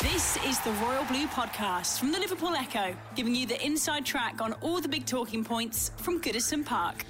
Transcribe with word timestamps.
This 0.00 0.36
is 0.44 0.60
the 0.60 0.72
Royal 0.82 1.04
Blue 1.04 1.26
Podcast 1.26 1.98
from 1.98 2.12
the 2.12 2.18
Liverpool 2.18 2.54
Echo, 2.54 2.94
giving 3.14 3.34
you 3.34 3.46
the 3.46 3.64
inside 3.64 4.04
track 4.04 4.40
on 4.40 4.52
all 4.54 4.80
the 4.80 4.88
big 4.88 5.06
talking 5.06 5.44
points 5.44 5.90
from 5.96 6.20
Goodison 6.20 6.64
Park. 6.64 7.04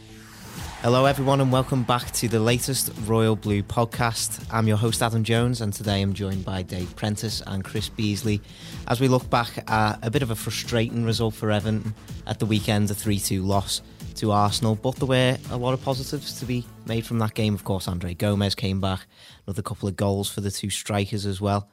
Hello, 0.82 1.06
everyone, 1.06 1.40
and 1.40 1.50
welcome 1.50 1.82
back 1.82 2.10
to 2.12 2.28
the 2.28 2.38
latest 2.38 2.90
Royal 3.06 3.36
Blue 3.36 3.62
podcast. 3.62 4.44
I'm 4.52 4.68
your 4.68 4.76
host, 4.76 5.02
Adam 5.02 5.24
Jones, 5.24 5.60
and 5.60 5.72
today 5.72 6.02
I'm 6.02 6.12
joined 6.12 6.44
by 6.44 6.62
Dave 6.62 6.94
Prentice 6.94 7.42
and 7.46 7.64
Chris 7.64 7.88
Beasley 7.88 8.40
as 8.86 9.00
we 9.00 9.08
look 9.08 9.28
back 9.30 9.68
at 9.70 9.98
a 10.02 10.10
bit 10.10 10.22
of 10.22 10.30
a 10.30 10.36
frustrating 10.36 11.04
result 11.04 11.34
for 11.34 11.50
Everton 11.50 11.94
at 12.26 12.38
the 12.38 12.46
weekend, 12.46 12.90
a 12.90 12.94
3 12.94 13.18
2 13.18 13.42
loss 13.42 13.82
to 14.16 14.30
Arsenal. 14.30 14.74
But 14.76 14.96
there 14.96 15.08
were 15.08 15.38
a 15.50 15.56
lot 15.56 15.72
of 15.72 15.82
positives 15.82 16.38
to 16.40 16.44
be 16.46 16.64
made 16.86 17.06
from 17.06 17.18
that 17.20 17.34
game. 17.34 17.54
Of 17.54 17.64
course, 17.64 17.88
Andre 17.88 18.14
Gomes 18.14 18.54
came 18.54 18.80
back, 18.80 19.06
another 19.46 19.62
couple 19.62 19.88
of 19.88 19.96
goals 19.96 20.30
for 20.30 20.42
the 20.42 20.50
two 20.50 20.70
strikers 20.70 21.26
as 21.26 21.40
well. 21.40 21.68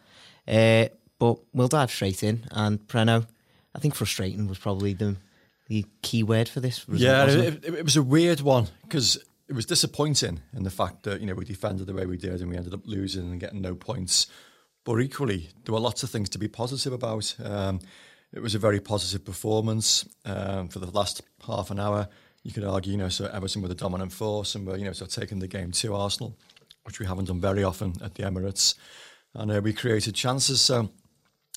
Uh, 0.48 0.86
but 1.20 1.38
we'll 1.54 1.68
dive 1.68 1.92
straight 1.92 2.24
in. 2.24 2.46
And 2.52 2.80
Preno, 2.88 3.28
I 3.76 3.80
think 3.80 3.96
frustrating 3.96 4.48
was 4.48 4.58
probably 4.58 4.94
the 4.94 5.18
the 5.68 5.86
key 6.02 6.22
word 6.22 6.50
for 6.50 6.60
this. 6.60 6.88
Result, 6.90 7.30
yeah, 7.30 7.34
it? 7.34 7.64
It, 7.64 7.76
it, 7.76 7.84
was 7.86 7.96
a 7.96 8.04
weird 8.04 8.42
one 8.42 8.68
because 8.82 9.18
it 9.48 9.54
was 9.54 9.66
disappointing 9.66 10.42
in 10.54 10.64
the 10.64 10.70
fact 10.70 11.04
that 11.04 11.22
you 11.22 11.28
know 11.28 11.34
we 11.34 11.46
defended 11.46 11.88
the 11.88 11.94
way 11.94 12.06
we 12.06 12.18
did 12.18 12.42
and 12.42 12.50
we 12.50 12.58
ended 12.58 12.74
up 12.74 12.82
losing 12.86 13.32
and 13.32 13.40
getting 13.40 13.62
no 13.62 13.76
points. 13.76 14.28
But 14.84 15.00
equally, 15.00 15.50
there 15.64 15.74
were 15.74 15.80
lots 15.80 16.04
of 16.04 16.10
things 16.10 16.30
to 16.30 16.40
be 16.40 16.48
positive 16.48 16.92
about. 16.92 17.36
Um, 17.42 17.80
it 18.34 18.42
was 18.42 18.56
a 18.56 18.60
very 18.60 18.80
positive 18.80 19.24
performance 19.24 20.08
um, 20.26 20.70
for 20.70 20.80
the 20.80 20.90
last 20.90 21.22
half 21.46 21.70
an 21.70 21.80
hour. 21.80 22.08
You 22.44 22.52
could 22.52 22.64
argue, 22.64 22.94
you 22.94 22.98
know, 22.98 23.10
so 23.10 23.26
Everton 23.26 23.62
were 23.62 23.68
the 23.68 23.76
dominant 23.76 24.12
force 24.12 24.56
and 24.56 24.66
were, 24.66 24.78
you 24.78 24.86
know, 24.86 24.94
so 24.94 25.06
taking 25.06 25.40
the 25.40 25.48
game 25.48 25.72
to 25.74 25.94
Arsenal, 25.94 26.36
which 26.86 27.00
we 27.00 27.06
haven't 27.06 27.26
done 27.26 27.40
very 27.40 27.64
often 27.64 27.94
at 28.02 28.16
the 28.16 28.24
Emirates 28.24 28.76
and 29.34 29.52
uh, 29.52 29.62
we 29.62 29.74
created 29.74 30.16
chances. 30.16 30.62
So 30.62 30.90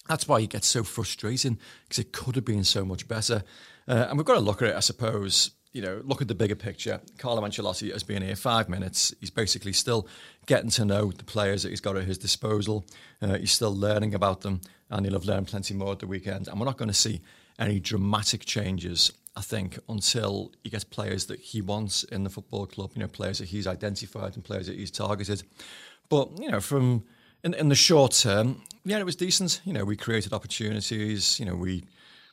that's 0.09 0.29
why 0.29 0.41
it 0.41 0.51
gets 0.51 0.67
so 0.67 0.83
frustrating 0.83 1.59
because 1.85 1.99
it 1.99 2.13
could 2.13 2.35
have 2.37 2.45
been 2.45 2.65
so 2.65 2.85
much 2.85 3.09
better. 3.09 3.43
Uh, 3.89 4.07
and 4.09 4.19
we've 4.19 4.27
got 4.27 4.35
to 4.35 4.41
look 4.41 4.63
at 4.63 4.69
it, 4.69 4.77
I 4.77 4.81
suppose. 4.81 5.51
You 5.73 5.83
know, 5.83 6.03
look 6.05 6.23
at 6.23 6.29
the 6.29 6.37
bigger 6.37 6.55
picture. 6.55 7.01
Carlo 7.19 7.43
Ancelotti 7.43 7.93
has 7.93 8.05
been 8.05 8.23
here 8.23 8.37
five 8.37 8.69
minutes. 8.69 9.13
He's 9.19 9.31
basically 9.31 9.73
still 9.73 10.07
getting 10.47 10.71
to 10.71 10.85
know 10.85 11.11
the 11.11 11.25
players 11.25 11.65
that 11.65 11.71
he's 11.71 11.81
got 11.81 11.97
at 11.97 12.05
his 12.05 12.17
disposal. 12.17 12.85
Uh, 13.21 13.39
he's 13.39 13.51
still 13.51 13.75
learning 13.75 14.15
about 14.15 14.43
them, 14.43 14.61
and 14.89 15.05
he'll 15.05 15.15
have 15.15 15.25
learned 15.25 15.49
plenty 15.49 15.75
more 15.75 15.93
at 15.93 15.99
the 15.99 16.07
weekend. 16.07 16.47
And 16.47 16.61
we're 16.61 16.67
not 16.67 16.79
going 16.79 16.91
to 16.91 16.95
see 16.95 17.23
any 17.59 17.81
dramatic 17.81 18.45
changes, 18.45 19.13
I 19.35 19.41
think, 19.41 19.79
until 19.89 20.53
he 20.63 20.71
gets 20.71 20.85
players 20.85 21.27
that 21.27 21.41
he 21.41 21.61
wants 21.61 22.05
in 22.05 22.23
the 22.23 22.31
football 22.31 22.67
club. 22.67 22.93
You 22.95 23.01
know, 23.01 23.09
players 23.09 23.39
that 23.39 23.49
he's 23.49 23.67
identified 23.67 24.37
and 24.37 24.45
players 24.45 24.69
that 24.69 24.77
he's 24.77 24.93
targeted. 24.93 25.43
But 26.09 26.39
you 26.39 26.53
know, 26.53 26.61
from 26.61 27.03
in, 27.45 27.55
in 27.55 27.69
the 27.69 27.75
short 27.75 28.13
term, 28.13 28.63
yeah, 28.85 28.99
it 28.99 29.05
was 29.05 29.17
decent. 29.17 29.61
You 29.65 29.73
know, 29.73 29.85
we 29.85 29.97
created 29.97 30.33
opportunities. 30.33 31.39
You 31.39 31.47
know, 31.47 31.55
we 31.55 31.85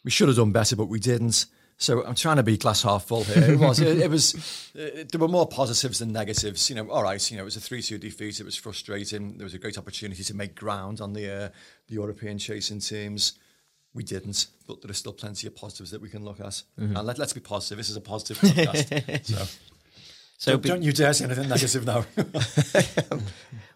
we 0.03 0.11
should 0.11 0.27
have 0.29 0.37
done 0.37 0.51
better, 0.51 0.75
but 0.75 0.85
we 0.85 0.99
didn't. 0.99 1.45
So 1.77 2.05
I'm 2.05 2.15
trying 2.15 2.37
to 2.37 2.43
be 2.43 2.57
glass 2.57 2.83
half 2.83 3.05
full 3.05 3.23
here. 3.23 3.53
It 3.53 3.59
was, 3.59 3.79
it, 3.79 3.97
it 3.97 4.09
was, 4.09 4.69
it, 4.75 5.11
there 5.11 5.19
were 5.19 5.27
more 5.27 5.47
positives 5.47 5.97
than 5.97 6.11
negatives. 6.11 6.69
You 6.69 6.75
know, 6.75 6.87
all 6.91 7.01
right. 7.01 7.31
You 7.31 7.37
know, 7.37 7.41
it 7.41 7.45
was 7.45 7.55
a 7.55 7.59
three-two 7.59 7.97
defeat. 7.97 8.39
It 8.39 8.43
was 8.43 8.55
frustrating. 8.55 9.37
There 9.37 9.45
was 9.45 9.55
a 9.55 9.57
great 9.57 9.79
opportunity 9.79 10.23
to 10.23 10.35
make 10.35 10.53
ground 10.53 11.01
on 11.01 11.13
the 11.13 11.45
uh, 11.45 11.49
the 11.87 11.95
European 11.95 12.37
chasing 12.37 12.79
teams. 12.79 13.33
We 13.93 14.03
didn't, 14.03 14.47
but 14.67 14.81
there 14.81 14.89
are 14.89 14.93
still 14.93 15.11
plenty 15.11 15.47
of 15.47 15.55
positives 15.55 15.91
that 15.91 16.01
we 16.01 16.09
can 16.09 16.23
look 16.23 16.39
at. 16.39 16.63
Mm-hmm. 16.79 16.95
And 16.95 17.05
let, 17.05 17.19
us 17.19 17.33
be 17.33 17.41
positive. 17.41 17.77
This 17.77 17.89
is 17.89 17.97
a 17.97 18.01
positive 18.01 18.37
podcast. 18.37 19.25
so. 19.25 19.45
So 20.41 20.53
don't, 20.53 20.63
be, 20.63 20.69
don't, 20.69 20.81
you 20.81 20.91
dare 20.91 21.13
say 21.13 21.25
anything 21.25 21.49
negative 21.49 21.85
now. 21.85 22.03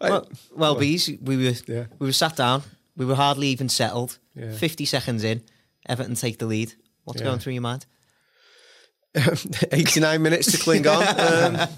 well, 0.00 0.28
well, 0.52 0.74
bees, 0.74 1.08
we 1.22 1.36
were 1.36 1.52
yeah. 1.68 1.84
we 2.00 2.08
were 2.08 2.12
sat 2.12 2.34
down. 2.34 2.64
We 2.96 3.04
were 3.04 3.14
hardly 3.14 3.46
even 3.48 3.68
settled. 3.68 4.18
Yeah. 4.34 4.50
Fifty 4.50 4.84
seconds 4.84 5.22
in, 5.22 5.44
Everton 5.88 6.16
take 6.16 6.40
the 6.40 6.46
lead. 6.46 6.74
What's 7.04 7.20
yeah. 7.20 7.28
going 7.28 7.38
through 7.38 7.52
your 7.52 7.62
mind? 7.62 7.86
89 9.70 10.20
minutes 10.20 10.50
to 10.50 10.58
cling 10.58 10.88
on. 10.88 11.04
Um, 11.06 11.68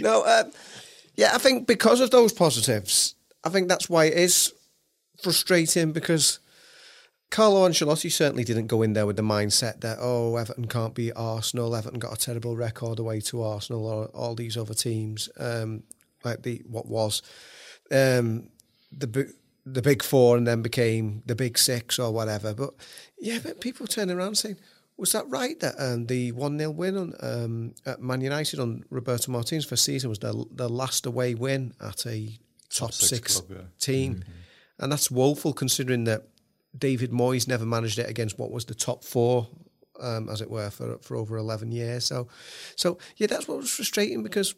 no, 0.00 0.22
uh, 0.22 0.44
yeah, 1.14 1.32
I 1.34 1.38
think 1.38 1.66
because 1.66 2.00
of 2.00 2.10
those 2.10 2.32
positives, 2.32 3.16
I 3.44 3.50
think 3.50 3.68
that's 3.68 3.90
why 3.90 4.06
it 4.06 4.14
is 4.14 4.54
frustrating 5.22 5.92
because 5.92 6.40
Carlo 7.30 7.68
Ancelotti 7.68 8.10
certainly 8.10 8.44
didn't 8.44 8.68
go 8.68 8.82
in 8.82 8.94
there 8.94 9.06
with 9.06 9.16
the 9.16 9.22
mindset 9.22 9.80
that 9.80 9.98
oh 10.00 10.36
Everton 10.36 10.66
can't 10.66 10.94
beat 10.94 11.12
Arsenal, 11.14 11.76
Everton 11.76 11.98
got 11.98 12.14
a 12.14 12.16
terrible 12.16 12.56
record 12.56 12.98
away 12.98 13.20
to 13.22 13.42
Arsenal 13.42 13.86
or 13.86 14.06
all 14.06 14.34
these 14.34 14.56
other 14.56 14.74
teams 14.74 15.28
um, 15.38 15.82
like 16.24 16.42
the 16.42 16.62
what 16.66 16.86
was 16.86 17.22
um, 17.90 18.48
the 18.96 19.32
the 19.66 19.82
big 19.82 20.02
four 20.02 20.36
and 20.36 20.46
then 20.46 20.62
became 20.62 21.22
the 21.26 21.34
big 21.34 21.58
six 21.58 21.98
or 21.98 22.12
whatever. 22.12 22.54
But 22.54 22.74
yeah, 23.18 23.38
but 23.42 23.60
people 23.60 23.86
turn 23.86 24.10
around 24.10 24.36
saying. 24.36 24.56
Was 24.96 25.12
that 25.12 25.28
right 25.28 25.60
that 25.60 25.76
um, 25.78 26.06
the 26.06 26.32
1 26.32 26.58
0 26.58 26.72
win 26.72 26.96
on, 26.96 27.14
um, 27.20 27.74
at 27.86 28.02
Man 28.02 28.20
United 28.20 28.58
on 28.58 28.82
Roberto 28.90 29.30
Martinez 29.30 29.64
for 29.64 29.76
season 29.76 30.10
was 30.10 30.18
the, 30.18 30.44
the 30.50 30.68
last 30.68 31.06
away 31.06 31.36
win 31.36 31.72
at 31.80 32.04
a 32.04 32.36
top, 32.68 32.88
top 32.88 32.92
six, 32.94 33.08
six 33.08 33.40
club, 33.40 33.58
yeah. 33.60 33.66
team? 33.78 34.14
Mm-hmm. 34.16 34.32
And 34.80 34.90
that's 34.90 35.08
woeful 35.08 35.52
considering 35.52 36.02
that 36.02 36.24
David 36.76 37.10
Moyes 37.10 37.48
never 37.48 37.66
managed 37.66 37.98
it 37.98 38.08
against 38.08 38.38
what 38.38 38.50
was 38.50 38.64
the 38.64 38.74
top 38.74 39.04
four, 39.04 39.48
um, 40.00 40.28
as 40.28 40.40
it 40.40 40.50
were, 40.50 40.70
for 40.70 40.98
for 40.98 41.16
over 41.16 41.36
eleven 41.36 41.72
years. 41.72 42.04
So, 42.04 42.28
so 42.76 42.98
yeah, 43.16 43.26
that's 43.26 43.48
what 43.48 43.58
was 43.58 43.70
frustrating 43.70 44.22
because 44.22 44.54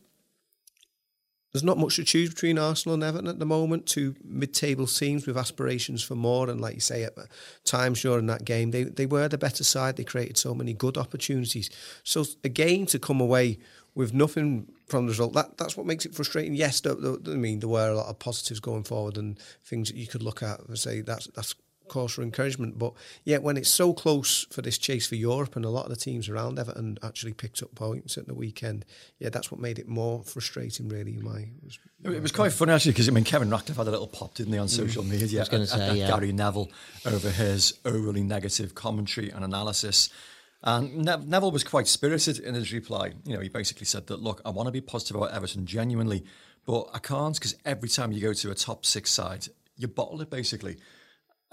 there's 1.52 1.64
not 1.64 1.78
much 1.78 1.96
to 1.96 2.04
choose 2.04 2.30
between 2.30 2.58
Arsenal 2.58 2.94
and 2.94 3.02
Everton 3.02 3.26
at 3.26 3.40
the 3.40 3.46
moment. 3.46 3.86
Two 3.86 4.14
mid-table 4.24 4.86
teams 4.86 5.26
with 5.26 5.36
aspirations 5.36 6.02
for 6.02 6.14
more, 6.14 6.48
and 6.48 6.60
like 6.60 6.74
you 6.74 6.80
say, 6.80 7.02
at 7.02 7.14
times 7.64 8.02
during 8.02 8.26
that 8.26 8.44
game, 8.44 8.70
they 8.70 8.84
they 8.84 9.06
were 9.06 9.28
the 9.28 9.38
better 9.38 9.64
side. 9.64 9.96
They 9.96 10.04
created 10.04 10.38
so 10.38 10.54
many 10.54 10.74
good 10.74 10.96
opportunities. 10.96 11.70
So 12.04 12.24
again, 12.44 12.86
to 12.86 12.98
come 12.98 13.20
away 13.20 13.58
with 13.94 14.14
nothing 14.14 14.70
from 14.86 15.06
the 15.06 15.10
result, 15.10 15.32
that 15.32 15.58
that's 15.58 15.76
what 15.76 15.86
makes 15.86 16.06
it 16.06 16.14
frustrating. 16.14 16.54
Yes, 16.54 16.82
I 16.86 16.94
mean 16.94 17.58
there 17.58 17.68
were 17.68 17.90
a 17.90 17.96
lot 17.96 18.08
of 18.08 18.18
positives 18.18 18.60
going 18.60 18.84
forward 18.84 19.16
and 19.16 19.38
things 19.64 19.88
that 19.88 19.96
you 19.96 20.06
could 20.06 20.22
look 20.22 20.42
at 20.42 20.60
and 20.60 20.78
say 20.78 21.00
that's 21.00 21.26
that's 21.34 21.54
cause 21.90 22.12
for 22.12 22.22
encouragement. 22.22 22.78
But 22.78 22.94
yet, 23.24 23.42
when 23.42 23.58
it's 23.58 23.68
so 23.68 23.92
close 23.92 24.46
for 24.50 24.62
this 24.62 24.78
chase 24.78 25.06
for 25.06 25.16
Europe, 25.16 25.56
and 25.56 25.64
a 25.64 25.68
lot 25.68 25.84
of 25.84 25.90
the 25.90 25.96
teams 25.96 26.28
around 26.28 26.58
Everton 26.58 26.98
actually 27.02 27.34
picked 27.34 27.62
up 27.62 27.74
points 27.74 28.16
at 28.16 28.26
the 28.26 28.34
weekend, 28.34 28.86
yeah, 29.18 29.28
that's 29.28 29.50
what 29.50 29.60
made 29.60 29.78
it 29.78 29.88
more 29.88 30.22
frustrating. 30.22 30.88
Really, 30.88 31.18
my, 31.18 31.48
was, 31.62 31.78
my 32.02 32.12
it 32.12 32.22
was 32.22 32.32
quite 32.32 32.52
funny 32.52 32.72
actually 32.72 32.92
because 32.92 33.08
I 33.08 33.12
mean 33.12 33.24
Kevin 33.24 33.50
Ratcliffe 33.50 33.76
had 33.76 33.88
a 33.88 33.90
little 33.90 34.06
pop, 34.06 34.34
didn't 34.34 34.52
he, 34.52 34.58
on 34.58 34.68
mm. 34.68 34.70
social 34.70 35.02
mm. 35.02 35.10
media? 35.10 35.44
I 35.52 35.58
was 35.58 35.70
say, 35.70 35.76
at, 35.76 35.90
at 35.90 35.96
yeah. 35.96 36.08
Gary 36.08 36.32
Neville 36.32 36.70
over 37.04 37.30
his 37.30 37.78
overly 37.84 38.22
negative 38.22 38.74
commentary 38.74 39.30
and 39.30 39.44
analysis. 39.44 40.08
And 40.62 41.04
ne- 41.04 41.24
Neville 41.24 41.52
was 41.52 41.64
quite 41.64 41.88
spirited 41.88 42.38
in 42.38 42.54
his 42.54 42.72
reply. 42.72 43.12
You 43.24 43.34
know, 43.34 43.40
he 43.40 43.48
basically 43.48 43.86
said 43.86 44.06
that, 44.08 44.20
look, 44.20 44.42
I 44.44 44.50
want 44.50 44.66
to 44.66 44.72
be 44.72 44.82
positive 44.82 45.16
about 45.16 45.32
Everton 45.32 45.64
genuinely, 45.64 46.24
but 46.66 46.88
I 46.92 46.98
can't 46.98 47.34
because 47.34 47.56
every 47.64 47.88
time 47.88 48.12
you 48.12 48.20
go 48.20 48.34
to 48.34 48.50
a 48.50 48.54
top 48.54 48.84
six 48.84 49.10
side, 49.10 49.48
you 49.76 49.88
bottle 49.88 50.20
it 50.20 50.30
basically. 50.30 50.76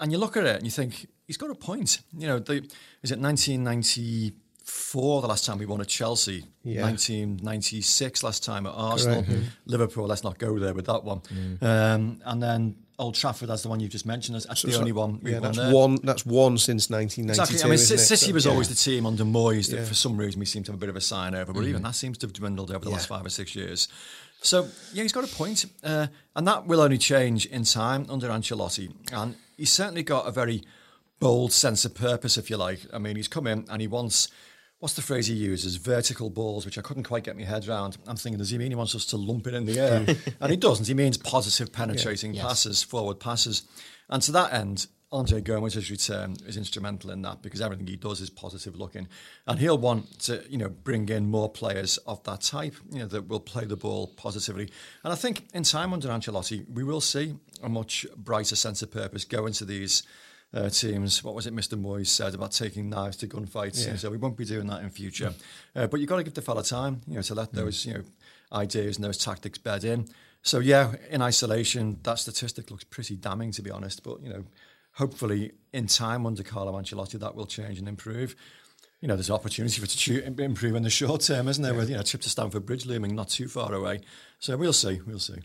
And 0.00 0.12
you 0.12 0.18
look 0.18 0.36
at 0.36 0.44
it 0.44 0.56
and 0.56 0.64
you 0.64 0.70
think, 0.70 1.06
he's 1.26 1.36
got 1.36 1.50
a 1.50 1.54
point. 1.54 2.00
You 2.16 2.26
know, 2.26 2.38
the, 2.38 2.56
is 3.02 3.10
it 3.10 3.18
1994, 3.18 5.22
the 5.22 5.28
last 5.28 5.44
time 5.44 5.58
we 5.58 5.66
won 5.66 5.80
at 5.80 5.88
Chelsea? 5.88 6.44
Yeah. 6.62 6.82
1996, 6.82 8.22
last 8.22 8.44
time 8.44 8.66
at 8.66 8.74
Arsenal. 8.74 9.22
Mm-hmm. 9.22 9.42
Liverpool, 9.66 10.06
let's 10.06 10.24
not 10.24 10.38
go 10.38 10.58
there 10.58 10.74
with 10.74 10.86
that 10.86 11.04
one. 11.04 11.20
Mm. 11.20 11.62
Um, 11.62 12.20
and 12.24 12.42
then 12.42 12.76
Old 12.98 13.14
Trafford, 13.14 13.48
that's 13.48 13.62
the 13.62 13.68
one 13.68 13.78
you've 13.78 13.92
just 13.92 14.06
mentioned. 14.06 14.34
That's 14.34 14.60
so, 14.60 14.68
the 14.68 14.76
only 14.76 14.92
one 14.92 15.20
we've 15.22 15.34
yeah, 15.34 15.40
that's 15.40 15.56
there. 15.56 15.72
one. 15.72 15.98
That's 16.02 16.26
one 16.26 16.58
since 16.58 16.90
1992. 16.90 17.30
Exactly. 17.30 17.64
I 17.64 17.70
mean, 17.70 17.78
City 17.78 18.32
was 18.32 18.44
yeah. 18.44 18.52
always 18.52 18.68
the 18.68 18.74
team 18.74 19.06
under 19.06 19.24
Moyes 19.24 19.70
that, 19.70 19.78
yeah. 19.78 19.84
for 19.84 19.94
some 19.94 20.16
reason, 20.16 20.40
we 20.40 20.46
seem 20.46 20.64
to 20.64 20.72
have 20.72 20.78
a 20.78 20.80
bit 20.80 20.88
of 20.88 20.96
a 20.96 21.00
sign 21.00 21.36
over. 21.36 21.52
But 21.52 21.62
mm. 21.62 21.68
even 21.68 21.82
that 21.82 21.94
seems 21.94 22.18
to 22.18 22.26
have 22.26 22.32
dwindled 22.32 22.72
over 22.72 22.84
the 22.84 22.90
last 22.90 23.06
five 23.06 23.24
or 23.24 23.30
six 23.30 23.54
years. 23.54 23.86
So 24.40 24.68
yeah, 24.92 25.02
he's 25.02 25.12
got 25.12 25.24
a 25.24 25.34
point, 25.34 25.66
uh, 25.82 26.08
and 26.34 26.46
that 26.46 26.66
will 26.66 26.80
only 26.80 26.98
change 26.98 27.46
in 27.46 27.64
time 27.64 28.06
under 28.08 28.28
Ancelotti. 28.28 28.92
And 29.12 29.36
he's 29.58 29.70
certainly 29.70 30.02
got 30.02 30.26
a 30.26 30.30
very 30.30 30.62
bold 31.20 31.52
sense 31.52 31.84
of 31.84 31.94
purpose, 31.94 32.38
if 32.38 32.48
you 32.48 32.56
like. 32.56 32.80
I 32.92 32.98
mean, 32.98 33.16
he's 33.16 33.28
come 33.28 33.46
in 33.46 33.66
and 33.68 33.82
he 33.82 33.86
wants 33.88 34.28
what's 34.80 34.94
the 34.94 35.02
phrase 35.02 35.26
he 35.26 35.34
uses? 35.34 35.76
Vertical 35.76 36.30
balls, 36.30 36.64
which 36.64 36.78
I 36.78 36.82
couldn't 36.82 37.02
quite 37.02 37.24
get 37.24 37.36
my 37.36 37.44
head 37.44 37.68
around. 37.68 37.96
I'm 38.06 38.16
thinking, 38.16 38.38
does 38.38 38.50
he 38.50 38.58
mean 38.58 38.70
he 38.70 38.76
wants 38.76 38.94
us 38.94 39.04
to 39.06 39.16
lump 39.16 39.46
it 39.46 39.54
in 39.54 39.66
the 39.66 39.78
air? 39.78 40.06
and 40.40 40.50
he 40.50 40.56
doesn't. 40.56 40.86
He 40.86 40.94
means 40.94 41.16
positive 41.16 41.72
penetrating 41.72 42.32
Yeah. 42.34 42.42
Yes. 42.42 42.48
passes, 42.48 42.82
forward 42.82 43.20
passes. 43.20 43.64
And 44.08 44.22
to 44.22 44.32
that 44.32 44.52
end, 44.52 44.86
Andre 45.10 45.40
Gomes's 45.40 45.90
return 45.90 46.36
is 46.46 46.58
instrumental 46.58 47.10
in 47.10 47.22
that 47.22 47.40
because 47.40 47.62
everything 47.62 47.86
he 47.86 47.96
does 47.96 48.20
is 48.20 48.28
positive 48.28 48.76
looking. 48.76 49.08
And 49.46 49.58
he'll 49.58 49.78
want 49.78 50.18
to, 50.20 50.44
you 50.50 50.58
know, 50.58 50.68
bring 50.68 51.08
in 51.08 51.30
more 51.30 51.48
players 51.48 51.96
of 51.98 52.22
that 52.24 52.42
type, 52.42 52.74
you 52.90 52.98
know, 52.98 53.06
that 53.06 53.26
will 53.26 53.40
play 53.40 53.64
the 53.64 53.76
ball 53.76 54.08
positively. 54.08 54.70
And 55.04 55.12
I 55.12 55.16
think 55.16 55.48
in 55.54 55.62
time 55.62 55.94
under 55.94 56.08
Ancelotti, 56.08 56.68
we 56.68 56.84
will 56.84 57.00
see 57.00 57.36
a 57.62 57.70
much 57.70 58.06
brighter 58.16 58.56
sense 58.56 58.82
of 58.82 58.90
purpose 58.90 59.24
go 59.24 59.46
into 59.46 59.64
these 59.64 60.02
uh, 60.52 60.68
teams. 60.68 61.24
What 61.24 61.34
was 61.34 61.46
it 61.46 61.54
Mr. 61.54 61.80
Moyes 61.80 62.08
said 62.08 62.34
about 62.34 62.52
taking 62.52 62.90
knives 62.90 63.16
to 63.18 63.26
gunfights? 63.26 63.86
Yeah. 63.86 63.96
So 63.96 64.10
we 64.10 64.18
won't 64.18 64.36
be 64.36 64.44
doing 64.44 64.66
that 64.66 64.82
in 64.82 64.90
future. 64.90 65.32
Uh, 65.74 65.86
but 65.86 66.00
you've 66.00 66.08
got 66.08 66.16
to 66.16 66.24
give 66.24 66.34
the 66.34 66.42
fella 66.42 66.62
time, 66.62 67.00
you 67.06 67.14
know, 67.14 67.22
to 67.22 67.34
let 67.34 67.54
those, 67.54 67.86
you 67.86 67.94
know, 67.94 68.02
ideas 68.52 68.96
and 68.96 69.04
those 69.04 69.18
tactics 69.18 69.56
bed 69.58 69.84
in. 69.84 70.06
So 70.42 70.60
yeah, 70.60 70.94
in 71.10 71.20
isolation, 71.20 71.98
that 72.02 72.18
statistic 72.18 72.70
looks 72.70 72.84
pretty 72.84 73.16
damning, 73.16 73.52
to 73.52 73.62
be 73.62 73.70
honest. 73.70 74.02
But 74.02 74.22
you 74.22 74.30
know, 74.30 74.44
hopefully 74.98 75.52
in 75.72 75.86
time 75.86 76.26
under 76.26 76.42
Carlo 76.42 76.72
Ancelotti, 76.72 77.18
that 77.20 77.34
will 77.34 77.46
change 77.46 77.78
and 77.78 77.88
improve. 77.88 78.34
You 79.00 79.06
know, 79.08 79.14
there's 79.14 79.30
opportunity 79.30 79.78
for 79.78 79.84
it 79.84 79.90
to 79.90 80.42
improve 80.42 80.74
in 80.74 80.82
the 80.82 80.90
short 80.90 81.20
term, 81.20 81.46
isn't 81.48 81.62
there? 81.62 81.72
With 81.74 81.88
you 81.88 81.96
know, 81.96 82.02
trip 82.02 82.20
to 82.22 82.28
Stamford 82.30 82.66
Bridge 82.66 82.84
looming 82.84 83.14
not 83.14 83.28
too 83.28 83.46
far 83.48 83.72
away. 83.72 84.00
So 84.40 84.56
we'll 84.56 84.72
see, 84.72 85.00
we'll 85.06 85.20
see. 85.20 85.38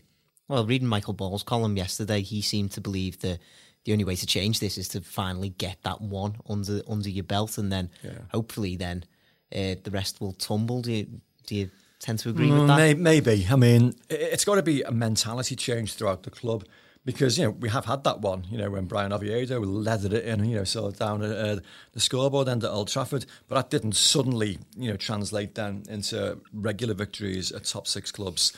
Well, 0.48 0.66
reading 0.66 0.88
Michael 0.88 1.14
Ball's 1.14 1.42
column 1.44 1.76
yesterday, 1.76 2.20
he 2.20 2.42
seemed 2.42 2.72
to 2.72 2.80
believe 2.80 3.20
that 3.20 3.38
the 3.84 3.92
only 3.92 4.04
way 4.04 4.16
to 4.16 4.26
change 4.26 4.58
this 4.60 4.76
is 4.76 4.88
to 4.88 5.00
finally 5.02 5.50
get 5.50 5.78
that 5.84 6.00
one 6.00 6.36
under 6.48 6.80
under 6.88 7.08
your 7.08 7.24
belt, 7.24 7.56
and 7.58 7.70
then 7.70 7.90
Yeah. 8.02 8.10
hopefully 8.32 8.76
then 8.76 9.04
uh, 9.54 9.76
the 9.84 9.90
rest 9.92 10.20
will 10.20 10.32
tumble. 10.32 10.82
Do 10.82 10.92
you 10.92 11.06
do 11.46 11.54
you 11.54 11.70
tend 12.00 12.18
to 12.20 12.30
agree 12.30 12.50
with 12.50 12.66
that? 12.66 12.76
May- 12.76 12.94
Maybe. 12.94 13.46
I 13.48 13.56
mean, 13.56 13.94
it's 14.10 14.44
got 14.44 14.56
to 14.56 14.62
be 14.62 14.82
a 14.82 14.90
mentality 14.90 15.54
change 15.54 15.94
throughout 15.94 16.24
the 16.24 16.30
club 16.30 16.64
because, 17.04 17.36
you 17.38 17.44
know, 17.44 17.50
we 17.50 17.68
have 17.68 17.84
had 17.84 18.04
that 18.04 18.20
one, 18.20 18.44
you 18.50 18.56
know, 18.56 18.70
when 18.70 18.86
Bryan 18.86 19.12
Oviedo 19.12 19.60
leathered 19.60 20.14
it 20.14 20.24
in, 20.24 20.44
you 20.44 20.56
know, 20.56 20.64
sort 20.64 20.92
of 20.92 20.98
down 20.98 21.22
uh, 21.22 21.58
the 21.92 22.00
scoreboard 22.00 22.48
end 22.48 22.64
at 22.64 22.70
Old 22.70 22.88
Trafford. 22.88 23.26
But 23.46 23.56
that 23.56 23.70
didn't 23.70 23.94
suddenly, 23.94 24.58
you 24.76 24.90
know, 24.90 24.96
translate 24.96 25.54
then 25.54 25.84
into 25.88 26.38
regular 26.52 26.94
victories 26.94 27.52
at 27.52 27.64
top 27.64 27.86
six 27.86 28.10
clubs. 28.10 28.56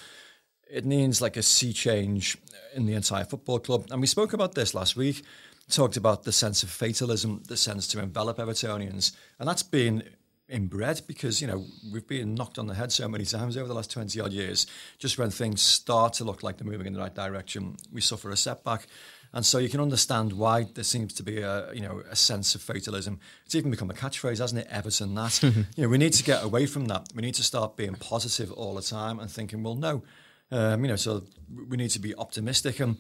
It 0.71 0.85
needs 0.85 1.21
like 1.21 1.37
a 1.37 1.43
sea 1.43 1.73
change 1.73 2.39
in 2.75 2.87
the 2.87 2.95
entire 2.95 3.25
football 3.25 3.59
club. 3.59 3.87
And 3.91 4.01
we 4.01 4.07
spoke 4.07 4.33
about 4.33 4.55
this 4.55 4.75
last 4.75 4.97
week, 4.97 5.25
talked 5.69 5.97
about 5.97 6.23
the 6.23 6.33
sense 6.33 6.63
of 6.63 6.71
fatalism 6.71 7.43
that 7.49 7.57
tends 7.57 7.89
to 7.89 8.01
envelop 8.01 8.39
Evertonians. 8.39 9.13
And 9.41 9.49
that's 9.49 9.65
been 9.65 10.05
inbred 10.49 11.03
because, 11.07 11.41
you 11.41 11.47
know, 11.47 11.65
we've 11.93 12.07
been 12.07 12.35
knocked 12.35 12.59
on 12.59 12.67
the 12.67 12.75
head 12.75 12.93
so 12.93 13.09
many 13.09 13.25
times 13.25 13.57
over 13.57 13.67
the 13.67 13.75
last 13.75 13.91
20 13.91 14.21
odd 14.21 14.33
years. 14.33 14.67
Just 14.99 15.19
when 15.19 15.31
things 15.31 15.63
start 15.63 16.15
to 16.15 16.25
look 16.25 16.43
like 16.43 16.59
they're 16.59 16.67
moving 16.67 16.87
in 16.87 16.93
the 16.93 17.01
right 17.01 17.15
direction, 17.15 17.77
we 17.93 18.01
suffer 18.01 18.31
a 18.31 18.37
setback. 18.37 18.87
And 19.33 19.45
so 19.45 19.59
you 19.59 19.69
can 19.69 19.81
understand 19.81 20.33
why 20.33 20.67
there 20.75 20.85
seems 20.85 21.13
to 21.15 21.23
be 21.23 21.41
a 21.41 21.73
you 21.75 21.83
know 21.83 22.03
a 22.11 22.17
sense 22.17 22.55
of 22.55 22.63
fatalism. 22.63 23.21
It's 23.45 23.55
even 23.55 23.71
become 23.71 23.91
a 23.91 23.95
catchphrase, 23.95 24.39
hasn't 24.39 24.63
it? 24.63 24.69
Everton 24.71 25.15
that. 25.17 25.43
you 25.43 25.67
know, 25.77 25.89
we 25.89 25.99
need 25.99 26.15
to 26.15 26.25
get 26.25 26.43
away 26.43 26.67
from 26.67 26.87
that. 26.87 27.09
We 27.15 27.23
need 27.23 27.35
to 27.35 27.43
start 27.43 27.77
being 27.77 27.95
positive 27.95 28.53
all 28.53 28.75
the 28.75 28.83
time 28.83 29.19
and 29.19 29.31
thinking, 29.31 29.63
well, 29.63 29.75
no, 29.75 30.03
um, 30.51 30.83
you 30.85 30.89
know, 30.89 30.97
so 30.97 31.25
we 31.69 31.77
need 31.77 31.91
to 31.91 31.99
be 31.99 32.15
optimistic. 32.15 32.81
And 32.81 32.97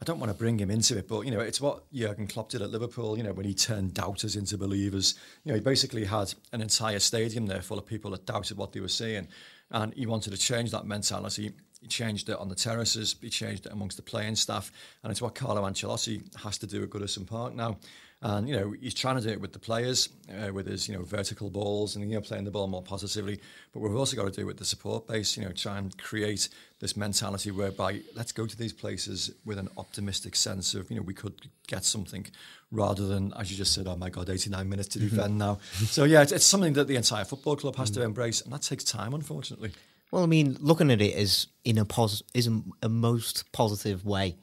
I 0.00 0.04
don't 0.04 0.18
want 0.18 0.32
to 0.32 0.38
bring 0.38 0.58
him 0.58 0.70
into 0.70 0.96
it, 0.96 1.08
but 1.08 1.26
you 1.26 1.30
know, 1.30 1.40
it's 1.40 1.60
what 1.60 1.92
Jurgen 1.92 2.26
Klopp 2.26 2.48
did 2.48 2.62
at 2.62 2.70
Liverpool. 2.70 3.18
You 3.18 3.22
know, 3.22 3.34
when 3.34 3.44
he 3.44 3.52
turned 3.52 3.92
doubters 3.92 4.34
into 4.34 4.56
believers. 4.56 5.14
You 5.44 5.52
know, 5.52 5.56
he 5.56 5.60
basically 5.60 6.04
had 6.04 6.32
an 6.52 6.62
entire 6.62 6.98
stadium 7.00 7.46
there 7.46 7.60
full 7.60 7.78
of 7.78 7.84
people 7.84 8.12
that 8.12 8.24
doubted 8.24 8.56
what 8.56 8.72
they 8.72 8.80
were 8.80 8.88
seeing, 8.88 9.28
and 9.70 9.92
he 9.92 10.06
wanted 10.06 10.30
to 10.30 10.38
change 10.38 10.70
that 10.70 10.86
mentality. 10.86 11.52
He 11.82 11.86
changed 11.86 12.30
it 12.30 12.38
on 12.38 12.48
the 12.48 12.54
terraces. 12.54 13.16
He 13.20 13.28
changed 13.28 13.66
it 13.66 13.72
amongst 13.72 13.98
the 13.98 14.02
playing 14.02 14.36
staff, 14.36 14.72
and 15.02 15.10
it's 15.10 15.20
what 15.20 15.34
Carlo 15.34 15.62
Ancelotti 15.62 16.22
has 16.42 16.56
to 16.58 16.66
do 16.66 16.82
at 16.82 16.90
Goodison 16.90 17.26
Park 17.26 17.54
now. 17.54 17.78
And 18.22 18.46
you 18.46 18.54
know 18.54 18.74
he's 18.78 18.92
trying 18.92 19.16
to 19.16 19.22
do 19.22 19.30
it 19.30 19.40
with 19.40 19.52
the 19.54 19.58
players, 19.58 20.10
uh, 20.30 20.52
with 20.52 20.66
his 20.66 20.88
you 20.88 20.94
know 20.94 21.02
vertical 21.02 21.50
balls 21.50 21.96
and 21.96 22.08
you 22.08 22.16
know 22.16 22.20
playing 22.20 22.44
the 22.44 22.50
ball 22.50 22.68
more 22.68 22.82
positively. 22.82 23.40
But 23.72 23.80
we've 23.80 23.96
also 23.96 24.16
got 24.16 24.24
to 24.24 24.30
do 24.30 24.42
it 24.42 24.44
with 24.44 24.58
the 24.58 24.64
support 24.64 25.06
base. 25.06 25.36
You 25.36 25.44
know, 25.44 25.52
try 25.52 25.78
and 25.78 25.96
create 25.96 26.48
this 26.80 26.96
mentality 26.96 27.50
whereby 27.50 28.00
let's 28.14 28.32
go 28.32 28.46
to 28.46 28.56
these 28.56 28.72
places 28.72 29.30
with 29.44 29.58
an 29.58 29.68
optimistic 29.76 30.34
sense 30.34 30.74
of 30.74 30.90
you 30.90 30.96
know 30.96 31.02
we 31.02 31.14
could 31.14 31.34
get 31.66 31.84
something, 31.84 32.26
rather 32.72 33.06
than 33.06 33.32
as 33.34 33.50
you 33.50 33.56
just 33.56 33.74
said, 33.74 33.86
oh 33.86 33.96
my 33.96 34.08
god, 34.08 34.28
89 34.30 34.68
minutes 34.68 34.88
to 34.88 34.98
defend 34.98 35.38
now. 35.38 35.58
So 35.86 36.04
yeah, 36.04 36.22
it's, 36.22 36.32
it's 36.32 36.44
something 36.44 36.72
that 36.72 36.88
the 36.88 36.96
entire 36.96 37.24
football 37.24 37.56
club 37.56 37.76
has 37.76 37.90
to 37.92 38.02
embrace, 38.02 38.40
and 38.40 38.52
that 38.52 38.62
takes 38.62 38.82
time, 38.82 39.14
unfortunately. 39.14 39.72
Well, 40.10 40.24
I 40.24 40.26
mean, 40.26 40.56
looking 40.58 40.90
at 40.90 41.00
it 41.00 41.14
as 41.14 41.46
in 41.64 41.78
a 41.78 41.84
pos 41.84 42.22
is 42.34 42.48
a, 42.48 42.60
a 42.82 42.88
most 42.88 43.52
positive 43.52 44.04
way. 44.04 44.36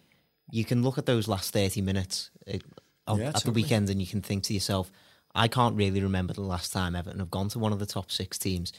You 0.49 0.63
can 0.63 0.81
look 0.83 0.97
at 0.97 1.07
those 1.07 1.27
last 1.27 1.51
thirty 1.51 1.81
minutes 1.81 2.29
uh, 2.47 2.59
of, 3.07 3.19
Yeah, 3.19 3.29
at 3.29 3.43
the 3.43 3.51
weekend, 3.51 3.89
and 3.89 3.99
you 3.99 4.07
can 4.07 4.21
think 4.21 4.43
to 4.43 4.53
yourself, 4.53 4.91
"I 5.33 5.47
can't 5.47 5.75
really 5.75 6.01
remember 6.01 6.33
the 6.33 6.41
last 6.41 6.71
time 6.71 6.95
Everton 6.95 7.19
have 7.19 7.31
gone 7.31 7.49
to 7.49 7.59
one 7.59 7.73
of 7.73 7.79
the 7.79 7.87
top 7.87 8.11
six 8.11 8.37
teams 8.37 8.73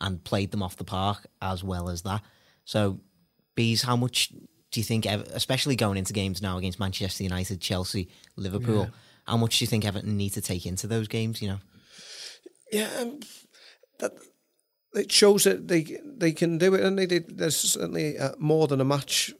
and 0.00 0.24
played 0.24 0.50
them 0.50 0.62
off 0.62 0.76
the 0.76 0.84
park 0.84 1.26
as 1.42 1.62
well 1.62 1.90
as 1.90 2.02
that." 2.02 2.22
So, 2.64 3.00
bees, 3.54 3.82
how 3.82 3.96
much 3.96 4.30
do 4.72 4.80
you 4.80 4.84
think, 4.84 5.04
especially 5.06 5.76
going 5.76 5.98
into 5.98 6.12
games 6.12 6.40
now 6.40 6.56
against 6.58 6.80
Manchester 6.80 7.22
United, 7.22 7.60
Chelsea, 7.60 8.08
Liverpool, 8.36 8.90
how 9.26 9.36
much 9.36 9.58
do 9.58 9.64
you 9.64 9.68
think 9.68 9.84
Everton 9.84 10.16
need 10.16 10.30
to 10.30 10.40
take 10.40 10.66
into 10.66 10.86
those 10.86 11.08
games? 11.08 11.42
You 11.42 11.48
know, 11.48 11.58
Yeah, 12.72 12.88
um, 12.98 13.20
that 13.98 14.12
it 14.94 15.12
shows 15.12 15.44
that 15.44 15.68
they 15.68 15.98
they 16.04 16.32
can 16.32 16.58
do 16.58 16.74
it, 16.74 16.82
and 16.82 16.98
they 16.98 17.06
did. 17.06 17.38
There's 17.38 17.56
certainly 17.56 18.18
uh, 18.18 18.32
more 18.38 18.66
than 18.66 18.80
a 18.80 18.84
match 18.84 19.32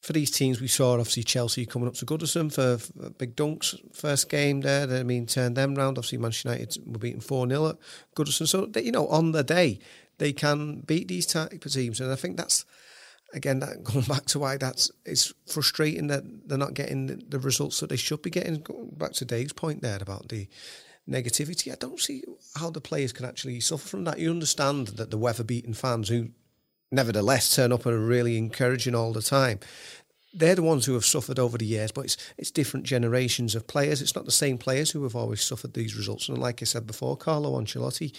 for 0.00 0.12
these 0.12 0.30
teams. 0.30 0.60
We 0.60 0.68
saw 0.68 0.92
obviously 0.92 1.22
Chelsea 1.22 1.66
coming 1.66 1.88
up 1.88 1.94
to 1.94 2.06
Goodison 2.06 2.52
for, 2.52 2.78
for 2.78 3.10
Big 3.10 3.36
Dunk's 3.36 3.74
first 3.92 4.28
game 4.28 4.60
there. 4.60 4.86
They, 4.86 5.00
I 5.00 5.02
mean, 5.02 5.26
turned 5.26 5.56
them 5.56 5.74
round. 5.74 5.98
Obviously, 5.98 6.18
Manchester 6.18 6.50
United 6.50 6.76
were 6.86 6.98
beaten 6.98 7.20
four 7.20 7.48
0 7.48 7.68
at 7.68 7.76
Goodison. 8.16 8.48
So 8.48 8.66
they, 8.66 8.82
you 8.82 8.92
know, 8.92 9.06
on 9.08 9.32
the 9.32 9.44
day 9.44 9.80
they 10.18 10.32
can 10.32 10.80
beat 10.80 11.08
these 11.08 11.26
type 11.26 11.64
of 11.64 11.72
teams, 11.72 12.00
and 12.00 12.12
I 12.12 12.16
think 12.16 12.36
that's. 12.36 12.64
Again, 13.34 13.58
that 13.60 13.84
going 13.84 14.06
back 14.06 14.24
to 14.26 14.38
why 14.38 14.56
that's 14.56 14.90
it's 15.04 15.34
frustrating 15.46 16.06
that 16.06 16.22
they're 16.48 16.56
not 16.56 16.72
getting 16.72 17.08
the, 17.08 17.16
the 17.28 17.38
results 17.38 17.78
that 17.80 17.90
they 17.90 17.96
should 17.96 18.22
be 18.22 18.30
getting. 18.30 18.62
Going 18.62 18.94
back 18.96 19.12
to 19.14 19.26
Dave's 19.26 19.52
point 19.52 19.82
there 19.82 19.98
about 20.00 20.30
the 20.30 20.48
negativity, 21.08 21.72
I 21.72 21.76
don't 21.76 22.00
see 22.00 22.22
how 22.56 22.70
the 22.70 22.80
players 22.80 23.12
can 23.12 23.26
actually 23.26 23.60
suffer 23.60 23.86
from 23.86 24.04
that. 24.04 24.18
You 24.18 24.30
understand 24.30 24.88
that 24.88 25.10
the 25.10 25.18
weather-beaten 25.18 25.74
fans 25.74 26.08
who, 26.08 26.30
nevertheless, 26.90 27.54
turn 27.54 27.72
up 27.72 27.86
and 27.86 27.94
are 27.94 27.98
really 27.98 28.38
encouraging 28.38 28.94
all 28.94 29.12
the 29.12 29.22
time. 29.22 29.60
They're 30.34 30.54
the 30.54 30.62
ones 30.62 30.84
who 30.84 30.94
have 30.94 31.04
suffered 31.04 31.38
over 31.38 31.56
the 31.56 31.66
years, 31.66 31.90
but 31.90 32.04
it's 32.04 32.16
it's 32.36 32.50
different 32.50 32.86
generations 32.86 33.54
of 33.54 33.66
players. 33.66 34.02
It's 34.02 34.14
not 34.14 34.26
the 34.26 34.30
same 34.30 34.58
players 34.58 34.90
who 34.90 35.02
have 35.02 35.16
always 35.16 35.42
suffered 35.42 35.72
these 35.74 35.96
results. 35.96 36.28
And 36.28 36.38
like 36.38 36.62
I 36.62 36.64
said 36.64 36.86
before, 36.86 37.16
Carlo 37.16 37.58
Ancelotti 37.60 38.14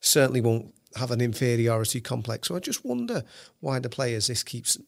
certainly 0.00 0.40
won't 0.40 0.74
have 0.96 1.10
an 1.10 1.20
inferiority 1.20 2.00
complex. 2.00 2.48
So 2.48 2.56
I 2.56 2.60
just 2.60 2.84
wonder 2.84 3.24
why 3.60 3.78
the 3.78 3.88
players 3.88 4.26
this 4.26 4.42
keeps 4.42 4.78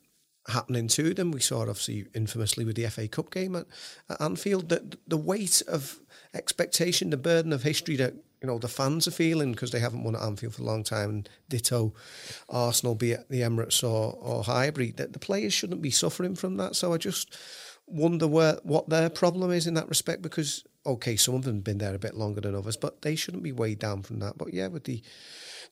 happening 0.49 0.89
to 0.89 1.15
them. 1.15 1.31
We 1.31 1.41
saw 1.41 1.63
it 1.63 1.69
obviously 1.69 2.07
infamously 2.15 2.65
with 2.65 2.77
the 2.77 2.87
FA 2.89 3.09
Cup 3.09 3.31
game 3.31 3.55
at, 3.55 3.67
at 4.09 4.21
Anfield. 4.21 4.69
That 4.69 4.97
the 5.09 5.17
weight 5.17 5.63
of 5.69 6.01
expectation, 6.35 7.11
the 7.11 7.17
burden 7.17 7.53
of 7.53 7.63
history 7.63 7.97
that 7.97 8.15
you 8.41 8.47
know 8.47 8.59
the 8.59 8.69
fans 8.69 9.09
are 9.09 9.13
feeling 9.13 9.53
because 9.53 9.71
they 9.71 9.81
haven't 9.81 10.05
won 10.05 10.17
at 10.17 10.23
Anfield 10.23 10.55
for 10.55 10.63
a 10.63 10.67
long 10.67 10.85
time, 10.85 11.11
and 11.11 11.29
ditto 11.49 11.95
Arsenal, 12.49 12.95
be 12.95 13.13
it 13.13 13.29
the 13.29 13.43
Emirates 13.43 13.83
or 13.83 14.17
or 14.21 14.43
Highbury. 14.43 14.93
That 14.93 15.13
the 15.13 15.19
players 15.19 15.53
shouldn't 15.53 15.83
be 15.83 15.91
suffering 15.91 16.35
from 16.35 16.57
that. 16.57 16.77
So 16.77 16.93
I 16.93 16.99
just 16.99 17.37
wonder 17.87 18.27
where 18.27 18.59
what 18.63 18.89
their 18.89 19.11
problem 19.11 19.51
is 19.51 19.67
in 19.67 19.75
that 19.75 19.89
respect 19.89 20.23
because 20.23 20.65
okay, 20.87 21.17
some 21.17 21.35
of 21.35 21.45
them 21.45 21.57
have 21.57 21.65
been 21.65 21.79
there 21.79 21.95
a 21.95 21.99
bit 21.99 22.15
longer 22.15 22.41
than 22.41 22.55
others, 22.55 22.77
but 22.77 23.03
they 23.03 23.15
shouldn't 23.15 23.43
be 23.43 23.53
weighed 23.53 23.79
down 23.79 24.03
from 24.03 24.21
that. 24.21 24.39
But 24.39 24.55
yeah, 24.55 24.69
with 24.69 24.85
the 24.85 25.03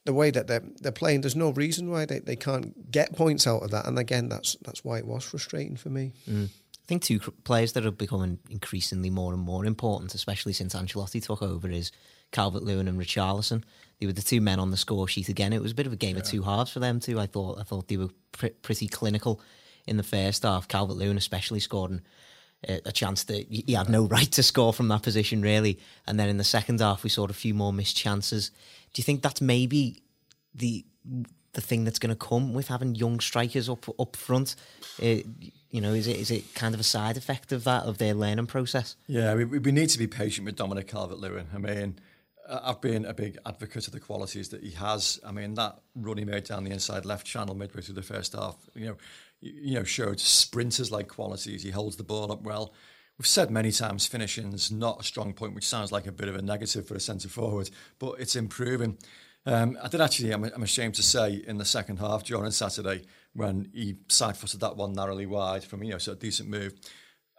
the 0.07 0.15
way 0.15 0.31
that 0.31 0.47
they're 0.47 0.63
they're 0.81 0.93
playing, 0.93 1.21
there's 1.21 1.37
no 1.37 1.51
reason 1.51 1.91
why 1.91 2.07
they, 2.07 2.21
they 2.21 2.37
can't 2.37 2.91
get 2.91 3.15
points 3.15 3.47
out 3.47 3.63
of 3.63 3.71
that. 3.73 3.87
And 3.87 3.99
again, 3.99 4.29
that's 4.29 4.57
that's 4.65 4.85
why 4.85 4.99
it 4.99 5.07
was 5.07 5.25
frustrating 5.25 5.77
for 5.77 5.91
me. 5.91 6.13
Mm. 6.29 6.47
I 6.47 6.87
think 6.87 7.03
two 7.03 7.19
players 7.19 7.73
that 7.73 7.85
are 7.85 7.91
becoming 7.91 8.39
increasingly 8.49 9.11
more 9.11 9.35
and 9.35 9.43
more 9.43 9.67
important, 9.67 10.15
especially 10.15 10.53
since 10.53 10.75
Ancelotti 10.75 11.21
took 11.21 11.43
over, 11.43 11.69
is 11.69 11.91
Calvert 12.31 12.63
Lewin 12.63 12.87
and 12.87 12.99
Richarlison. 12.99 13.65
They 13.99 14.07
were 14.07 14.13
the 14.13 14.23
two 14.23 14.41
men 14.41 14.61
on 14.61 14.71
the 14.71 14.77
score 14.77 15.09
sheet 15.09 15.29
again. 15.29 15.53
It 15.53 15.63
was 15.63 15.73
a 15.73 15.75
bit 15.75 15.87
of 15.87 15.93
a 15.93 15.97
game 15.97 16.17
of 16.17 16.23
two 16.23 16.43
halves 16.43 16.73
for 16.73 16.79
them 16.79 17.01
too. 17.01 17.19
I 17.19 17.27
thought 17.27 17.59
I 17.59 17.65
thought 17.65 17.89
they 17.89 17.97
were 17.97 18.11
pr- 18.33 18.57
pretty 18.63 18.89
clinical 18.89 19.41
in 19.87 19.97
the 19.97 20.03
first 20.03 20.45
half. 20.45 20.69
Calvert 20.69 20.97
Lewin 20.97 21.17
especially 21.17 21.61
scoring 21.61 22.03
a, 22.69 22.81
a 22.87 22.93
chance 22.93 23.25
that 23.25 23.47
he 23.51 23.73
had 23.73 23.89
no 23.89 24.07
right 24.07 24.31
to 24.33 24.43
score 24.43 24.73
from 24.73 24.89
that 24.89 25.03
position 25.03 25.43
really. 25.43 25.79
And 26.07 26.19
then 26.19 26.29
in 26.29 26.37
the 26.37 26.45
second 26.45 26.81
half, 26.81 27.03
we 27.03 27.11
saw 27.11 27.25
a 27.25 27.33
few 27.33 27.55
more 27.55 27.73
missed 27.73 27.97
chances. 27.97 28.51
Do 28.97 29.01
you 29.01 29.05
think 29.05 29.21
that's 29.21 29.43
maybe 29.43 30.03
the 30.55 30.83
the 31.53 31.61
thing 31.61 31.85
that's 31.85 31.99
going 31.99 32.17
to 32.17 32.17
come 32.17 32.55
with 32.55 32.69
having 32.69 32.95
young 32.95 33.21
strikers 33.21 33.69
up 33.69 33.87
up 34.01 34.17
front? 34.17 34.57
Uh, 35.03 35.17
you 35.71 35.83
know, 35.83 35.93
is 35.93 36.07
it 36.07 36.17
is 36.17 36.31
it 36.31 36.55
kind 36.55 36.73
of 36.73 36.81
a 36.81 36.83
side 36.83 37.19
effect 37.19 37.53
of 37.53 37.65
that 37.65 37.83
of 37.83 37.99
their 37.99 38.15
learning 38.15 38.47
process? 38.47 38.97
Yeah, 39.07 39.35
we, 39.35 39.45
we 39.45 39.71
need 39.71 39.91
to 39.91 39.99
be 39.99 40.07
patient 40.07 40.47
with 40.47 40.57
Dominic 40.57 40.89
Calvert-Lewin. 40.89 41.49
I 41.55 41.59
mean, 41.59 41.99
I've 42.49 42.81
been 42.81 43.05
a 43.05 43.13
big 43.13 43.37
advocate 43.45 43.87
of 43.87 43.93
the 43.93 44.01
qualities 44.01 44.49
that 44.49 44.63
he 44.63 44.71
has. 44.71 45.21
I 45.27 45.31
mean, 45.31 45.53
that 45.57 45.79
run 45.95 46.17
he 46.17 46.25
made 46.25 46.45
down 46.45 46.65
the 46.65 46.71
inside 46.71 47.05
left 47.05 47.27
channel 47.27 47.55
midway 47.55 47.83
through 47.83 47.97
the 47.97 48.03
first 48.03 48.33
half, 48.33 48.57
you 48.75 48.87
know, 48.87 48.97
you 49.43 49.75
know, 49.75 49.85
showed 49.85 50.21
sprinters 50.21 50.91
like 50.91 51.09
qualities. 51.09 51.63
He 51.63 51.71
holds 51.71 51.97
the 51.97 52.03
ball 52.03 52.33
up 52.33 52.45
well. 52.45 52.73
We've 53.19 53.27
said 53.27 53.51
many 53.51 53.73
times 53.73 54.07
finishing's 54.07 54.71
not 54.71 55.01
a 55.01 55.05
strong 55.05 55.33
point, 55.33 55.55
which 55.55 55.67
sounds 55.67 55.91
like 55.91 56.07
a 56.07 56.13
bit 56.13 56.29
of 56.29 56.37
a 56.37 56.43
negative 56.43 56.87
for 56.87 56.95
a 56.95 57.01
centre 57.01 57.29
forward, 57.29 57.71
but 57.99 58.21
it's 58.21 58.37
improving. 58.37 58.99
Um, 59.47 59.79
I 59.83 59.89
did 59.89 60.01
actually, 60.01 60.33
I'm, 60.33 60.45
I'm, 60.45 60.63
ashamed 60.63 60.97
to 60.97 61.03
say, 61.03 61.43
in 61.47 61.57
the 61.57 61.65
second 61.65 61.99
half 61.99 62.25
during 62.25 62.51
Saturday, 62.51 63.05
when 63.33 63.71
he 63.73 63.97
side 64.09 64.37
footed 64.37 64.61
that 64.61 64.77
one 64.77 64.93
narrowly 64.93 65.25
wide 65.25 65.63
from, 65.65 65.83
you 65.85 65.93
know, 65.93 65.99
so 65.99 66.13
a 66.13 66.17
decent 66.17 66.49
move, 66.49 66.75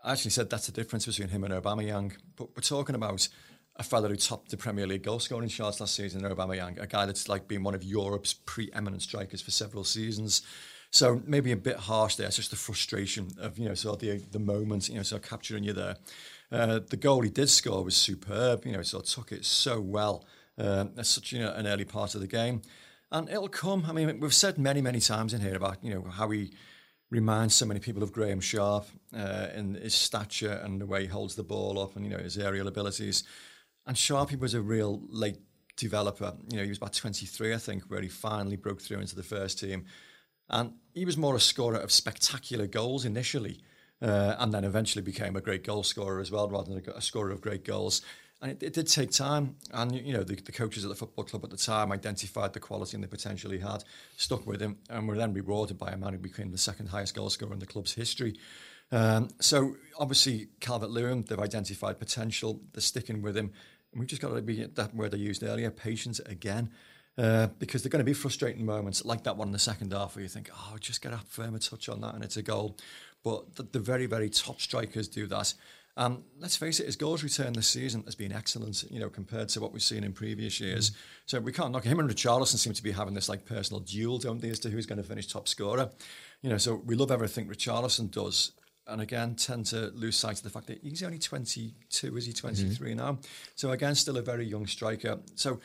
I 0.04 0.14
actually 0.14 0.32
said 0.32 0.50
that's 0.50 0.68
the 0.68 0.72
difference 0.72 1.06
between 1.06 1.28
him 1.28 1.44
and 1.44 1.54
Aubameyang. 1.54 2.14
But 2.38 2.56
we're 2.56 2.62
talking 2.62 2.96
about 2.96 3.28
a 3.76 3.84
fellow 3.84 4.08
who 4.08 4.16
topped 4.16 4.50
the 4.50 4.58
Premier 4.58 4.88
League 4.88 5.04
goal 5.04 5.20
scoring 5.20 5.50
charts 5.50 5.80
last 5.80 5.96
season, 5.96 6.22
Aubameyang, 6.22 6.82
a 6.82 6.88
guy 6.88 7.06
that's 7.06 7.28
like 7.28 7.48
been 7.48 7.64
one 7.64 7.76
of 7.76 7.84
Europe's 7.84 8.34
preeminent 8.34 9.02
strikers 9.02 9.42
for 9.42 9.52
several 9.52 9.84
seasons. 9.84 10.42
So 10.92 11.22
maybe 11.26 11.52
a 11.52 11.58
bit 11.58 11.78
harsh 11.78 12.16
there. 12.16 12.28
It's 12.28 12.38
just 12.38 12.52
the 12.52 12.56
frustration 12.56 13.30
of 13.40 13.58
you 13.58 13.68
know 13.68 13.76
sort 13.76 14.02
of 14.02 14.02
the 14.02 14.18
the 14.32 14.40
moment, 14.40 14.90
you 14.90 14.96
know, 14.96 15.04
sort 15.04 15.24
of 15.24 15.30
capturing 15.30 15.64
you 15.64 15.74
there. 15.74 15.98
Uh, 16.52 16.80
the 16.80 16.98
goal 16.98 17.22
he 17.22 17.30
did 17.30 17.50
score 17.50 17.84
was 17.84 17.96
superb. 17.96 18.66
You 18.66 18.74
know, 18.74 18.82
sort 18.82 19.04
of 19.04 19.10
took 19.10 19.32
it 19.32 19.46
so 19.46 19.82
well 19.82 20.26
uh, 20.58 20.86
at 20.98 21.06
such 21.06 21.32
you 21.34 21.40
know, 21.40 21.54
an 21.54 21.68
early 21.68 21.86
part 21.86 22.16
of 22.16 22.22
the 22.22 22.28
game, 22.28 22.62
and 23.12 23.30
it'll 23.30 23.50
come. 23.50 23.86
I 23.88 23.92
mean, 23.92 24.20
we've 24.20 24.34
said 24.34 24.58
many 24.58 24.82
many 24.82 25.00
times 25.00 25.34
in 25.34 25.42
here 25.42 25.56
about 25.56 25.84
you 25.84 25.94
know 25.94 26.04
how 26.10 26.30
he 26.30 26.52
reminds 27.10 27.56
so 27.56 27.66
many 27.66 27.80
people 27.80 28.04
of 28.04 28.12
Graeme 28.12 28.42
Sharp 28.42 28.86
uh, 29.16 29.48
in 29.56 29.76
his 29.76 29.96
stature 29.96 30.62
and 30.64 30.82
the 30.82 30.86
way 30.86 31.02
he 31.04 31.08
holds 31.08 31.36
the 31.36 31.44
ball 31.44 31.80
up 31.80 31.96
and 31.96 32.06
you 32.06 32.12
know 32.12 32.18
his 32.18 32.38
aerial 32.38 32.68
abilities. 32.68 33.24
And 33.86 33.96
Sharpie 33.96 34.40
was 34.40 34.54
a 34.54 34.62
real 34.62 35.02
late 35.10 35.38
developer. 35.78 36.34
You 36.50 36.58
know, 36.58 36.64
he 36.64 36.70
was 36.70 36.78
about 36.78 36.94
23, 36.94 37.54
I 37.54 37.58
think, 37.58 37.84
where 37.84 38.02
he 38.02 38.10
finally 38.10 38.58
broke 38.58 38.82
through 38.82 39.00
into 39.00 39.16
the 39.16 39.24
first 39.24 39.60
team. 39.60 39.86
And 40.50 40.74
he 40.94 41.06
was 41.06 41.18
more 41.18 41.36
a 41.36 41.40
scorer 41.40 41.78
of 41.78 41.92
spectacular 41.92 42.68
goals 42.68 43.06
initially, 43.06 43.62
uh, 44.02 44.36
and 44.40 44.54
then 44.54 44.64
eventually 44.64 45.04
became 45.04 45.36
a 45.36 45.42
great 45.42 45.64
goal 45.64 45.84
scorer 45.84 46.20
as 46.20 46.32
well, 46.32 46.50
rather 46.50 46.74
than 46.74 46.84
a, 46.96 47.02
scorer 47.02 47.32
of 47.32 47.42
great 47.42 47.66
goals. 47.66 48.02
And 48.42 48.52
it, 48.52 48.62
it, 48.62 48.74
did 48.74 48.88
take 48.88 49.12
time. 49.12 49.56
And, 49.74 49.96
you 49.96 50.14
know, 50.14 50.24
the, 50.24 50.36
the, 50.36 50.52
coaches 50.52 50.86
at 50.86 50.90
the 50.90 50.96
football 50.96 51.26
club 51.26 51.44
at 51.44 51.50
the 51.50 51.58
time 51.58 51.92
identified 51.92 52.54
the 52.54 52.60
quality 52.60 52.96
and 52.96 53.04
the 53.04 53.08
potential 53.08 53.52
he 53.52 53.60
had, 53.60 53.84
stuck 54.16 54.46
with 54.46 54.62
him, 54.62 54.78
and 54.90 55.08
were 55.08 55.18
then 55.18 55.34
rewarded 55.34 55.78
by 55.78 55.92
a 55.92 55.98
man 55.98 56.14
who 56.14 56.20
became 56.20 56.52
the 56.52 56.58
second 56.58 56.88
highest 56.88 57.16
goal 57.16 57.30
scorer 57.30 57.54
in 57.54 57.60
the 57.60 57.66
club's 57.66 57.94
history. 57.94 58.36
Um, 58.92 59.30
so, 59.42 59.76
obviously, 59.98 60.50
Calvert 60.60 60.92
Lewin, 60.92 61.26
they've 61.28 61.40
identified 61.40 62.00
potential, 62.00 62.62
they're 62.74 62.82
sticking 62.82 63.22
with 63.22 63.36
him. 63.36 63.52
And 63.92 64.00
we've 64.00 64.08
just 64.08 64.22
got 64.22 64.34
to 64.34 64.42
be 64.42 64.64
that 64.66 64.96
word 64.96 65.14
I 65.14 65.18
used 65.18 65.44
earlier, 65.44 65.72
patience 65.72 66.20
again. 66.20 66.72
Uh, 67.18 67.48
because 67.58 67.82
they're 67.82 67.90
going 67.90 68.00
to 68.00 68.06
be 68.06 68.14
frustrating 68.14 68.64
moments 68.64 69.04
like 69.04 69.24
that 69.24 69.36
one 69.36 69.48
in 69.48 69.52
the 69.52 69.58
second 69.58 69.92
half 69.92 70.16
where 70.16 70.22
you 70.22 70.30
think, 70.30 70.52
oh, 70.54 70.76
just 70.80 71.02
get 71.02 71.12
a 71.12 71.18
firmer 71.18 71.58
touch 71.58 71.90
on 71.90 72.00
that 72.00 72.14
and 72.14 72.24
it's 72.24 72.38
a 72.38 72.44
goal. 72.44 72.78
But 73.24 73.56
the, 73.56 73.64
the 73.64 73.80
very, 73.80 74.06
very 74.06 74.30
top 74.30 74.62
strikers 74.62 75.08
do 75.08 75.26
that. 75.26 75.56
Um, 75.98 76.24
let's 76.40 76.56
face 76.56 76.80
it, 76.80 76.86
his 76.86 76.96
goals 76.96 77.24
return 77.24 77.54
this 77.54 77.68
season 77.68 78.04
has 78.04 78.14
been 78.14 78.32
excellent, 78.32 78.84
you 78.92 79.00
know, 79.00 79.10
compared 79.10 79.50
to 79.50 79.60
what 79.60 79.74
we've 79.74 79.82
seen 79.82 80.04
in 80.04 80.14
previous 80.14 80.60
years. 80.60 80.92
Mm. 80.92 80.96
So 81.26 81.40
we 81.40 81.52
can't 81.52 81.72
knock 81.72 81.86
him 81.86 82.00
and 82.00 82.08
Richarlison 82.08 82.58
seem 82.58 82.74
to 82.74 82.84
be 82.84 82.92
having 82.92 83.16
this 83.16 83.28
like 83.28 83.46
personal 83.46 83.80
duel, 83.80 84.20
don't 84.20 84.40
they, 84.40 84.52
as 84.52 84.60
to 84.60 84.70
who's 84.70 84.86
going 84.86 85.02
to 85.02 85.08
finish 85.08 85.26
top 85.26 85.48
scorer. 85.48 85.90
You 86.44 86.52
know, 86.52 86.60
so 86.60 86.84
we 86.86 86.94
love 86.94 87.10
everything 87.10 87.48
Richarlison 87.48 88.12
does. 88.12 88.52
And 88.86 89.02
again, 89.02 89.36
tend 89.36 89.66
to 89.68 89.88
lose 89.96 90.16
sight 90.16 90.38
of 90.38 90.44
the 90.44 90.52
fact 90.52 90.68
that 90.68 90.82
he's 90.84 91.02
only 91.02 91.18
22, 91.18 92.16
is 92.16 92.26
he 92.28 92.32
23 92.32 92.92
mm-hmm. 92.92 92.98
now? 92.98 93.18
So 93.56 93.72
again, 93.72 93.96
still 93.96 94.18
a 94.18 94.22
very 94.22 94.46
young 94.46 94.68
striker. 94.68 95.18
So 95.34 95.60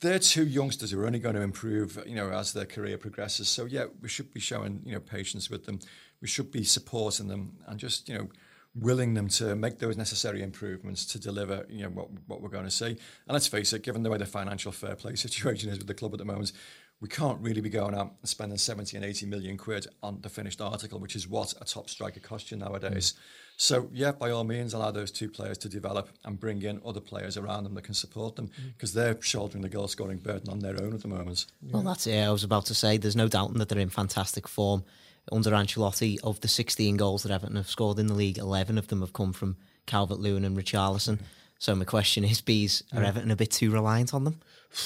they're 0.00 0.18
two 0.18 0.46
youngsters 0.46 0.90
who 0.90 1.00
are 1.00 1.06
only 1.06 1.18
going 1.18 1.34
to 1.34 1.42
improve, 1.42 2.02
you 2.06 2.14
know, 2.14 2.30
as 2.30 2.52
their 2.52 2.64
career 2.64 2.96
progresses. 2.96 3.48
So 3.48 3.66
yeah, 3.66 3.86
we 4.00 4.08
should 4.08 4.32
be 4.32 4.40
showing, 4.40 4.82
you 4.84 4.94
know, 4.94 5.00
patience 5.00 5.50
with 5.50 5.66
them. 5.66 5.80
We 6.20 6.28
should 6.28 6.50
be 6.50 6.64
supporting 6.64 7.28
them 7.28 7.58
and 7.66 7.78
just, 7.78 8.08
you 8.08 8.16
know, 8.16 8.28
willing 8.74 9.14
them 9.14 9.28
to 9.28 9.56
make 9.56 9.78
those 9.78 9.96
necessary 9.96 10.42
improvements 10.42 11.04
to 11.04 11.18
deliver, 11.18 11.66
you 11.68 11.82
know, 11.82 11.90
what 11.90 12.08
what 12.26 12.40
we're 12.40 12.48
going 12.48 12.64
to 12.64 12.70
see. 12.70 12.86
And 12.86 12.98
let's 13.28 13.46
face 13.46 13.72
it, 13.72 13.82
given 13.82 14.02
the 14.02 14.10
way 14.10 14.18
the 14.18 14.26
financial 14.26 14.72
fair 14.72 14.96
play 14.96 15.14
situation 15.16 15.70
is 15.70 15.78
with 15.78 15.86
the 15.86 15.94
club 15.94 16.14
at 16.14 16.18
the 16.18 16.24
moment, 16.24 16.52
we 17.00 17.08
can't 17.08 17.40
really 17.40 17.60
be 17.60 17.70
going 17.70 17.94
out 17.94 18.14
and 18.20 18.28
spending 18.28 18.58
70 18.58 18.96
and 18.96 19.04
80 19.06 19.26
million 19.26 19.56
quid 19.56 19.86
on 20.02 20.20
the 20.20 20.28
finished 20.28 20.60
article, 20.60 20.98
which 20.98 21.16
is 21.16 21.26
what 21.26 21.54
a 21.60 21.64
top 21.64 21.88
striker 21.88 22.20
costs 22.20 22.50
you 22.50 22.56
nowadays. 22.56 23.12
Mm. 23.12 23.18
So, 23.62 23.90
yeah, 23.92 24.12
by 24.12 24.30
all 24.30 24.44
means, 24.44 24.72
allow 24.72 24.90
those 24.90 25.10
two 25.10 25.28
players 25.28 25.58
to 25.58 25.68
develop 25.68 26.08
and 26.24 26.40
bring 26.40 26.62
in 26.62 26.80
other 26.82 26.98
players 26.98 27.36
around 27.36 27.64
them 27.64 27.74
that 27.74 27.84
can 27.84 27.92
support 27.92 28.34
them 28.34 28.50
because 28.74 28.92
mm. 28.92 28.94
they're 28.94 29.20
shouldering 29.20 29.60
the 29.60 29.68
goal 29.68 29.86
scoring 29.86 30.16
burden 30.16 30.48
on 30.48 30.60
their 30.60 30.82
own 30.82 30.94
at 30.94 31.02
the 31.02 31.08
moment. 31.08 31.44
Yeah. 31.60 31.74
Well, 31.74 31.82
that's 31.82 32.06
it. 32.06 32.22
I 32.22 32.30
was 32.30 32.42
about 32.42 32.64
to 32.66 32.74
say 32.74 32.96
there's 32.96 33.16
no 33.16 33.28
doubting 33.28 33.58
that 33.58 33.68
they're 33.68 33.78
in 33.78 33.90
fantastic 33.90 34.48
form 34.48 34.82
under 35.30 35.50
Ancelotti. 35.50 36.18
Of 36.24 36.40
the 36.40 36.48
16 36.48 36.96
goals 36.96 37.22
that 37.24 37.32
Everton 37.32 37.56
have 37.56 37.68
scored 37.68 37.98
in 37.98 38.06
the 38.06 38.14
league, 38.14 38.38
11 38.38 38.78
of 38.78 38.88
them 38.88 39.02
have 39.02 39.12
come 39.12 39.34
from 39.34 39.58
Calvert 39.84 40.20
Lewin 40.20 40.46
and 40.46 40.56
Richarlison. 40.56 41.18
Mm. 41.18 41.22
So, 41.58 41.74
my 41.74 41.84
question 41.84 42.24
is, 42.24 42.40
Bees, 42.40 42.82
are 42.94 43.04
Everton 43.04 43.30
a 43.30 43.36
bit 43.36 43.50
too 43.50 43.70
reliant 43.70 44.14
on 44.14 44.24
them? 44.24 44.40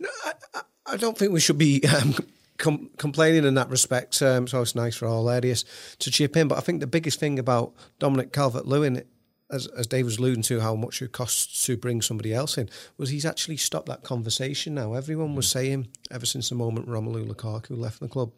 No, 0.00 0.08
I, 0.24 0.60
I 0.86 0.96
don't 0.96 1.16
think 1.16 1.30
we 1.30 1.38
should 1.38 1.56
be 1.56 1.80
um, 2.02 2.16
com- 2.58 2.90
complaining 2.96 3.44
in 3.44 3.54
that 3.54 3.68
respect. 3.70 4.20
Um, 4.22 4.46
so 4.46 4.62
it's 4.62 4.74
nice 4.74 4.96
for 4.96 5.06
all 5.06 5.30
areas 5.30 5.64
to 5.98 6.10
chip 6.10 6.36
in. 6.36 6.48
But 6.48 6.58
I 6.58 6.60
think 6.60 6.80
the 6.80 6.86
biggest 6.86 7.20
thing 7.20 7.38
about 7.38 7.74
Dominic 7.98 8.32
Calvert 8.32 8.66
Lewin, 8.66 9.02
as, 9.50 9.66
as 9.68 9.86
Dave 9.86 10.04
was 10.04 10.18
alluding 10.18 10.42
to, 10.44 10.60
how 10.60 10.74
much 10.74 11.02
it 11.02 11.12
costs 11.12 11.64
to 11.66 11.76
bring 11.76 12.02
somebody 12.02 12.32
else 12.32 12.58
in, 12.58 12.68
was 12.96 13.10
he's 13.10 13.26
actually 13.26 13.56
stopped 13.56 13.86
that 13.86 14.02
conversation 14.02 14.74
now. 14.74 14.94
Everyone 14.94 15.34
was 15.34 15.48
saying, 15.48 15.88
ever 16.10 16.26
since 16.26 16.48
the 16.48 16.54
moment 16.54 16.88
Romelu 16.88 17.26
Lukaku 17.26 17.76
left 17.76 18.00
the 18.00 18.08
club, 18.08 18.32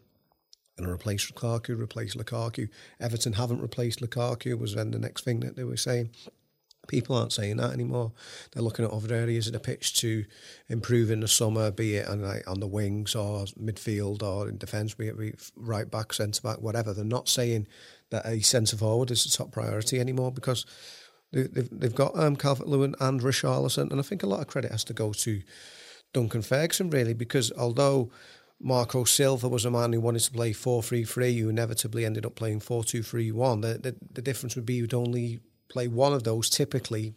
and 0.79 0.87
replace 0.87 1.31
Lukaku, 1.31 1.81
replace 1.81 2.15
Lukaku. 2.15 2.69
Everton 3.01 3.35
haven't 3.35 3.63
replaced 3.63 4.01
Lukaku, 4.01 4.59
was 4.59 4.75
then 4.75 4.91
the 4.91 4.99
next 4.99 5.25
thing 5.25 5.41
that 5.41 5.57
they 5.57 5.65
were 5.65 5.77
saying. 5.77 6.11
People 6.87 7.17
aren't 7.17 7.33
saying 7.33 7.57
that 7.57 7.73
anymore. 7.73 8.13
They're 8.53 8.63
looking 8.63 8.85
at 8.85 8.91
other 8.91 9.15
areas 9.15 9.47
of 9.47 9.53
the 9.53 9.61
pitch 9.61 9.99
to 10.01 10.25
improve 10.69 11.11
in 11.11 11.21
the 11.21 11.29
summer, 11.29 11.71
be 11.71 11.97
it 11.97 12.09
on, 12.09 12.23
like, 12.23 12.49
on 12.49 12.61
the 12.61 12.67
wings 12.67 13.15
or 13.15 13.45
midfield 13.61 14.23
or 14.23 14.49
in 14.49 14.59
defence, 14.59 14.95
be 14.95 15.09
it 15.09 15.53
right 15.57 15.91
back, 15.91 16.13
centre 16.13 16.43
back, 16.43 16.61
whatever. 16.61 16.93
They're 16.93 17.05
not 17.05 17.29
saying 17.29 17.67
that 18.11 18.27
a 18.27 18.41
centre 18.41 18.77
forward 18.77 19.11
is 19.11 19.25
the 19.25 19.31
top 19.31 19.53
priority 19.53 20.01
anymore 20.01 20.33
because 20.33 20.65
they've, 21.33 21.69
they've 21.73 21.95
got 21.95 22.19
um, 22.19 22.37
Calvert 22.37 22.69
Lewin 22.69 22.95
and 23.01 23.21
Richarlison. 23.21 23.91
And 23.91 24.01
I 24.01 24.03
think 24.03 24.23
a 24.23 24.29
lot 24.29 24.41
of 24.41 24.47
credit 24.47 24.71
has 24.71 24.85
to 24.85 24.95
go 24.95 25.13
to 25.13 25.43
Duncan 26.13 26.43
Ferguson, 26.43 26.91
really, 26.91 27.15
because 27.15 27.53
although 27.53 28.11
Marco 28.61 29.05
Silva 29.05 29.49
was 29.49 29.65
a 29.65 29.71
man 29.71 29.93
who 29.93 30.01
wanted 30.01 30.23
to 30.23 30.31
play 30.31 30.53
4 30.53 30.83
3 30.83 31.05
3, 31.05 31.39
who 31.39 31.49
inevitably 31.49 32.05
ended 32.05 32.25
up 32.25 32.35
playing 32.35 32.61
4 32.61 32.85
2 32.85 33.03
3 33.03 33.33
1, 33.33 33.61
the, 33.61 33.69
the, 33.79 33.97
the 34.13 34.23
difference 34.23 34.57
would 34.57 34.67
be 34.67 34.75
you'd 34.75 34.95
only 34.95 35.41
play 35.69 35.89
one 35.89 36.13
of 36.13 36.25
those 36.25 36.49
typically 36.49 37.15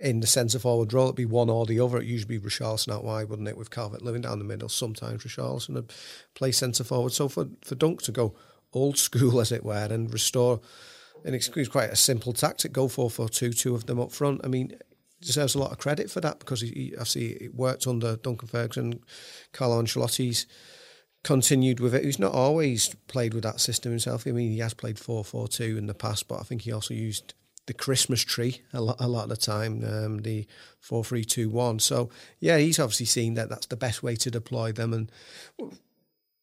in 0.00 0.20
the 0.20 0.26
centre 0.26 0.58
forward 0.58 0.92
role. 0.92 1.06
It'd 1.06 1.16
be 1.16 1.24
one 1.24 1.48
or 1.48 1.64
the 1.64 1.80
other. 1.80 1.98
It 1.98 2.06
usually 2.06 2.38
be 2.38 2.48
Richarlison 2.48 2.92
out 2.92 3.04
wide, 3.04 3.28
wouldn't 3.28 3.48
it, 3.48 3.56
with 3.56 3.70
Calvert 3.70 4.02
Lewin 4.02 4.22
down 4.22 4.38
the 4.38 4.44
middle. 4.44 4.68
Sometimes 4.68 5.22
Richarlison 5.22 5.74
would 5.74 5.92
play 6.34 6.52
centre 6.52 6.84
forward. 6.84 7.12
So 7.12 7.28
for, 7.28 7.48
for 7.64 7.76
Dunk 7.76 8.02
to 8.02 8.12
go 8.12 8.34
old 8.72 8.98
school, 8.98 9.40
as 9.40 9.52
it 9.52 9.64
were, 9.64 9.88
and 9.90 10.12
restore, 10.12 10.60
and 11.24 11.34
it's 11.34 11.48
quite 11.68 11.90
a 11.90 11.96
simple 11.96 12.32
tactic, 12.32 12.72
go 12.72 12.88
4 12.88 13.08
4 13.08 13.28
2, 13.28 13.52
two 13.52 13.74
of 13.74 13.86
them 13.86 14.00
up 14.00 14.10
front. 14.10 14.40
I 14.42 14.48
mean, 14.48 14.76
deserves 15.20 15.54
a 15.54 15.58
lot 15.58 15.70
of 15.70 15.78
credit 15.78 16.10
for 16.10 16.20
that 16.20 16.40
because 16.40 16.60
he 16.60 16.94
I 17.00 17.04
see 17.04 17.26
it 17.28 17.54
worked 17.54 17.86
under 17.86 18.16
Duncan 18.16 18.48
Ferguson, 18.48 19.00
Carlo 19.52 19.80
Ancelotti's 19.80 20.46
continued 21.22 21.78
with 21.78 21.94
it. 21.94 22.04
He's 22.04 22.18
not 22.18 22.32
always 22.32 22.94
played 23.06 23.32
with 23.32 23.44
that 23.44 23.60
system 23.60 23.92
himself. 23.92 24.26
I 24.26 24.32
mean, 24.32 24.50
he 24.50 24.58
has 24.58 24.74
played 24.74 24.98
4 24.98 25.24
4 25.24 25.48
2 25.48 25.78
in 25.78 25.86
the 25.86 25.94
past, 25.94 26.28
but 26.28 26.40
I 26.40 26.42
think 26.42 26.62
he 26.62 26.72
also 26.72 26.92
used 26.94 27.34
the 27.66 27.74
Christmas 27.74 28.22
tree 28.22 28.62
a 28.72 28.80
lot, 28.80 28.96
a 28.98 29.08
lot 29.08 29.24
of 29.24 29.28
the 29.30 29.36
time, 29.36 29.84
um, 29.84 30.18
the 30.22 30.46
four 30.80 31.04
three 31.04 31.24
two 31.24 31.48
one. 31.48 31.78
So 31.78 32.10
yeah, 32.40 32.58
he's 32.58 32.78
obviously 32.78 33.06
seen 33.06 33.34
that 33.34 33.48
that's 33.48 33.66
the 33.66 33.76
best 33.76 34.02
way 34.02 34.16
to 34.16 34.30
deploy 34.30 34.72
them, 34.72 34.92
and 34.92 35.10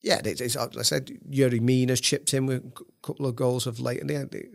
yeah, 0.02 0.22
it's, 0.24 0.42
it's, 0.42 0.56
I 0.56 0.82
said 0.84 1.08
Yerry 1.30 1.60
Mina's 1.60 2.02
chipped 2.02 2.34
in 2.34 2.46
with 2.46 2.66
a 2.66 2.84
couple 3.06 3.26
of 3.26 3.36
goals 3.36 3.68
of 3.68 3.80
late, 3.80 4.02
and 4.02 4.10
they, 4.10 4.46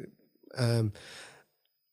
um, 0.56 0.92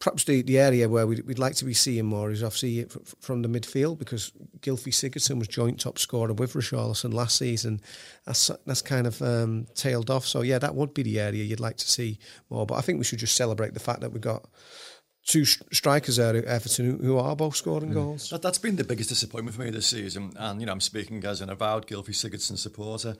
perhaps 0.01 0.25
the, 0.25 0.41
the 0.41 0.60
area 0.60 0.89
where 0.89 1.08
we'd, 1.08 1.25
we'd 1.25 1.39
like 1.39 1.55
to 1.55 1.63
be 1.63 1.74
seeing 1.74 2.05
more 2.05 2.31
is 2.31 2.43
obviously 2.43 2.86
from 3.22 3.43
the 3.43 3.48
midfield 3.48 4.00
because 4.00 4.34
Gylfi 4.60 4.91
Sigurdsson 4.91 5.38
was 5.38 5.48
joint 5.48 5.79
top 5.79 6.00
scorer 6.00 6.34
with 6.34 6.53
Richarlison 6.53 7.13
last 7.13 7.38
season. 7.38 7.79
That's 8.25 8.51
that's 8.65 8.81
kind 8.81 9.08
of 9.08 9.22
um, 9.22 9.67
tailed 9.75 10.10
off. 10.10 10.25
So 10.25 10.41
yeah, 10.41 10.60
that 10.60 10.75
would 10.75 10.93
be 10.93 11.03
the 11.03 11.20
area 11.20 11.43
you'd 11.43 11.60
like 11.60 11.77
to 11.77 11.88
see 11.88 12.20
more. 12.50 12.65
But 12.65 12.75
I 12.75 12.81
think 12.81 12.98
we 12.98 13.05
should 13.05 13.20
just 13.20 13.36
celebrate 13.36 13.74
the 13.75 13.79
fact 13.79 14.01
that 14.01 14.12
we've 14.12 14.22
got 14.22 14.50
two 15.24 15.46
strikers 15.46 16.15
there 16.15 16.36
at 16.36 16.46
Everton 16.46 17.00
who 17.00 17.20
are 17.20 17.36
both 17.36 17.55
scoring 17.55 17.91
mm. 17.91 17.93
goals. 17.93 18.31
That, 18.31 18.43
has 18.43 18.58
been 18.58 18.75
the 18.75 18.84
biggest 18.84 19.10
disappointment 19.10 19.55
for 19.55 19.62
me 19.62 19.70
this 19.70 19.86
season. 19.88 20.34
And, 20.36 20.60
you 20.60 20.65
know, 20.65 20.72
I'm 20.72 20.81
speaking 20.81 21.24
as 21.25 21.41
an 21.41 21.51
avowed 21.51 21.86
Gylfi 21.86 22.10
Sigurdsson 22.10 22.58
supporter. 22.58 23.15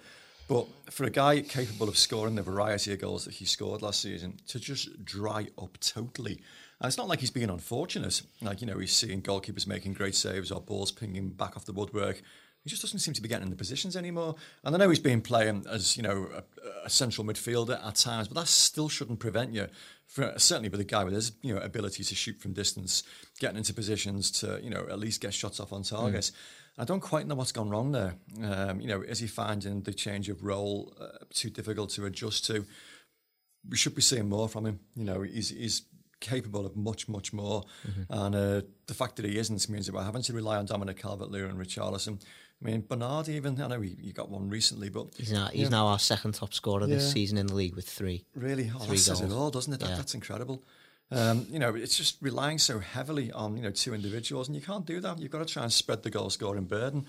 But 0.48 0.66
for 0.90 1.06
a 1.06 1.10
guy 1.12 1.42
capable 1.42 1.88
of 1.88 1.98
scoring 1.98 2.36
the 2.36 2.42
variety 2.42 2.92
of 2.92 3.00
goals 3.00 3.26
that 3.26 3.36
he 3.36 3.46
scored 3.46 3.82
last 3.82 4.02
season, 4.02 4.38
to 4.48 4.60
just 4.60 5.06
dry 5.06 5.48
up 5.62 5.78
totally 5.80 6.42
And 6.82 6.88
it's 6.88 6.98
not 6.98 7.08
like 7.08 7.20
he's 7.20 7.30
being 7.30 7.52
unfortunate. 7.52 8.24
Like, 8.42 8.60
you 8.60 8.66
know, 8.66 8.80
he's 8.80 8.92
seeing 8.92 9.22
goalkeepers 9.22 9.68
making 9.68 9.94
great 9.94 10.16
saves 10.16 10.52
or 10.52 10.60
balls 10.60 10.92
pinging 10.92 11.30
back 11.30 11.56
off 11.56 11.66
the 11.66 11.74
woodwork. 11.74 12.24
He 12.64 12.70
just 12.72 12.82
doesn't 12.82 13.00
seem 13.00 13.14
to 13.14 13.22
be 13.22 13.30
getting 13.30 13.46
in 13.46 13.50
the 13.52 13.56
positions 13.56 13.96
anymore. 13.96 14.36
And 14.64 14.76
I 14.76 14.80
know 14.80 14.90
he's 14.90 15.00
been 15.00 15.22
playing 15.22 15.66
as, 15.70 15.96
you 15.96 16.02
know, 16.02 16.28
a, 16.36 16.86
a 16.86 16.90
central 16.90 17.26
midfielder 17.26 17.86
at 17.86 17.96
times, 17.96 18.28
but 18.28 18.36
that 18.36 18.48
still 18.48 18.90
shouldn't 18.90 19.20
prevent 19.20 19.54
you, 19.54 19.68
for, 20.08 20.34
certainly 20.38 20.70
with 20.70 20.80
a 20.80 20.84
guy 20.84 21.04
with 21.04 21.14
his, 21.14 21.34
you 21.44 21.54
know, 21.54 21.62
ability 21.62 22.04
to 22.04 22.16
shoot 22.16 22.40
from 22.40 22.54
distance, 22.54 23.04
getting 23.40 23.58
into 23.58 23.76
positions 23.76 24.32
to, 24.32 24.60
you 24.64 24.72
know, 24.72 24.88
at 24.90 24.98
least 24.98 25.22
get 25.22 25.36
shots 25.36 25.60
off 25.60 25.74
on 25.74 25.84
target. 25.84 26.22
Mm. 26.22 26.32
I 26.80 26.86
don't 26.86 27.00
quite 27.00 27.28
know 27.28 27.36
what's 27.36 27.52
gone 27.52 27.70
wrong 27.70 27.92
there. 27.92 28.16
Um, 28.44 28.82
you 28.82 28.88
know, 28.88 29.02
is 29.02 29.20
he 29.20 29.28
finding 29.28 29.82
the 29.82 29.94
change 29.94 30.30
of 30.30 30.44
role 30.44 30.96
uh, 31.00 31.26
too 31.32 31.52
difficult 31.52 31.92
to 31.92 32.06
adjust 32.06 32.46
to? 32.48 32.66
We 33.70 33.78
should 33.78 33.94
be 33.94 34.02
seeing 34.02 34.30
more 34.30 34.50
from 34.50 34.66
him. 34.66 34.80
You 34.96 35.04
know, 35.04 35.22
he's, 35.22 35.50
he's 35.50 35.82
capable 36.22 36.66
of 36.66 36.78
much, 36.78 37.10
much 37.10 37.34
more. 37.34 37.64
Mm-hmm. 37.86 38.14
And 38.14 38.36
uh, 38.36 38.62
the 38.88 38.94
fact 38.94 39.18
that 39.18 39.26
he 39.26 39.38
isn't 39.38 39.68
means 39.68 39.88
that 39.88 39.96
we're 39.96 40.04
having 40.04 40.22
to 40.22 40.34
rely 40.34 40.56
on 40.56 40.66
Dominic 40.66 40.98
Calvert-Lewin 40.98 41.52
and 41.52 41.60
Richarlison. 41.60 42.22
I 42.62 42.66
mean, 42.66 42.86
Bernard 42.88 43.28
even, 43.28 43.60
I 43.60 43.68
know 43.68 43.82
he, 43.82 43.98
he 44.00 44.12
got 44.12 44.30
one 44.30 44.50
recently, 44.50 44.90
but... 44.90 45.08
He's 45.18 45.32
now, 45.32 45.48
he's 45.48 45.72
now 45.72 45.88
our 45.88 46.00
second 46.00 46.36
top 46.36 46.54
scorer 46.54 46.88
yeah. 46.88 46.96
this 46.96 47.12
season 47.12 47.38
in 47.38 47.48
the 47.48 47.56
league 47.56 47.76
with 47.76 47.90
three. 47.90 48.24
Really? 48.36 48.72
Oh, 48.74 48.80
three 48.80 48.98
that 48.98 49.06
goals. 49.06 49.06
says 49.06 49.22
it 49.22 49.32
all, 49.32 49.50
doesn't 49.50 49.74
it? 49.74 49.80
That, 49.80 49.90
yeah. 49.90 49.96
That's 49.96 50.14
incredible. 50.14 50.64
Um, 51.10 51.46
you 51.50 51.60
know, 51.60 51.76
it's 51.76 51.98
just 51.98 52.18
relying 52.22 52.58
so 52.58 52.80
heavily 52.80 53.32
on, 53.32 53.58
you 53.58 53.64
know, 53.64 53.72
two 53.72 53.94
individuals, 53.94 54.48
and 54.48 54.56
you 54.56 54.62
can't 54.62 54.86
do 54.86 55.02
that. 55.02 55.20
You've 55.20 55.32
got 55.32 55.46
to 55.46 55.52
try 55.52 55.64
and 55.64 55.74
spread 55.74 56.04
the 56.04 56.10
goal 56.10 56.30
scoring 56.30 56.66
burden. 56.66 57.06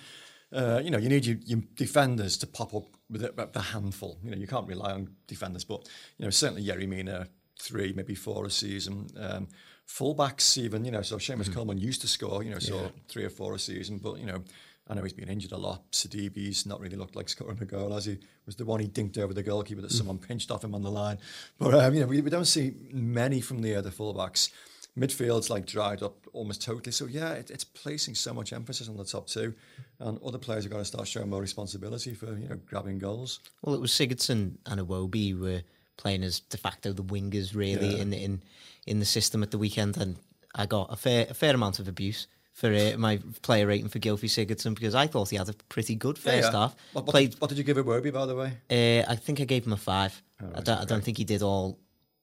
Uh, 0.52 0.80
you 0.82 0.90
know, 0.90 0.98
you 0.98 1.08
need 1.08 1.24
your, 1.24 1.36
your, 1.44 1.60
defenders 1.76 2.36
to 2.38 2.46
pop 2.46 2.74
up 2.74 2.84
with 3.08 3.22
a, 3.22 3.48
a, 3.54 3.60
handful. 3.60 4.18
You 4.22 4.32
know, 4.32 4.36
you 4.36 4.46
can't 4.46 4.68
rely 4.68 4.92
on 4.92 5.08
defenders, 5.26 5.64
but, 5.64 5.88
you 6.18 6.26
know, 6.26 6.30
certainly 6.30 6.62
Yerry 6.62 6.86
Mina, 6.86 7.28
three, 7.62 7.92
maybe 7.94 8.14
four 8.14 8.44
a 8.44 8.50
season. 8.50 9.08
Um, 9.18 9.48
fullbacks 9.88 10.58
even, 10.58 10.84
you 10.84 10.90
know, 10.90 11.02
so 11.02 11.16
Seamus 11.16 11.42
mm-hmm. 11.42 11.54
Coleman 11.54 11.78
used 11.78 12.00
to 12.02 12.08
score, 12.08 12.42
you 12.42 12.50
know, 12.50 12.58
so 12.58 12.76
yeah. 12.76 12.88
three 13.08 13.24
or 13.24 13.30
four 13.30 13.54
a 13.54 13.58
season, 13.58 13.98
but, 13.98 14.18
you 14.18 14.26
know, 14.26 14.42
I 14.88 14.94
know 14.94 15.02
he's 15.02 15.12
been 15.12 15.28
injured 15.28 15.52
a 15.52 15.56
lot. 15.56 15.90
Sidibe's 15.92 16.66
not 16.66 16.80
really 16.80 16.96
looked 16.96 17.14
like 17.14 17.28
scoring 17.28 17.58
a 17.60 17.64
goal 17.64 17.94
as 17.94 18.04
he 18.04 18.18
was 18.46 18.56
the 18.56 18.64
one 18.64 18.80
he 18.80 18.88
dinked 18.88 19.16
over 19.16 19.32
the 19.32 19.42
goalkeeper 19.42 19.80
that 19.80 19.90
mm. 19.90 19.96
someone 19.96 20.18
pinched 20.18 20.50
off 20.50 20.64
him 20.64 20.74
on 20.74 20.82
the 20.82 20.90
line. 20.90 21.18
But 21.58 21.74
um, 21.74 21.94
you 21.94 22.00
know, 22.00 22.06
we, 22.06 22.20
we, 22.20 22.30
don't 22.30 22.46
see 22.46 22.74
many 22.92 23.40
from 23.40 23.62
the 23.62 23.76
other 23.76 23.90
fullbacks. 23.90 24.50
Midfield's 24.98 25.48
like 25.48 25.64
dried 25.66 26.02
up 26.02 26.26
almost 26.32 26.62
totally. 26.62 26.92
So 26.92 27.06
yeah, 27.06 27.32
it, 27.32 27.50
it's 27.50 27.64
placing 27.64 28.16
so 28.16 28.34
much 28.34 28.52
emphasis 28.52 28.88
on 28.88 28.96
the 28.96 29.04
top 29.04 29.28
two, 29.28 29.54
and 30.00 30.18
other 30.22 30.36
players 30.36 30.66
are 30.66 30.68
going 30.68 30.82
to 30.82 30.86
start 30.86 31.06
showing 31.06 31.30
more 31.30 31.40
responsibility 31.40 32.12
for 32.12 32.36
you 32.36 32.48
know 32.48 32.58
grabbing 32.66 32.98
goals. 32.98 33.40
Well, 33.62 33.74
it 33.74 33.80
was 33.80 33.92
Sigurdsson 33.92 34.56
and 34.66 34.80
Iwobi 34.80 35.38
were 35.38 35.62
playing 35.96 36.22
as 36.22 36.40
de 36.40 36.56
facto 36.56 36.92
the 36.92 37.02
wingers 37.02 37.54
really 37.54 37.96
yeah. 37.96 38.02
in 38.02 38.12
in 38.12 38.42
in 38.86 38.98
the 38.98 39.04
system 39.04 39.42
at 39.42 39.50
the 39.50 39.58
weekend, 39.58 39.96
and 39.96 40.16
I 40.54 40.66
got 40.66 40.92
a 40.92 40.96
fair 40.96 41.26
a 41.30 41.34
fair 41.34 41.54
amount 41.54 41.78
of 41.78 41.88
abuse 41.88 42.26
for 42.52 42.72
uh, 42.72 42.92
my 42.98 43.18
player 43.40 43.66
rating 43.66 43.88
for 43.88 43.98
Gylfi 43.98 44.28
Sigurdsson 44.28 44.74
because 44.74 44.94
I 44.94 45.06
thought 45.06 45.30
he 45.30 45.36
had 45.36 45.48
a 45.48 45.54
pretty 45.68 45.94
good 45.94 46.18
first 46.18 46.36
yeah, 46.36 46.42
yeah. 46.42 46.50
half. 46.50 46.76
What, 46.92 47.06
what, 47.06 47.12
Played, 47.12 47.34
what 47.38 47.48
did 47.48 47.58
you 47.58 47.64
give 47.64 47.78
Iwobi, 47.78 48.12
by 48.12 48.26
the 48.26 48.36
way? 48.36 48.52
Uh, 48.70 49.10
I 49.10 49.16
think 49.16 49.40
I 49.40 49.44
gave 49.44 49.66
him 49.66 49.72
a 49.72 49.78
five. 49.78 50.20
Oh, 50.42 50.46
I, 50.54 50.60
don't. 50.60 50.78
I 50.78 50.84
don't 50.84 51.02
think 51.02 51.16
he 51.18 51.24
did 51.24 51.42
all 51.42 51.78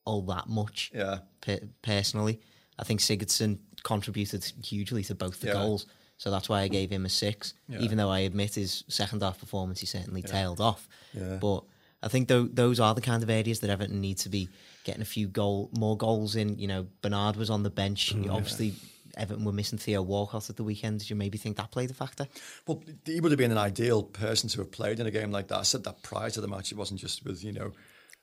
all 0.06 0.22
that 0.24 0.48
much. 0.48 0.92
Yeah. 0.94 1.20
Per- 1.42 1.60
personally, 1.82 2.40
I 2.78 2.84
think 2.84 3.00
Sigurdsson 3.00 3.60
contributed 3.84 4.52
hugely 4.64 5.04
to 5.04 5.16
both 5.16 5.40
the 5.40 5.48
yeah. 5.48 5.54
goals, 5.54 5.88
so 6.18 6.30
that's 6.30 6.50
why 6.50 6.62
I 6.62 6.68
gave 6.68 6.90
him 6.90 7.06
a 7.06 7.10
six. 7.10 7.54
Even 7.80 7.98
though 7.98 8.10
I 8.10 8.20
admit 8.20 8.56
his 8.56 8.84
second 8.88 9.22
half 9.24 9.40
performance, 9.40 9.80
he 9.80 9.86
certainly 9.86 10.22
tailed 10.22 10.60
off. 10.60 10.88
But 11.14 11.64
I 12.02 12.08
think 12.08 12.28
th- 12.28 12.52
those 12.54 12.80
are 12.80 12.96
the 12.96 13.02
kind 13.02 13.24
of 13.24 13.30
areas 13.30 13.60
that 13.60 13.70
Everton 13.70 14.00
need 14.00 14.18
to 14.20 14.30
be 14.30 14.50
getting 14.84 15.02
a 15.02 15.06
few 15.06 15.28
goal 15.28 15.70
more 15.78 15.98
goals 15.98 16.36
in. 16.36 16.58
You 16.58 16.68
know, 16.68 16.88
Bernard 17.02 17.36
was 17.36 17.50
on 17.50 17.64
the 17.64 17.70
bench. 17.70 18.16
Mm, 18.16 18.32
obviously 18.32 18.74
Everton 19.18 19.44
were 19.44 19.52
missing 19.52 19.78
Theo 19.78 20.02
Walcott 20.02 20.50
at 20.50 20.56
the 20.56 20.64
weekend. 20.64 21.00
Did 21.00 21.10
you 21.10 21.16
maybe 21.16 21.38
think 21.38 21.58
that 21.58 21.72
played 21.72 21.92
a 21.92 21.94
factor? 21.94 22.28
Well, 22.66 22.82
he 23.06 23.20
would 23.20 23.32
have 23.32 23.38
been 23.38 23.52
an 23.52 23.58
ideal 23.58 24.04
person 24.04 24.50
to 24.50 24.60
have 24.60 24.72
played 24.72 25.00
in 25.00 25.08
a 25.08 25.12
game 25.12 25.32
like 25.32 25.48
that. 25.50 25.60
I 25.60 25.64
said 25.64 25.84
that 25.84 26.02
prior 26.04 26.30
to 26.30 26.42
the 26.42 26.48
match. 26.48 26.72
It 26.72 26.78
wasn't 26.78 27.00
just 27.00 27.26
with, 27.26 27.44
you 27.44 27.52
know, 27.52 27.72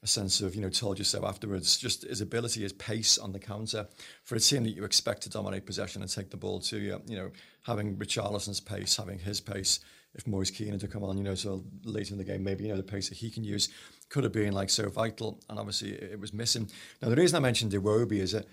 a 0.03 0.07
sense 0.07 0.41
of, 0.41 0.55
you 0.55 0.63
know, 0.63 0.69
told 0.71 0.99
you 0.99 1.05
so 1.05 1.27
afterwards. 1.27 1.77
Just 1.77 2.03
his 2.03 2.21
ability, 2.21 2.63
his 2.63 2.73
pace 2.73 3.19
on 3.19 3.33
the 3.33 3.39
counter 3.39 3.87
for 4.25 4.37
a 4.37 4.41
team 4.41 4.65
that 4.65 4.71
you 4.71 4.85
expect 4.85 5.23
to 5.23 5.31
dominate 5.31 5.67
possession 5.67 6.03
and 6.03 6.11
take 6.11 6.31
the 6.31 6.37
ball 6.37 6.61
to 6.61 6.79
you. 6.79 7.01
You 7.07 7.17
know, 7.17 7.31
having 7.63 7.97
Richarlison's 7.97 8.61
pace, 8.61 8.97
having 8.97 9.19
his 9.19 9.41
pace. 9.41 9.81
If 10.17 10.27
Moise 10.27 10.51
Kean 10.51 10.79
to 10.79 10.89
come 10.89 11.05
on, 11.05 11.17
you 11.19 11.25
know, 11.25 11.35
so 11.35 11.63
later 11.85 12.15
in 12.15 12.19
the 12.19 12.25
game, 12.25 12.43
maybe, 12.43 12.65
you 12.65 12.71
know, 12.71 12.77
the 12.77 12.83
pace 12.83 13.11
that 13.11 13.19
he 13.19 13.31
can 13.31 13.45
use 13.45 13.69
could 14.09 14.25
have 14.25 14.33
been 14.33 14.53
like 14.53 14.71
so 14.71 14.89
vital. 14.89 15.41
And 15.49 15.59
obviously 15.59 15.93
it 15.93 16.19
was 16.19 16.33
missing. 16.33 16.71
Now, 17.03 17.11
the 17.11 17.17
reason 17.17 17.37
I 17.37 17.41
mentioned 17.41 17.73
Iwobi 17.73 18.19
is 18.19 18.33
that 18.33 18.47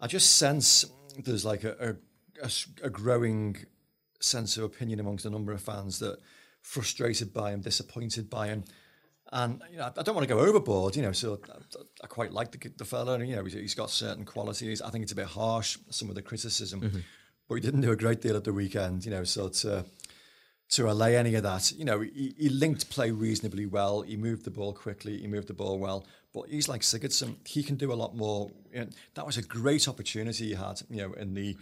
I 0.00 0.06
just 0.06 0.36
sense 0.36 0.84
there's 1.24 1.44
like 1.44 1.64
a, 1.64 1.96
a, 2.42 2.50
a, 2.82 2.90
growing 2.90 3.56
sense 4.20 4.58
of 4.58 4.64
opinion 4.64 5.00
amongst 5.00 5.24
a 5.24 5.30
number 5.30 5.52
of 5.52 5.62
fans 5.62 5.98
that 6.00 6.18
frustrated 6.60 7.32
by 7.32 7.52
him, 7.52 7.60
disappointed 7.60 8.28
by 8.28 8.48
him. 8.48 8.64
And 9.32 9.62
you 9.70 9.78
know, 9.78 9.90
I 9.96 10.02
don't 10.02 10.14
want 10.14 10.28
to 10.28 10.34
go 10.34 10.40
overboard, 10.40 10.94
you 10.94 11.02
know. 11.02 11.12
So 11.12 11.40
I, 12.02 12.06
quite 12.06 12.32
like 12.32 12.52
the, 12.52 12.70
the 12.76 12.84
fella. 12.84 13.18
You 13.24 13.36
know, 13.36 13.44
he's 13.44 13.74
got 13.74 13.90
certain 13.90 14.24
qualities. 14.24 14.80
I 14.80 14.90
think 14.90 15.02
it's 15.02 15.12
a 15.12 15.16
bit 15.16 15.26
harsh 15.26 15.78
some 15.90 16.08
of 16.08 16.14
the 16.14 16.22
criticism, 16.22 16.80
mm-hmm. 16.80 16.98
but 17.48 17.54
he 17.56 17.60
didn't 17.60 17.80
do 17.80 17.90
a 17.90 17.96
great 17.96 18.20
deal 18.20 18.36
at 18.36 18.44
the 18.44 18.52
weekend. 18.52 19.04
You 19.04 19.10
know, 19.10 19.24
so 19.24 19.48
to 19.48 19.84
to 20.68 20.90
allay 20.90 21.16
any 21.16 21.34
of 21.36 21.42
that, 21.44 21.72
you 21.72 21.84
know, 21.84 22.00
he, 22.00 22.34
he 22.36 22.48
linked 22.48 22.90
play 22.90 23.10
reasonably 23.10 23.66
well. 23.66 24.02
He 24.02 24.16
moved 24.16 24.44
the 24.44 24.50
ball 24.50 24.72
quickly. 24.72 25.18
He 25.18 25.26
moved 25.26 25.48
the 25.48 25.54
ball 25.54 25.78
well. 25.78 26.06
But 26.32 26.48
he's 26.48 26.68
like 26.68 26.82
Sigurdsson. 26.82 27.36
He 27.46 27.62
can 27.62 27.76
do 27.76 27.92
a 27.92 27.94
lot 27.94 28.16
more. 28.16 28.50
Know, 28.74 28.86
that 29.14 29.24
was 29.24 29.36
a 29.36 29.42
great 29.42 29.88
opportunity 29.88 30.48
he 30.48 30.54
had, 30.54 30.82
you 30.90 30.98
know, 30.98 31.12
in 31.14 31.34
the 31.34 31.56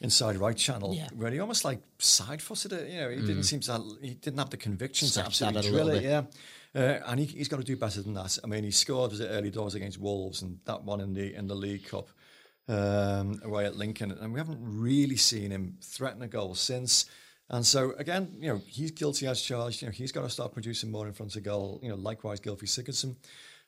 inside 0.00 0.36
right 0.36 0.56
channel 0.56 0.94
yeah. 0.94 1.08
where 1.16 1.30
he 1.30 1.40
almost 1.40 1.64
like 1.64 1.80
side 1.98 2.42
footed 2.42 2.72
it. 2.72 2.90
You 2.90 3.00
know, 3.00 3.10
he 3.10 3.16
mm. 3.16 3.26
didn't 3.26 3.44
seem 3.44 3.60
to. 3.60 3.72
Have, 3.72 3.84
he 4.02 4.14
didn't 4.14 4.38
have 4.38 4.50
the 4.50 4.56
conviction 4.56 5.08
to 5.08 5.24
absolutely 5.24 5.70
drill 5.70 5.88
it. 5.88 6.02
Yeah. 6.02 6.22
Uh, 6.74 7.00
and 7.06 7.20
he, 7.20 7.38
has 7.38 7.48
got 7.48 7.56
to 7.56 7.64
do 7.64 7.76
better 7.76 8.02
than 8.02 8.14
that. 8.14 8.38
I 8.44 8.46
mean, 8.46 8.64
he 8.64 8.70
scored 8.70 9.12
was 9.12 9.20
it 9.20 9.28
early 9.28 9.50
doors 9.50 9.74
against 9.74 9.98
Wolves 9.98 10.42
and 10.42 10.58
that 10.66 10.82
one 10.82 11.00
in 11.00 11.14
the 11.14 11.34
in 11.34 11.46
the 11.46 11.54
League 11.54 11.86
Cup 11.88 12.08
um, 12.68 13.40
away 13.42 13.64
at 13.64 13.76
Lincoln, 13.76 14.12
and 14.12 14.32
we 14.32 14.38
haven't 14.38 14.58
really 14.60 15.16
seen 15.16 15.50
him 15.50 15.78
threaten 15.82 16.22
a 16.22 16.28
goal 16.28 16.54
since. 16.54 17.06
And 17.50 17.64
so 17.64 17.94
again, 17.98 18.36
you 18.38 18.48
know, 18.48 18.60
he's 18.66 18.90
guilty 18.90 19.26
as 19.26 19.40
charged. 19.40 19.82
You 19.82 19.88
know, 19.88 19.92
he's 19.92 20.12
got 20.12 20.22
to 20.22 20.30
start 20.30 20.52
producing 20.52 20.90
more 20.90 21.06
in 21.06 21.14
front 21.14 21.34
of 21.34 21.42
goal. 21.42 21.80
You 21.82 21.90
know, 21.90 21.96
likewise, 21.96 22.40
Gylfi 22.40 22.64
Sigurdsson. 22.64 23.16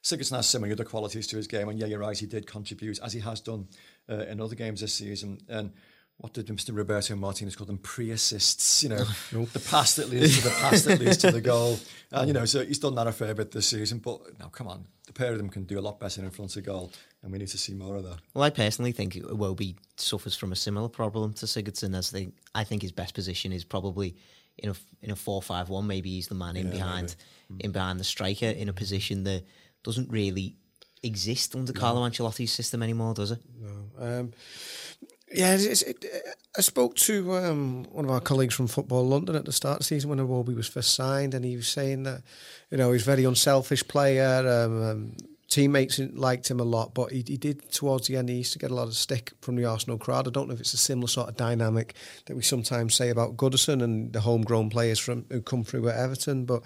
Sigurdsson 0.03 0.37
has 0.37 0.49
similar 0.49 0.73
other 0.73 0.85
qualities 0.85 1.27
to 1.29 1.37
his 1.37 1.47
game, 1.47 1.69
and 1.69 1.79
yeah, 1.79 1.87
you're 1.87 1.99
right, 1.99 2.17
he 2.17 2.27
did 2.27 2.47
contribute 2.47 2.99
as 3.03 3.13
he 3.13 3.21
has 3.21 3.41
done 3.41 3.69
uh, 4.09 4.25
in 4.25 4.41
other 4.41 4.55
games 4.55 4.81
this 4.81 4.95
season. 4.95 5.39
And 5.49 5.73
what 6.17 6.35
did 6.35 6.47
Mr. 6.47 6.77
Roberto 6.77 7.17
Martinez 7.17 7.57
call 7.57 7.67
them? 7.67 7.79
Pre-assists, 7.79 8.83
you 8.83 8.91
know, 8.91 9.05
the 9.33 9.63
pass 9.71 9.97
that 9.97 10.11
leads 10.11 10.39
to 10.39 10.45
the 10.45 10.55
pass 10.55 10.83
that 10.83 11.01
leads 11.01 11.19
to 11.19 11.31
the 11.31 11.41
goal. 11.41 11.79
And, 12.13 12.27
you 12.27 12.35
know, 12.35 12.45
so 12.45 12.65
he's 12.65 12.81
done 12.81 12.97
that 12.97 13.07
a 13.07 13.13
fair 13.13 13.35
bit 13.35 13.53
this 13.53 13.69
season. 13.69 13.99
But 13.99 14.37
now, 14.41 14.49
come 14.49 14.67
on, 14.67 14.85
the 15.07 15.13
pair 15.13 15.31
of 15.31 15.39
them 15.39 15.49
can 15.49 15.63
do 15.63 15.79
a 15.79 15.81
lot 15.81 16.01
better 16.01 16.25
in 16.25 16.31
front 16.31 16.57
of 16.57 16.65
goal, 16.65 16.91
and 17.23 17.33
we 17.33 17.39
need 17.39 17.49
to 17.49 17.59
see 17.59 17.75
more 17.75 17.97
of 17.97 18.05
that. 18.05 18.19
Well, 18.35 18.45
I 18.45 18.51
personally 18.51 18.93
think 18.93 19.15
Iwobi 19.15 19.77
suffers 19.97 20.37
from 20.37 20.53
a 20.53 20.57
similar 20.57 20.89
problem 20.89 21.33
to 21.35 21.47
Sigurdsson. 21.47 21.97
As 21.97 22.11
they, 22.11 22.33
I 22.55 22.65
think 22.65 22.83
his 22.83 22.93
best 22.93 23.15
position 23.15 23.53
is 23.53 23.65
probably 23.65 24.17
in 24.59 24.71
a 24.71 24.75
in 25.03 25.11
a 25.11 25.17
four 25.17 25.43
five 25.43 25.69
one. 25.69 25.87
Maybe 25.87 26.11
he's 26.11 26.29
the 26.29 26.35
man 26.35 26.57
in 26.57 26.67
yeah, 26.67 26.73
behind, 26.73 27.17
maybe. 27.49 27.65
in 27.65 27.73
behind 27.73 28.01
the 28.01 28.05
striker 28.05 28.47
in 28.47 28.69
a 28.69 28.73
position 28.73 29.25
that 29.25 29.45
doesn't 29.83 30.11
really 30.11 30.57
exist 31.03 31.55
under 31.55 31.73
no. 31.73 31.81
Carlo 31.81 32.09
Ancelotti's 32.09 32.53
system 32.53 32.83
anymore, 32.83 33.15
does 33.15 33.31
it? 33.33 33.41
No. 33.59 33.89
Um, 33.99 34.33
yeah, 35.33 35.55
it's, 35.55 35.83
it, 35.83 36.05
I 36.57 36.61
spoke 36.61 36.97
to 36.97 37.37
um, 37.37 37.85
one 37.93 38.05
of 38.05 38.11
our 38.11 38.21
colleagues 38.21 38.55
from 38.55 38.67
Football 38.67 39.07
London 39.07 39.37
at 39.37 39.45
the 39.45 39.53
start 39.53 39.75
of 39.75 39.79
the 39.79 39.85
season 39.85 40.11
when 40.11 40.19
Iwobi 40.19 40.57
was 40.57 40.67
first 40.67 40.95
signed, 40.95 41.35
and 41.35 41.45
he 41.45 41.57
was 41.57 41.69
saying 41.69 42.03
that 42.03 42.23
you 42.71 42.79
know 42.79 42.93
he's 42.93 43.03
a 43.03 43.05
very 43.05 43.25
unselfish 43.25 43.87
player. 43.87 44.47
Um, 44.49 44.83
um, 44.83 45.17
teammates 45.51 45.99
liked 45.99 46.51
him 46.51 46.61
a 46.61 46.65
lot, 46.65 46.95
but 46.95 47.11
he, 47.11 47.25
he, 47.27 47.37
did 47.37 47.71
towards 47.73 48.07
the 48.07 48.17
end. 48.17 48.29
He 48.29 48.37
used 48.37 48.53
to 48.53 48.59
get 48.59 48.71
a 48.71 48.75
lot 48.75 48.87
of 48.87 48.95
stick 48.95 49.33
from 49.43 49.57
the 49.57 49.65
Arsenal 49.65 49.99
crowd. 49.99 50.29
I 50.29 50.31
don't 50.31 50.49
know 50.49 50.55
if 50.55 50.61
it's 50.61 50.73
a 50.73 50.79
similar 50.79 51.09
sort 51.09 51.29
of 51.29 51.37
dynamic 51.37 51.95
that 52.27 52.37
we 52.37 52.43
sometimes 52.43 52.95
say 52.95 53.11
about 53.11 53.37
Goodison 53.37 53.83
and 53.83 54.13
the 54.13 54.21
homegrown 54.21 54.71
players 54.71 55.01
from 55.01 55.27
who 55.29 55.43
come 55.43 55.65
through 55.65 55.89
at 55.89 55.97
Everton. 55.97 56.45
But 56.45 56.63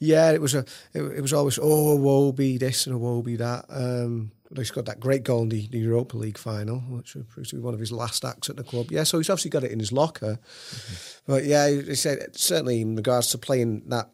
yeah, 0.00 0.32
it 0.32 0.40
was 0.40 0.54
a 0.54 0.66
it, 0.92 1.02
it 1.02 1.20
was 1.20 1.32
always 1.32 1.58
oh 1.62 1.94
woe 1.94 2.32
be 2.32 2.58
this 2.58 2.86
and 2.86 3.00
woe 3.00 3.22
be 3.22 3.36
that. 3.36 3.66
Um, 3.68 4.32
he's 4.56 4.72
got 4.72 4.86
that 4.86 5.00
great 5.00 5.22
goal 5.22 5.42
in 5.42 5.48
the, 5.48 5.68
the 5.68 5.78
Europa 5.78 6.16
League 6.16 6.38
final, 6.38 6.78
which 6.80 7.16
proved 7.28 7.50
to 7.50 7.56
be 7.56 7.62
one 7.62 7.74
of 7.74 7.80
his 7.80 7.92
last 7.92 8.24
acts 8.24 8.50
at 8.50 8.56
the 8.56 8.64
club. 8.64 8.90
Yeah, 8.90 9.04
so 9.04 9.18
he's 9.18 9.30
obviously 9.30 9.50
got 9.50 9.64
it 9.64 9.70
in 9.70 9.78
his 9.78 9.92
locker. 9.92 10.38
Mm-hmm. 10.40 11.32
But 11.32 11.44
yeah, 11.44 11.68
he 11.68 11.94
said 11.94 12.36
certainly 12.36 12.80
in 12.80 12.96
regards 12.96 13.28
to 13.28 13.38
playing 13.38 13.84
that 13.88 14.10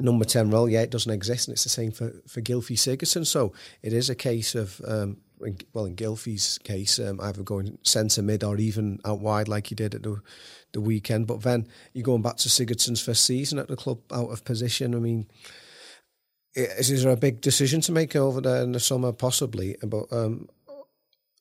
number 0.00 0.24
10 0.24 0.50
role, 0.50 0.68
yeah, 0.68 0.82
it 0.82 0.90
doesn't 0.90 1.12
exist. 1.12 1.48
And 1.48 1.54
it's 1.54 1.64
the 1.64 1.70
same 1.70 1.92
for, 1.92 2.12
for 2.26 2.40
Gylfi 2.40 2.76
Sigurdsson. 2.76 3.26
So 3.26 3.52
it 3.82 3.92
is 3.92 4.10
a 4.10 4.14
case 4.14 4.54
of, 4.54 4.80
um, 4.86 5.18
in, 5.40 5.58
well, 5.72 5.84
in 5.84 5.96
Gylfi's 5.96 6.58
case, 6.58 6.98
um, 6.98 7.20
either 7.20 7.42
going 7.42 7.78
centre 7.82 8.22
mid 8.22 8.42
or 8.42 8.56
even 8.56 9.00
out 9.04 9.20
wide 9.20 9.48
like 9.48 9.68
he 9.68 9.74
did 9.74 9.94
at 9.94 10.02
the, 10.02 10.20
the 10.72 10.80
weekend. 10.80 11.26
But 11.26 11.42
then 11.42 11.68
you're 11.92 12.04
going 12.04 12.22
back 12.22 12.36
to 12.38 12.48
Sigurdsson's 12.48 13.02
first 13.02 13.24
season 13.24 13.58
at 13.58 13.68
the 13.68 13.76
club 13.76 14.00
out 14.12 14.30
of 14.30 14.44
position. 14.44 14.94
I 14.94 14.98
mean, 14.98 15.26
is, 16.54 16.90
is 16.90 17.02
there 17.04 17.12
a 17.12 17.16
big 17.16 17.40
decision 17.40 17.80
to 17.82 17.92
make 17.92 18.16
over 18.16 18.40
there 18.40 18.62
in 18.62 18.72
the 18.72 18.80
summer? 18.80 19.12
Possibly. 19.12 19.76
But 19.82 20.12
um, 20.12 20.48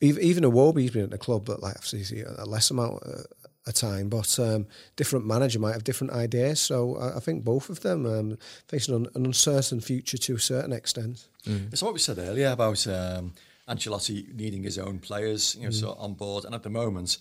even 0.01 0.43
Iwobi's 0.43 0.91
been 0.91 1.03
at 1.03 1.11
the 1.11 1.17
club, 1.17 1.45
but 1.45 1.61
like 1.61 1.75
obviously 1.77 2.21
a 2.21 2.45
less 2.45 2.71
amount 2.71 3.01
uh, 3.03 3.23
a 3.65 3.71
time, 3.71 4.09
but 4.09 4.37
um, 4.39 4.67
different 4.95 5.25
manager 5.25 5.59
might 5.59 5.73
have 5.73 5.83
different 5.83 6.13
ideas. 6.13 6.59
So 6.59 6.97
I, 6.97 7.17
I 7.17 7.19
think 7.19 7.43
both 7.43 7.69
of 7.69 7.81
them 7.81 8.05
um, 8.05 8.37
facing 8.67 8.95
an, 8.95 9.07
an, 9.15 9.25
uncertain 9.25 9.79
future 9.79 10.17
to 10.17 10.35
a 10.35 10.39
certain 10.39 10.73
extent. 10.73 11.27
Mm. 11.45 11.71
It's 11.71 11.81
what 11.81 11.93
we 11.93 11.99
said 11.99 12.17
earlier 12.17 12.49
about 12.49 12.85
um, 12.87 13.33
Ancelotti 13.67 14.33
needing 14.33 14.63
his 14.63 14.77
own 14.77 14.99
players, 14.99 15.55
you 15.55 15.63
know, 15.63 15.69
mm. 15.69 15.79
so 15.79 15.93
on 15.93 16.13
board, 16.13 16.45
and 16.45 16.53
at 16.53 16.63
the 16.63 16.69
moment 16.69 17.17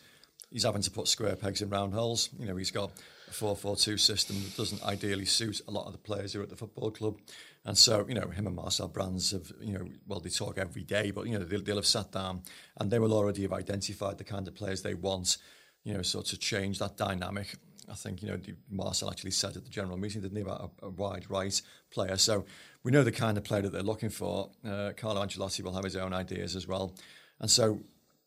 he's 0.53 0.65
having 0.65 0.83
to 0.83 0.91
put 0.91 1.09
square 1.09 1.37
pegs 1.37 1.63
in 1.63 1.71
round 1.71 1.95
holes. 1.95 2.29
You 2.39 2.47
know, 2.47 2.57
he's 2.57 2.71
got 2.71 2.91
a 3.29 3.31
4-4-2 3.31 3.99
system 3.99 4.37
that 4.43 4.57
doesn't 4.57 4.83
ideally 4.85 5.25
suit 5.25 5.61
a 5.67 5.71
lot 5.71 5.87
of 5.87 5.93
the 5.93 5.99
players 5.99 6.33
who 6.33 6.41
are 6.41 6.43
at 6.43 6.51
the 6.51 6.57
football 6.57 6.91
club. 6.91 7.19
And 7.65 7.79
so, 7.79 8.05
you 8.09 8.15
know, 8.15 8.29
him 8.29 8.47
and 8.47 8.57
Marcel 8.57 8.89
Brands 8.89 9.31
have, 9.31 9.53
you 9.61 9.73
know, 9.73 9.87
well, 10.07 10.21
they 10.21 10.31
talk 10.31 10.59
every 10.59 10.83
day, 10.83 11.11
but, 11.11 11.27
you 11.27 11.39
know, 11.39 11.45
they'll, 11.45 11.63
they'll 11.63 11.77
have 11.77 11.87
sat 11.87 12.13
down 12.13 12.43
and 12.77 12.91
they 12.91 12.99
will 12.99 13.15
already 13.15 13.43
have 13.43 13.53
identified 13.53 14.19
the 14.19 14.25
kind 14.25 14.47
of 14.47 14.55
players 14.55 14.83
they 14.83 14.95
want 14.95 15.39
you 15.85 15.95
know, 15.95 16.03
sort 16.03 16.33
of 16.33 16.41
change 16.41 16.79
that 16.79 16.97
dynamic. 16.97 17.55
I 17.91 17.95
think, 17.95 18.23
you 18.23 18.29
know, 18.29 18.39
Marcel 18.71 19.11
actually 19.11 19.33
said 19.33 19.57
at 19.57 19.65
the 19.65 19.71
general 19.71 19.97
meeting, 19.97 20.23
didn't 20.23 20.37
he, 20.37 20.43
about 20.43 20.73
a, 20.83 20.87
a 20.87 20.91
wide 20.91 21.29
right 21.29 21.61
player. 21.91 22.17
So 22.17 22.45
we 22.85 22.93
know 22.93 23.03
the 23.03 23.13
kind 23.13 23.37
of 23.37 23.45
player 23.45 23.63
that 23.63 23.73
they're 23.73 23.83
looking 23.83 24.09
for. 24.09 24.51
Uh, 24.65 24.93
Carlo 24.97 25.25
Ancelotti 25.25 25.63
will 25.63 25.75
have 25.75 25.85
his 25.85 25.97
own 25.97 26.13
ideas 26.13 26.57
as 26.57 26.67
well. 26.67 26.95
And 27.41 27.51
so 27.51 27.81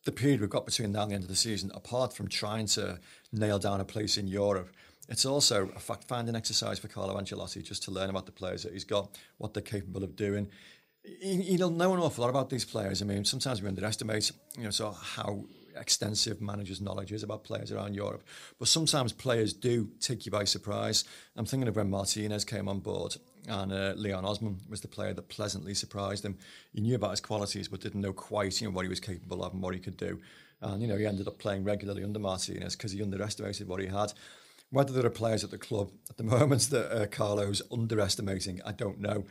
the 0.04 0.12
period 0.12 0.41
we've 0.41 0.50
got 0.50 0.65
between 0.65 0.91
now 0.91 1.04
and 1.04 1.12
the 1.12 1.15
end 1.15 1.24
of 1.24 1.30
the 1.30 1.36
season, 1.36 1.72
apart 1.74 2.13
from 2.13 2.28
trying 2.28 2.68
to 2.68 3.00
nail 3.32 3.58
down 3.58 3.82
a 3.82 3.86
place 3.86 4.18
in 4.18 4.28
Europe, 4.28 4.70
it's 5.08 5.26
also 5.26 5.70
a 5.76 5.80
fact-finding 5.80 6.36
exercise 6.36 6.80
for 6.80 6.88
Carlo 6.88 7.20
Ancelotti 7.20 7.63
just 7.63 7.84
to 7.84 7.91
learn 7.91 8.10
about 8.10 8.26
the 8.26 8.32
players 8.32 8.63
that 8.63 8.74
he's 8.74 8.84
got, 8.84 9.18
what 9.38 9.54
they're 9.54 9.63
capable 9.63 10.04
of 10.04 10.15
doing. 10.15 10.50
He, 11.04 11.58
will 11.60 11.70
know 11.70 11.94
an 11.94 12.00
awful 12.00 12.24
lot 12.24 12.30
about 12.30 12.50
these 12.50 12.65
players. 12.65 13.02
I 13.02 13.06
mean, 13.06 13.26
sometimes 13.26 13.62
we 13.62 13.68
underestimate, 13.68 14.32
you 14.58 14.63
know, 14.63 14.72
so 14.72 14.91
how 14.91 15.46
extensive 15.75 16.41
managers' 16.41 16.81
knowledge 16.81 17.11
is 17.11 17.23
about 17.23 17.43
players 17.43 17.71
around 17.71 17.95
Europe. 17.95 18.23
But 18.59 18.67
sometimes 18.67 19.13
players 19.13 19.53
do 19.53 19.89
take 19.99 20.25
you 20.25 20.31
by 20.31 20.43
surprise. 20.45 21.03
I'm 21.35 21.45
thinking 21.45 21.67
of 21.67 21.75
when 21.75 21.89
Martinez 21.89 22.45
came 22.45 22.67
on 22.67 22.79
board 22.79 23.15
and 23.47 23.71
uh, 23.71 23.93
Leon 23.95 24.25
Osman 24.25 24.57
was 24.69 24.81
the 24.81 24.88
player 24.88 25.13
that 25.13 25.29
pleasantly 25.29 25.73
surprised 25.73 26.25
him. 26.25 26.38
He 26.73 26.81
knew 26.81 26.95
about 26.95 27.11
his 27.11 27.21
qualities 27.21 27.67
but 27.67 27.81
didn't 27.81 28.01
know 28.01 28.13
quite 28.13 28.59
you 28.61 28.67
know, 28.67 28.73
what 28.73 28.85
he 28.85 28.89
was 28.89 28.99
capable 28.99 29.43
of 29.43 29.53
and 29.53 29.61
what 29.61 29.73
he 29.73 29.79
could 29.79 29.97
do. 29.97 30.19
And 30.61 30.81
you 30.81 30.88
know 30.88 30.97
he 30.97 31.05
ended 31.05 31.27
up 31.27 31.38
playing 31.38 31.63
regularly 31.63 32.03
under 32.03 32.19
Martinez 32.19 32.75
because 32.75 32.91
he 32.91 33.01
underestimated 33.01 33.67
what 33.67 33.81
he 33.81 33.88
had. 33.88 34.13
Whether 34.71 34.93
there 34.93 35.05
are 35.05 35.11
players 35.11 35.43
at 35.43 35.51
the 35.51 35.57
club 35.57 35.91
at 36.09 36.17
the 36.17 36.23
moment 36.38 36.69
that 36.71 36.91
uh, 36.91 37.05
Carlo's 37.07 37.61
underestimating, 37.71 38.61
I 38.65 38.71
don't 38.71 38.99
know 38.99 39.25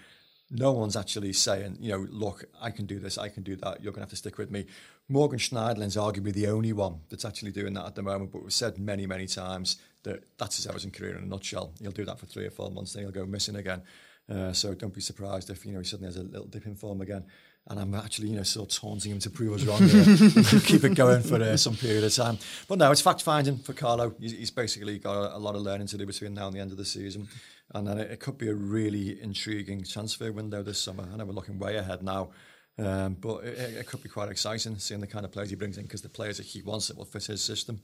no 0.55 0.73
one's 0.73 0.97
actually 0.97 1.33
saying, 1.33 1.77
you 1.81 1.91
know, 1.91 2.07
look, 2.11 2.45
I 2.61 2.71
can 2.71 2.87
do 2.87 2.99
this, 2.99 3.19
I 3.19 3.29
can 3.29 3.43
do 3.43 3.57
that, 3.57 3.83
you're 3.83 3.93
going 3.93 4.01
to 4.01 4.07
have 4.07 4.11
to 4.11 4.17
stick 4.17 4.39
with 4.39 4.51
me. 4.51 4.67
Morgan 5.09 5.39
Schneiderlin's 5.39 5.97
arguably 5.97 6.33
the 6.33 6.47
only 6.47 6.73
one 6.73 7.01
that's 7.11 7.25
actually 7.25 7.51
doing 7.51 7.75
that 7.75 7.87
at 7.87 7.95
the 7.95 8.03
moment, 8.03 8.33
but 8.33 8.43
we've 8.43 8.53
said 8.53 8.79
many, 8.79 9.07
many 9.07 9.27
times 9.27 9.79
that 10.05 10.25
that's 10.39 10.57
his 10.57 10.67
Everton 10.67 10.93
career 10.93 11.17
in 11.17 11.25
a 11.25 11.27
nutshell. 11.27 11.73
He'll 11.81 11.91
do 11.91 12.05
that 12.05 12.19
for 12.19 12.27
three 12.27 12.47
or 12.47 12.51
four 12.51 12.71
months, 12.71 12.93
then 12.93 13.03
he'll 13.03 13.13
go 13.13 13.27
missing 13.27 13.57
again. 13.57 13.83
Uh, 14.31 14.53
so 14.53 14.75
don't 14.75 14.95
be 14.95 15.01
surprised 15.01 15.51
if, 15.51 15.67
you 15.67 15.73
know, 15.73 15.81
he 15.81 15.85
suddenly 15.85 16.07
has 16.07 16.17
a 16.17 16.23
little 16.23 16.47
dip 16.47 16.65
in 16.67 16.77
form 16.77 17.01
again. 17.01 17.25
And 17.67 17.81
I'm 17.81 17.95
actually, 17.95 18.29
you 18.29 18.37
know, 18.37 18.43
sort 18.43 18.71
of 18.71 18.79
taunting 18.79 19.13
him 19.13 19.19
to 19.21 19.31
prove 19.31 19.55
us 19.55 19.65
wrong 19.65 19.79
keep 20.61 20.85
it 20.85 20.95
going 20.95 21.23
for 21.23 21.37
uh, 21.37 21.57
some 21.57 21.75
period 21.75 22.05
of 22.05 22.15
time. 22.15 22.39
But 22.69 22.79
no, 22.79 22.91
it's 22.91 23.01
fact 23.01 23.23
finding 23.23 23.57
for 23.57 23.73
Carlo. 23.73 24.15
He's, 24.21 24.33
he's 24.33 24.51
basically 24.51 24.99
got 24.99 25.17
a, 25.17 25.37
a 25.37 25.39
lot 25.39 25.55
of 25.57 25.63
learning 25.63 25.87
to 25.89 25.99
do 25.99 26.05
between 26.05 26.35
now 26.35 26.47
and 26.47 26.55
the 26.55 26.61
end 26.61 26.73
of 26.73 26.77
the 26.77 26.85
season 26.85 27.27
and 27.75 27.87
then 27.87 27.99
it, 27.99 28.11
it, 28.13 28.21
could 28.21 28.39
be 28.39 28.49
a 28.49 28.55
really 28.55 29.21
intriguing 29.21 29.85
transfer 29.85 30.31
window 30.33 30.63
this 30.63 30.81
summer. 30.81 31.07
I 31.13 31.17
know 31.17 31.25
we're 31.25 31.33
looking 31.33 31.59
way 31.59 31.77
ahead 31.77 32.03
now, 32.03 32.31
um, 32.79 33.17
but 33.21 33.45
it, 33.45 33.77
it, 33.77 33.87
could 33.87 34.03
be 34.03 34.09
quite 34.09 34.29
exciting 34.29 34.79
seeing 34.79 35.01
the 35.01 35.07
kind 35.07 35.25
of 35.25 35.33
players 35.33 35.51
he 35.51 35.57
brings 35.57 35.77
in 35.77 35.83
because 35.83 36.03
the 36.03 36.09
players 36.09 36.37
that 36.37 36.47
he 36.47 36.63
wants 36.63 36.89
that 36.89 36.97
will 36.97 37.05
fit 37.05 37.25
his 37.25 37.43
system. 37.43 37.81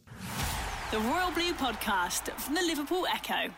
The 0.93 1.01
Royal 1.01 1.31
Blue 1.33 1.53
Podcast 1.55 2.31
from 2.41 2.55
the 2.55 2.63
Liverpool 2.63 3.07
Echo. 3.13 3.53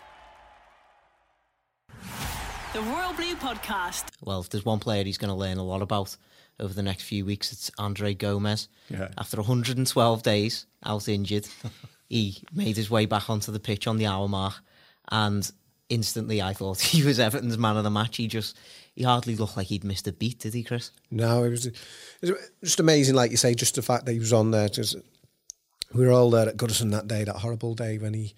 The 2.73 2.81
Royal 2.81 3.13
Blue 3.13 3.35
Podcast. 3.37 4.05
Well, 4.23 4.41
if 4.41 4.49
there's 4.49 4.65
one 4.65 4.79
player 4.79 5.05
he's 5.05 5.19
going 5.19 5.29
to 5.29 5.35
learn 5.35 5.59
a 5.59 5.65
lot 5.65 5.83
about 5.83 6.17
over 6.59 6.73
the 6.73 6.83
next 6.83 7.03
few 7.03 7.27
weeks, 7.27 7.53
it's 7.53 7.71
Andre 7.79 8.15
Gomes. 8.15 8.69
Yeah. 8.89 9.09
After 9.19 9.37
112 9.37 10.23
days 10.23 10.67
out 10.85 11.09
injured, 11.09 11.47
he 12.09 12.43
made 12.53 12.77
his 12.77 12.91
way 12.91 13.05
back 13.05 13.29
onto 13.29 13.53
the 13.53 13.61
pitch 13.61 13.87
on 13.87 13.99
the 13.99 14.07
hour 14.07 14.29
mark 14.29 14.55
and 15.11 15.51
instantly 15.93 16.43
I 16.43 16.53
thought 16.53 16.81
he 16.93 17.03
was 17.03 17.19
Everton's 17.19 17.59
man 17.59 17.77
of 17.77 17.85
the 17.85 17.91
match. 17.91 18.17
He 18.17 18.27
just 18.27 18.57
he 18.95 19.05
hardly 19.05 19.37
looked 19.37 19.57
like 19.57 19.69
he'd 19.69 19.85
missed 19.85 20.09
a 20.09 20.13
beat, 20.13 20.41
did 20.41 20.55
he, 20.55 20.63
Chris? 20.63 20.91
No, 21.11 21.45
it 21.45 21.51
was, 21.51 21.67
it 21.67 21.77
was 22.21 22.39
just 22.63 22.81
amazing, 22.81 23.15
like 23.15 23.31
you 23.31 23.39
say, 23.39 23.55
just 23.55 23.77
the 23.77 23.83
fact 23.83 24.05
that 24.05 24.13
he 24.13 24.19
was 24.19 24.35
on 24.35 24.51
there. 24.51 24.69
Just, 24.69 24.97
we 25.95 26.05
were 26.05 26.13
all 26.13 26.31
there 26.31 26.49
at 26.49 26.59
Goodison 26.59 26.91
that 26.91 27.09
day, 27.09 27.25
that 27.25 27.37
horrible 27.37 27.75
day 27.75 27.97
when 27.97 28.13
he 28.13 28.35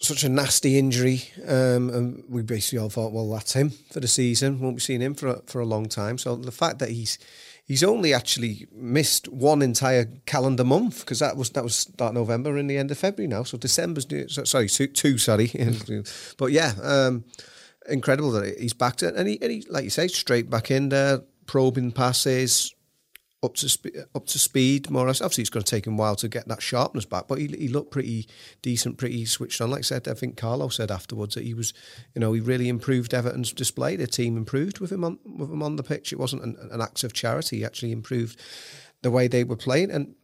such 0.00 0.24
a 0.24 0.28
nasty 0.28 0.78
injury, 0.78 1.22
um, 1.46 1.88
and 1.90 2.24
we 2.28 2.42
basically 2.42 2.78
all 2.78 2.90
thought, 2.90 3.12
well, 3.12 3.30
that's 3.30 3.54
him 3.54 3.70
for 3.70 4.00
the 4.00 4.08
season. 4.08 4.60
Won't 4.60 4.76
be 4.76 4.80
seeing 4.80 5.00
him 5.00 5.14
for 5.14 5.28
a, 5.28 5.42
for 5.46 5.60
a 5.60 5.66
long 5.66 5.88
time. 5.88 6.18
So 6.18 6.36
the 6.36 6.52
fact 6.52 6.78
that 6.80 6.90
he's 6.90 7.18
he's 7.64 7.82
only 7.82 8.12
actually 8.12 8.66
missed 8.72 9.28
one 9.28 9.62
entire 9.62 10.06
calendar 10.26 10.64
month 10.64 11.00
because 11.00 11.20
that 11.20 11.36
was 11.36 11.50
that 11.50 11.64
was 11.64 11.74
start 11.74 12.14
November 12.14 12.56
and 12.56 12.68
the 12.68 12.76
end 12.76 12.90
of 12.90 12.98
February 12.98 13.28
now. 13.28 13.42
So 13.42 13.58
December's 13.58 14.06
sorry 14.48 14.68
two, 14.68 14.88
two 14.88 15.18
sorry, 15.18 15.50
but 16.38 16.52
yeah, 16.52 16.72
um, 16.82 17.24
incredible 17.88 18.30
that 18.32 18.58
he's 18.58 18.72
back 18.72 18.96
to 18.96 19.14
and 19.14 19.28
he, 19.28 19.40
and 19.40 19.50
he 19.50 19.66
like 19.68 19.84
you 19.84 19.90
say 19.90 20.08
straight 20.08 20.50
back 20.50 20.70
in 20.70 20.88
there 20.88 21.22
probing 21.46 21.92
passes 21.92 22.74
up 23.42 23.54
to 23.56 23.68
spe- 23.68 23.96
up 24.14 24.26
to 24.26 24.38
speed 24.38 24.90
more 24.90 25.04
or 25.04 25.08
less. 25.08 25.20
Obviously, 25.20 25.42
it's 25.42 25.50
going 25.50 25.64
to 25.64 25.70
take 25.70 25.86
him 25.86 25.94
a 25.94 25.96
while 25.96 26.16
to 26.16 26.28
get 26.28 26.46
that 26.48 26.62
sharpness 26.62 27.04
back, 27.04 27.26
but 27.28 27.38
he, 27.38 27.48
he 27.48 27.68
looked 27.68 27.90
pretty 27.90 28.28
decent, 28.62 28.98
pretty 28.98 29.24
switched 29.24 29.60
on. 29.60 29.70
Like 29.70 29.80
I 29.80 29.82
said, 29.82 30.08
I 30.08 30.14
think 30.14 30.36
Carlo 30.36 30.68
said 30.68 30.90
afterwards 30.90 31.34
that 31.34 31.44
he 31.44 31.54
was, 31.54 31.74
you 32.14 32.20
know, 32.20 32.32
he 32.32 32.40
really 32.40 32.68
improved 32.68 33.12
Everton's 33.12 33.52
display. 33.52 33.96
The 33.96 34.06
team 34.06 34.36
improved 34.36 34.78
with 34.78 34.92
him 34.92 35.04
on 35.04 35.18
with 35.24 35.50
him 35.50 35.62
on 35.62 35.76
the 35.76 35.82
pitch. 35.82 36.12
It 36.12 36.18
wasn't 36.18 36.44
an, 36.44 36.56
an 36.70 36.80
act 36.80 37.02
of 37.04 37.12
charity. 37.12 37.58
He 37.58 37.64
actually 37.64 37.92
improved 37.92 38.40
the 39.02 39.10
way 39.10 39.26
they 39.26 39.44
were 39.44 39.56
playing, 39.56 39.90
and 39.90 40.14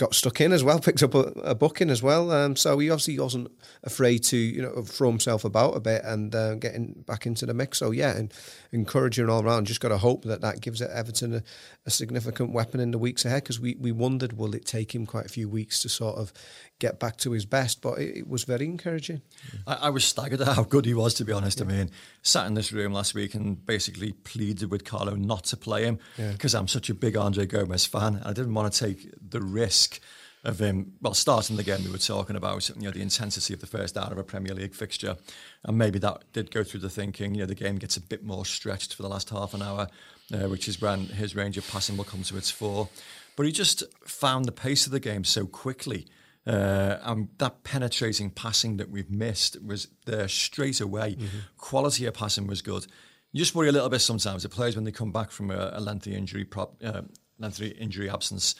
got 0.00 0.14
stuck 0.14 0.40
in 0.40 0.50
as 0.50 0.64
well, 0.64 0.80
picked 0.80 1.02
up 1.02 1.14
a, 1.14 1.32
a 1.44 1.54
booking 1.54 1.90
as 1.90 2.02
well. 2.02 2.32
Um, 2.32 2.56
so 2.56 2.78
he 2.78 2.90
obviously 2.90 3.18
wasn't 3.18 3.52
afraid 3.84 4.24
to, 4.24 4.36
you 4.36 4.62
know, 4.62 4.82
throw 4.82 5.10
himself 5.10 5.44
about 5.44 5.76
a 5.76 5.80
bit 5.80 6.02
and 6.04 6.34
uh, 6.34 6.54
getting 6.54 7.04
back 7.06 7.26
into 7.26 7.46
the 7.46 7.54
mix. 7.54 7.78
So 7.78 7.90
yeah, 7.90 8.16
and 8.16 8.32
encouraging 8.72 9.28
all 9.28 9.42
around. 9.42 9.66
Just 9.66 9.80
got 9.80 9.90
to 9.90 9.98
hope 9.98 10.24
that 10.24 10.40
that 10.40 10.60
gives 10.60 10.80
Everton 10.82 11.34
a, 11.34 11.42
a 11.86 11.90
significant 11.90 12.52
weapon 12.52 12.80
in 12.80 12.90
the 12.90 12.98
weeks 12.98 13.24
ahead 13.24 13.44
because 13.44 13.60
we, 13.60 13.76
we 13.78 13.92
wondered 13.92 14.32
will 14.32 14.54
it 14.54 14.64
take 14.64 14.94
him 14.94 15.06
quite 15.06 15.26
a 15.26 15.30
few 15.30 15.48
weeks 15.48 15.82
to 15.82 15.88
sort 15.88 16.16
of 16.16 16.32
get 16.80 16.98
back 16.98 17.16
to 17.18 17.30
his 17.30 17.44
best, 17.44 17.80
but 17.80 17.98
it, 17.98 18.18
it 18.18 18.28
was 18.28 18.42
very 18.42 18.64
encouraging. 18.64 19.22
I, 19.66 19.74
I, 19.74 19.90
was 19.90 20.04
staggered 20.04 20.40
at 20.40 20.48
how 20.48 20.64
good 20.64 20.84
he 20.84 20.94
was, 20.94 21.14
to 21.14 21.24
be 21.24 21.32
honest. 21.32 21.60
Yeah. 21.60 21.66
I 21.66 21.68
mean, 21.68 21.90
sat 22.22 22.46
in 22.48 22.54
this 22.54 22.72
room 22.72 22.92
last 22.92 23.14
week 23.14 23.34
and 23.34 23.64
basically 23.64 24.12
pleaded 24.12 24.70
with 24.70 24.84
Carlo 24.84 25.14
not 25.14 25.44
to 25.44 25.56
play 25.56 25.84
him 25.84 26.00
because 26.16 26.54
yeah. 26.54 26.60
I'm 26.60 26.66
such 26.66 26.90
a 26.90 26.94
big 26.94 27.16
Andre 27.16 27.46
Gomes 27.46 27.86
fan. 27.86 28.20
I 28.24 28.32
didn't 28.32 28.54
want 28.54 28.72
to 28.72 28.86
take 28.86 29.14
the 29.30 29.40
risk 29.40 30.00
of 30.42 30.58
him, 30.58 30.94
well, 31.02 31.14
starting 31.14 31.56
the 31.56 31.62
game, 31.62 31.84
we 31.84 31.90
were 31.90 31.98
talking 31.98 32.34
about 32.34 32.68
you 32.70 32.82
know 32.82 32.90
the 32.90 33.02
intensity 33.02 33.52
of 33.52 33.60
the 33.60 33.66
first 33.66 33.96
hour 33.98 34.10
of 34.10 34.18
a 34.18 34.24
Premier 34.24 34.54
League 34.54 34.74
fixture, 34.74 35.16
and 35.64 35.76
maybe 35.76 35.98
that 35.98 36.32
did 36.32 36.50
go 36.50 36.64
through 36.64 36.80
the 36.80 36.88
thinking. 36.88 37.34
You 37.34 37.42
know, 37.42 37.46
the 37.46 37.54
game 37.54 37.76
gets 37.76 37.96
a 37.96 38.00
bit 38.00 38.24
more 38.24 38.46
stretched 38.46 38.94
for 38.94 39.02
the 39.02 39.08
last 39.08 39.28
half 39.28 39.52
an 39.52 39.60
hour, 39.60 39.88
uh, 40.32 40.48
which 40.48 40.66
is 40.66 40.80
when 40.80 41.06
his 41.06 41.36
range 41.36 41.58
of 41.58 41.68
passing 41.68 41.96
will 41.96 42.04
come 42.04 42.22
to 42.22 42.36
its 42.38 42.50
fore. 42.50 42.88
But 43.36 43.46
he 43.46 43.52
just 43.52 43.82
found 44.06 44.46
the 44.46 44.52
pace 44.52 44.86
of 44.86 44.92
the 44.92 45.00
game 45.00 45.24
so 45.24 45.46
quickly. 45.46 46.06
Uh, 46.50 46.98
and 47.04 47.28
that 47.38 47.62
penetrating 47.62 48.28
passing 48.28 48.76
that 48.78 48.90
we've 48.90 49.10
missed 49.10 49.62
was 49.62 49.86
there 50.06 50.26
straight 50.26 50.80
away. 50.80 51.14
Mm-hmm. 51.14 51.38
Quality 51.58 52.06
of 52.06 52.14
passing 52.14 52.48
was 52.48 52.60
good. 52.60 52.88
You 53.30 53.38
just 53.38 53.54
worry 53.54 53.68
a 53.68 53.72
little 53.72 53.88
bit 53.88 54.00
sometimes. 54.00 54.42
The 54.42 54.48
players 54.48 54.74
when 54.74 54.84
they 54.84 54.90
come 54.90 55.12
back 55.12 55.30
from 55.30 55.52
a, 55.52 55.70
a 55.74 55.80
lengthy 55.80 56.12
injury, 56.12 56.44
prop, 56.44 56.74
uh, 56.82 57.02
lengthy 57.38 57.68
injury 57.68 58.10
absence, 58.10 58.56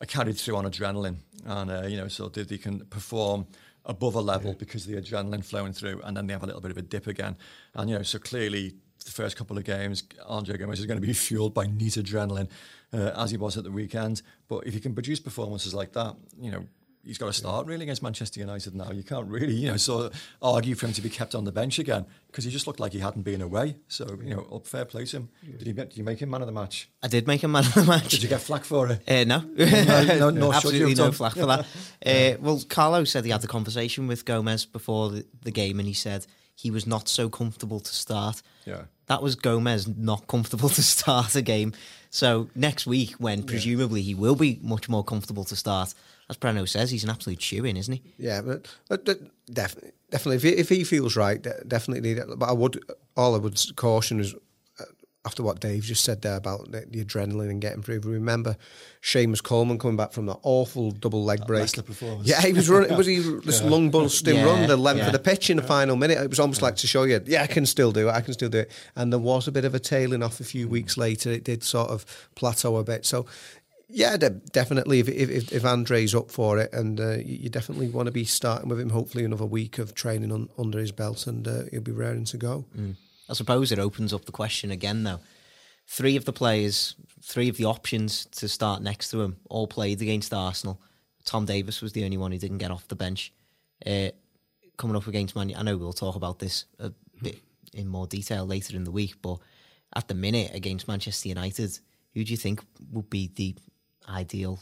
are 0.00 0.06
carried 0.06 0.38
through 0.38 0.56
on 0.56 0.64
adrenaline, 0.64 1.16
and 1.44 1.70
uh, 1.70 1.82
you 1.82 1.98
know, 1.98 2.08
so 2.08 2.30
they, 2.30 2.44
they 2.44 2.56
can 2.56 2.86
perform 2.86 3.46
above 3.84 4.14
a 4.14 4.20
level 4.22 4.52
yeah. 4.52 4.56
because 4.58 4.86
of 4.86 4.92
the 4.92 5.00
adrenaline 5.02 5.44
flowing 5.44 5.74
through, 5.74 6.00
and 6.02 6.16
then 6.16 6.26
they 6.26 6.32
have 6.32 6.42
a 6.42 6.46
little 6.46 6.62
bit 6.62 6.70
of 6.70 6.78
a 6.78 6.82
dip 6.82 7.06
again. 7.06 7.36
And 7.74 7.90
you 7.90 7.96
know, 7.96 8.02
so 8.02 8.18
clearly 8.18 8.72
the 9.04 9.10
first 9.10 9.36
couple 9.36 9.58
of 9.58 9.64
games, 9.64 10.02
Andre 10.26 10.56
Gomes 10.56 10.80
is 10.80 10.86
going 10.86 10.98
to 10.98 11.06
be 11.06 11.12
fueled 11.26 11.52
by 11.52 11.66
neat 11.66 11.92
adrenaline, 11.92 12.48
uh, 12.94 13.10
as 13.16 13.32
he 13.32 13.36
was 13.36 13.58
at 13.58 13.64
the 13.64 13.70
weekend. 13.70 14.22
But 14.48 14.66
if 14.66 14.72
he 14.72 14.80
can 14.80 14.94
produce 14.94 15.20
performances 15.20 15.74
like 15.74 15.92
that, 15.92 16.16
you 16.40 16.50
know, 16.50 16.64
he's 17.04 17.18
got 17.18 17.26
to 17.26 17.32
start 17.32 17.66
really 17.66 17.82
against 17.82 18.02
Manchester 18.02 18.40
United 18.40 18.74
now. 18.74 18.90
You 18.90 19.02
can't 19.02 19.28
really, 19.28 19.54
you 19.54 19.70
know, 19.70 19.76
sort 19.76 20.06
of 20.06 20.22
argue 20.42 20.74
for 20.74 20.86
him 20.86 20.92
to 20.94 21.02
be 21.02 21.10
kept 21.10 21.34
on 21.34 21.44
the 21.44 21.52
bench 21.52 21.78
again 21.78 22.06
because 22.26 22.44
he 22.44 22.50
just 22.50 22.66
looked 22.66 22.80
like 22.80 22.92
he 22.92 22.98
hadn't 22.98 23.22
been 23.22 23.40
away. 23.40 23.76
So, 23.88 24.18
you 24.22 24.34
know, 24.34 24.46
up 24.52 24.66
fair 24.66 24.84
play 24.84 25.04
to 25.06 25.16
him. 25.16 25.28
Did, 25.58 25.66
you 25.66 25.72
did 25.72 25.96
you 25.96 26.04
make 26.04 26.20
him 26.20 26.30
man 26.30 26.40
of 26.40 26.46
the 26.46 26.52
match? 26.52 26.88
I 27.02 27.08
did 27.08 27.26
make 27.26 27.42
him 27.42 27.52
man 27.52 27.66
of 27.66 27.74
the 27.74 27.84
match. 27.84 28.08
Did 28.08 28.22
you 28.22 28.28
get 28.28 28.40
flack 28.40 28.64
for 28.64 28.88
it? 28.90 29.02
Uh, 29.08 29.24
no. 29.24 29.40
no, 29.40 30.04
no, 30.04 30.30
no 30.30 30.52
Absolutely 30.54 30.94
no 30.94 31.12
flack 31.12 31.34
for 31.34 31.46
that. 31.46 31.66
Uh, 32.04 32.36
well, 32.40 32.60
Carlo 32.68 33.04
said 33.04 33.24
he 33.24 33.30
had 33.30 33.40
the 33.40 33.48
conversation 33.48 34.06
with 34.06 34.26
Gomes 34.26 34.66
before 34.66 35.08
the, 35.08 35.26
the 35.42 35.50
game 35.50 35.78
and 35.78 35.88
he 35.88 35.94
said 35.94 36.26
he 36.54 36.70
was 36.70 36.86
not 36.86 37.08
so 37.08 37.30
comfortable 37.30 37.80
to 37.80 37.94
start. 37.94 38.42
Yeah. 38.66 38.82
that 39.06 39.22
was 39.22 39.34
Gomes 39.34 39.88
not 39.88 40.26
comfortable 40.26 40.68
to 40.68 40.82
start 40.82 41.34
a 41.34 41.42
game. 41.42 41.72
So 42.10 42.48
next 42.54 42.86
week, 42.86 43.12
when 43.12 43.42
presumably 43.42 44.02
he 44.02 44.14
will 44.14 44.36
be 44.36 44.60
much 44.62 44.88
more 44.88 45.02
comfortable 45.02 45.44
to 45.44 45.56
start, 45.56 45.94
as 46.28 46.36
Breno 46.36 46.66
says, 46.68 46.90
he's 46.90 47.04
an 47.04 47.10
absolute 47.10 47.42
shoe 47.42 47.64
in, 47.64 47.76
isn't 47.76 47.94
he? 47.94 48.02
Yeah, 48.18 48.40
but, 48.40 48.66
but, 48.88 49.04
but 49.04 49.18
definitely, 49.52 49.92
definitely, 50.10 50.36
if 50.36 50.42
he, 50.42 50.48
if 50.50 50.68
he 50.70 50.84
feels 50.84 51.16
right, 51.16 51.40
de- 51.42 51.64
definitely. 51.66 52.14
But 52.14 52.48
I 52.48 52.52
would, 52.52 52.80
all 53.16 53.34
I 53.34 53.38
would 53.38 53.60
caution 53.76 54.20
is 54.20 54.34
uh, 54.80 54.84
after 55.26 55.42
what 55.42 55.60
Dave 55.60 55.82
just 55.82 56.02
said 56.02 56.22
there 56.22 56.36
about 56.36 56.72
the, 56.72 56.86
the 56.88 57.04
adrenaline 57.04 57.50
and 57.50 57.60
getting 57.60 57.82
through. 57.82 58.00
Remember, 58.00 58.56
Seamus 59.02 59.42
Coleman 59.42 59.78
coming 59.78 59.98
back 59.98 60.12
from 60.12 60.24
that 60.26 60.38
awful 60.42 60.92
double 60.92 61.22
leg 61.24 61.46
break. 61.46 61.60
Leicester 61.60 61.82
performance. 61.82 62.26
Yeah, 62.26 62.40
he 62.40 62.54
was 62.54 62.70
running. 62.70 62.96
Was 62.96 63.06
he 63.06 63.18
this 63.44 63.62
lung 63.62 63.90
busting 63.90 64.34
Yeah, 64.36 64.44
run 64.44 64.66
the 64.66 64.78
length 64.78 65.00
yeah. 65.00 65.06
of 65.08 65.12
the 65.12 65.18
pitch 65.18 65.50
in 65.50 65.58
the 65.58 65.62
final 65.62 65.94
minute? 65.94 66.16
It 66.16 66.30
was 66.30 66.40
almost 66.40 66.62
like 66.62 66.76
to 66.76 66.86
show 66.86 67.02
you, 67.02 67.20
yeah, 67.26 67.42
I 67.42 67.46
can 67.46 67.66
still 67.66 67.92
do 67.92 68.08
it. 68.08 68.12
I 68.12 68.22
can 68.22 68.32
still 68.32 68.48
do 68.48 68.60
it. 68.60 68.70
And 68.96 69.12
there 69.12 69.20
was 69.20 69.46
a 69.46 69.52
bit 69.52 69.66
of 69.66 69.74
a 69.74 69.78
tailing 69.78 70.22
off 70.22 70.40
a 70.40 70.44
few 70.44 70.68
weeks 70.68 70.96
later. 70.96 71.30
It 71.30 71.44
did 71.44 71.62
sort 71.62 71.90
of 71.90 72.06
plateau 72.34 72.76
a 72.76 72.82
bit. 72.84 73.04
So. 73.04 73.26
Yeah, 73.96 74.16
de- 74.16 74.30
definitely. 74.30 74.98
If, 74.98 75.08
if 75.08 75.52
if 75.52 75.64
Andre's 75.64 76.16
up 76.16 76.28
for 76.28 76.58
it, 76.58 76.72
and 76.72 77.00
uh, 77.00 77.18
you, 77.18 77.48
definitely 77.48 77.88
want 77.88 78.06
to 78.06 78.12
be 78.12 78.24
starting 78.24 78.68
with 78.68 78.80
him. 78.80 78.90
Hopefully, 78.90 79.24
another 79.24 79.46
week 79.46 79.78
of 79.78 79.94
training 79.94 80.32
on, 80.32 80.48
under 80.58 80.80
his 80.80 80.90
belt, 80.90 81.28
and 81.28 81.46
uh, 81.46 81.62
he'll 81.70 81.80
be 81.80 81.92
raring 81.92 82.24
to 82.24 82.36
go. 82.36 82.64
I 83.30 83.34
suppose 83.34 83.70
it 83.70 83.78
opens 83.78 84.12
up 84.12 84.24
the 84.24 84.32
question 84.32 84.72
again, 84.72 85.04
though. 85.04 85.20
Three 85.86 86.16
of 86.16 86.24
the 86.24 86.32
players, 86.32 86.96
three 87.22 87.48
of 87.48 87.56
the 87.56 87.66
options 87.66 88.26
to 88.32 88.48
start 88.48 88.82
next 88.82 89.12
to 89.12 89.22
him, 89.22 89.36
all 89.48 89.68
played 89.68 90.02
against 90.02 90.34
Arsenal. 90.34 90.80
Tom 91.24 91.46
Davies 91.46 91.80
was 91.80 91.92
the 91.92 92.04
only 92.04 92.16
one 92.16 92.32
who 92.32 92.38
didn't 92.38 92.58
get 92.58 92.72
off 92.72 92.88
the 92.88 92.96
bench. 92.96 93.32
Uh, 93.86 94.08
coming 94.76 94.96
up 94.96 95.06
against 95.06 95.36
Man, 95.36 95.54
I 95.56 95.62
know 95.62 95.76
we'll 95.76 95.92
talk 95.92 96.16
about 96.16 96.40
this 96.40 96.64
a 96.80 96.90
bit 97.22 97.38
in 97.72 97.86
more 97.86 98.08
detail 98.08 98.44
later 98.44 98.76
in 98.76 98.82
the 98.82 98.90
week, 98.90 99.14
but 99.22 99.38
at 99.94 100.08
the 100.08 100.14
minute 100.14 100.50
against 100.52 100.88
Manchester 100.88 101.28
United, 101.28 101.78
who 102.12 102.24
do 102.24 102.32
you 102.32 102.36
think 102.36 102.60
would 102.90 103.08
be 103.08 103.30
the 103.36 103.54
ideal 104.08 104.60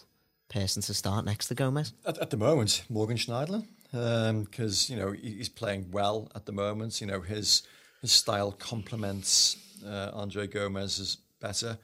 person 0.49 0.83
to 0.83 0.95
start 0.95 1.25
next 1.25 1.49
to 1.49 1.55
Gomes? 1.55 1.93
At, 2.07 2.19
at 2.19 2.31
the 2.31 2.37
moment, 2.37 2.85
Morgan 2.89 3.17
Schneiderlin, 3.17 3.67
because 3.91 4.91
you 4.91 4.97
know 4.97 5.13
he's 5.13 5.49
playing 5.49 5.91
well 5.91 6.31
at 6.35 6.47
the 6.47 6.53
moment. 6.53 7.01
You 7.01 7.07
know 7.07 7.21
his 7.21 7.63
his 8.01 8.13
style 8.13 8.53
complements 8.53 9.57
uh, 9.87 10.11
Andre 10.13 10.47
Gomes's 10.47 11.19
better, 11.41 11.79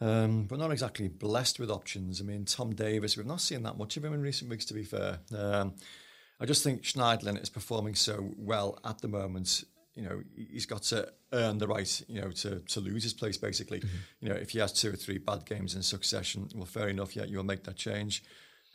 um, 0.00 0.44
but 0.44 0.58
not 0.58 0.70
exactly 0.72 1.08
blessed 1.08 1.58
with 1.58 1.70
options. 1.70 2.20
I 2.20 2.24
mean, 2.24 2.44
Tom 2.44 2.74
Davies, 2.74 3.16
we've 3.16 3.26
not 3.26 3.40
seen 3.40 3.62
that 3.64 3.78
much 3.78 3.96
of 3.96 4.04
him 4.04 4.12
in 4.12 4.22
recent 4.22 4.50
weeks. 4.50 4.64
To 4.66 4.74
be 4.74 4.84
fair, 4.84 5.18
um, 5.36 5.74
I 6.40 6.46
just 6.46 6.62
think 6.62 6.82
Schneiderlin 6.82 7.40
is 7.40 7.48
performing 7.48 7.94
so 7.94 8.32
well 8.36 8.78
at 8.84 9.00
the 9.00 9.08
moment. 9.08 9.64
You 9.96 10.02
know, 10.02 10.22
he- 10.36 10.48
he's 10.52 10.66
got 10.66 10.82
to 10.84 11.12
earn 11.32 11.58
the 11.58 11.66
right, 11.66 12.02
you 12.08 12.20
know, 12.20 12.30
to, 12.30 12.60
to 12.60 12.80
lose 12.80 13.02
his 13.02 13.14
place. 13.14 13.36
Basically, 13.38 13.82
you 14.20 14.28
know, 14.28 14.34
if 14.36 14.50
he 14.50 14.58
has 14.60 14.72
two 14.72 14.90
or 14.90 14.96
three 14.96 15.18
bad 15.18 15.44
games 15.46 15.74
in 15.74 15.82
succession, 15.82 16.48
well, 16.54 16.66
fair 16.66 16.88
enough. 16.88 17.16
Yeah, 17.16 17.24
you'll 17.24 17.44
make 17.44 17.64
that 17.64 17.76
change. 17.76 18.22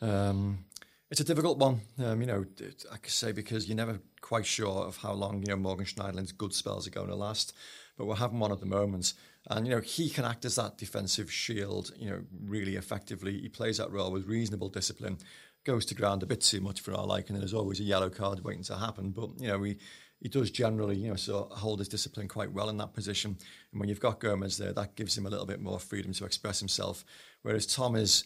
Um, 0.00 0.64
it's 1.10 1.20
a 1.20 1.24
difficult 1.24 1.58
one, 1.58 1.80
um, 2.02 2.20
you 2.20 2.26
know. 2.26 2.44
I 2.90 2.96
could 2.96 3.12
say 3.12 3.32
because 3.32 3.68
you're 3.68 3.76
never 3.76 4.00
quite 4.20 4.46
sure 4.46 4.86
of 4.86 4.96
how 4.96 5.12
long 5.12 5.40
you 5.42 5.48
know 5.48 5.56
Morgan 5.56 5.84
Schneiderlin's 5.86 6.32
good 6.32 6.54
spells 6.54 6.86
are 6.86 6.90
going 6.90 7.08
to 7.08 7.14
last. 7.14 7.54
But 7.98 8.06
we're 8.06 8.16
having 8.16 8.38
one 8.38 8.50
at 8.52 8.60
the 8.60 8.66
moment, 8.66 9.12
and 9.50 9.66
you 9.66 9.74
know 9.74 9.80
he 9.82 10.08
can 10.08 10.24
act 10.24 10.44
as 10.46 10.54
that 10.56 10.78
defensive 10.78 11.30
shield, 11.30 11.92
you 11.98 12.08
know, 12.10 12.22
really 12.46 12.76
effectively. 12.76 13.38
He 13.38 13.48
plays 13.50 13.76
that 13.76 13.90
role 13.92 14.10
with 14.10 14.26
reasonable 14.26 14.70
discipline. 14.70 15.18
Goes 15.64 15.84
to 15.86 15.94
ground 15.94 16.22
a 16.22 16.26
bit 16.26 16.40
too 16.40 16.60
much 16.62 16.80
for 16.80 16.94
our 16.94 17.06
liking, 17.06 17.36
and 17.36 17.42
there's 17.42 17.54
always 17.54 17.78
a 17.78 17.84
yellow 17.84 18.08
card 18.10 18.40
waiting 18.42 18.64
to 18.64 18.76
happen. 18.78 19.10
But 19.10 19.38
you 19.38 19.48
know 19.48 19.62
he 19.62 19.76
he 20.22 20.28
does 20.28 20.52
generally, 20.52 20.96
you 20.96 21.08
know, 21.08 21.16
so 21.16 21.48
hold 21.50 21.80
his 21.80 21.88
discipline 21.88 22.28
quite 22.28 22.52
well 22.52 22.68
in 22.68 22.76
that 22.76 22.94
position. 22.94 23.36
And 23.72 23.80
when 23.80 23.88
you've 23.88 23.98
got 23.98 24.20
Gomes 24.20 24.56
there, 24.56 24.72
that 24.72 24.94
gives 24.94 25.18
him 25.18 25.26
a 25.26 25.28
little 25.28 25.46
bit 25.46 25.60
more 25.60 25.80
freedom 25.80 26.12
to 26.12 26.24
express 26.24 26.60
himself. 26.60 27.04
Whereas 27.42 27.66
Tom 27.66 27.96
is 27.96 28.24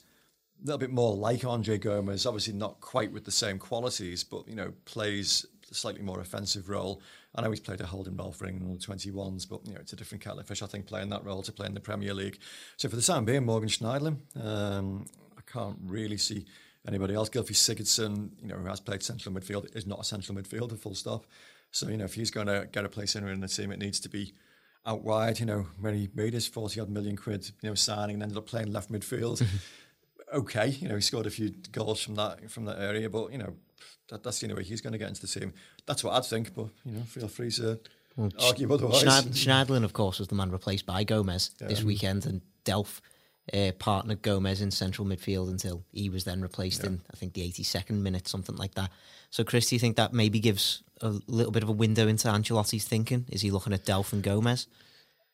a 0.63 0.67
little 0.67 0.79
bit 0.79 0.91
more 0.91 1.17
like 1.17 1.43
Andre 1.47 1.79
Gomes, 1.79 2.27
obviously 2.27 2.53
not 2.53 2.81
quite 2.81 3.13
with 3.13 3.25
the 3.25 3.31
same 3.31 3.59
qualities, 3.59 4.25
but 4.25 4.47
you 4.47 4.55
know 4.55 4.75
plays 4.85 5.47
a 5.71 5.75
slightly 5.75 6.03
more 6.03 6.21
offensive 6.21 6.69
role. 6.69 7.01
I 7.35 7.41
know 7.43 7.51
he's 7.51 7.61
played 7.61 7.81
a 7.81 7.87
holding 7.87 8.17
role 8.17 8.33
for 8.33 8.47
England 8.47 8.71
under 8.71 8.99
21s, 8.99 9.49
but 9.49 9.67
you 9.67 9.73
know 9.73 9.81
it's 9.81 9.95
a 9.95 9.97
different 9.97 10.23
kettle 10.23 10.39
of 10.39 10.47
fish. 10.47 10.63
I 10.63 10.67
think 10.67 10.87
playing 10.87 11.09
that 11.11 11.25
role 11.25 11.43
to 11.43 11.53
play 11.53 11.67
in 11.67 11.73
the 11.73 11.81
Premier 11.81 12.13
League. 12.13 12.39
So 12.77 12.91
for 12.91 12.97
the 12.97 13.03
time 13.03 13.25
being, 13.25 13.47
Morgan 13.47 13.71
Schneiderlin, 13.71 14.19
um, 14.45 15.07
I 15.37 15.41
can't 15.51 15.79
really 15.87 16.19
see 16.19 16.45
anybody 16.87 17.15
else. 17.15 17.31
Gylfi 17.31 17.53
Sigurdsson, 17.53 18.31
you 18.43 18.49
know, 18.49 18.57
who 18.57 18.67
has 18.67 18.81
played 18.81 19.03
central 19.03 19.35
midfield, 19.35 19.75
is 19.75 19.87
not 19.87 20.01
a 20.01 20.05
central 20.05 20.37
midfielder. 20.37 20.79
Full 20.79 20.95
stop. 20.95 21.27
So 21.77 21.89
you 21.89 21.97
know 21.97 22.05
if 22.05 22.15
he's 22.15 22.31
going 22.31 22.47
to 22.47 22.69
get 22.73 22.85
a 22.85 22.89
place 22.89 23.17
anywhere 23.17 23.35
in 23.35 23.41
the 23.41 23.49
team, 23.49 23.71
it 23.71 23.79
needs 23.79 24.01
to 24.01 24.09
be 24.09 24.33
out 24.87 25.03
wide. 25.03 25.41
You 25.41 25.47
know, 25.47 25.67
when 25.81 25.95
he 25.95 26.09
made 26.15 26.33
his 26.33 26.47
40 26.47 26.81
odd 26.81 26.89
million 26.89 27.17
quid, 27.17 27.51
you 27.61 27.69
know, 27.69 27.75
signing 27.75 28.15
and 28.15 28.23
ended 28.23 28.39
up 28.39 28.47
playing 28.47 28.73
left 28.73 28.91
midfield 28.91 29.47
okay. 30.33 30.69
You 30.69 30.89
know, 30.89 30.95
he 30.95 31.01
scored 31.01 31.27
a 31.27 31.31
few 31.31 31.51
goals 31.73 32.03
from 32.03 32.15
that 32.17 32.51
from 32.51 32.65
that 32.65 32.79
area, 32.79 33.09
but 33.11 33.33
you 33.33 33.39
know, 33.39 33.55
that, 34.09 34.23
that's 34.23 34.39
the 34.41 34.47
only 34.47 34.57
way 34.57 34.65
he's 34.65 34.81
going 34.81 34.93
to 34.93 34.99
get 34.99 35.09
into 35.09 35.21
the 35.23 35.41
team. 35.41 35.53
That's 35.87 36.03
what 36.03 36.15
I'd 36.15 36.25
think, 36.25 36.55
but 36.55 36.69
you 36.85 36.93
know, 36.93 37.03
feel 37.03 37.29
free 37.29 37.51
to 37.53 37.79
argue 38.41 38.73
otherwise. 38.73 39.03
Schneid- 39.05 39.35
Schneiderlin, 39.67 39.85
of 39.85 39.93
course, 39.93 40.19
was 40.19 40.29
the 40.29 40.35
man 40.35 40.51
replaced 40.51 40.87
by 40.87 41.05
Gomes 41.05 41.51
this 41.59 41.83
weekend, 41.83 42.27
and 42.27 42.41
Delph 42.65 43.01
uh, 43.53 43.73
partnered 43.79 44.23
Gomes 44.23 44.61
in 44.61 44.71
central 44.71 45.07
midfield 45.07 45.49
until 45.51 45.85
he 45.93 46.09
was 46.09 46.25
then 46.25 46.41
replaced 46.41 46.85
in, 46.85 47.03
I 47.13 47.17
think, 47.17 47.35
the 47.35 47.43
82nd 47.43 48.01
minute, 48.03 48.27
something 48.27 48.57
like 48.57 48.75
that. 48.75 48.91
So, 49.31 49.45
Chris, 49.45 49.69
do 49.69 49.77
you 49.77 49.81
think 49.81 49.97
that 49.97 50.13
maybe 50.13 50.41
gives 50.41 50.83
a 51.01 51.15
little 51.27 51.53
bit 51.53 51.63
of 51.63 51.69
a 51.69 51.73
window 51.73 52.09
into 52.09 52.29
Ancelotti's 52.29 52.85
thinking? 52.85 53.27
Is 53.29 53.43
he 53.43 53.51
looking 53.51 53.73
at 53.73 53.85
Delph 53.85 54.13
and 54.13 54.23
Gomes? 54.23 54.67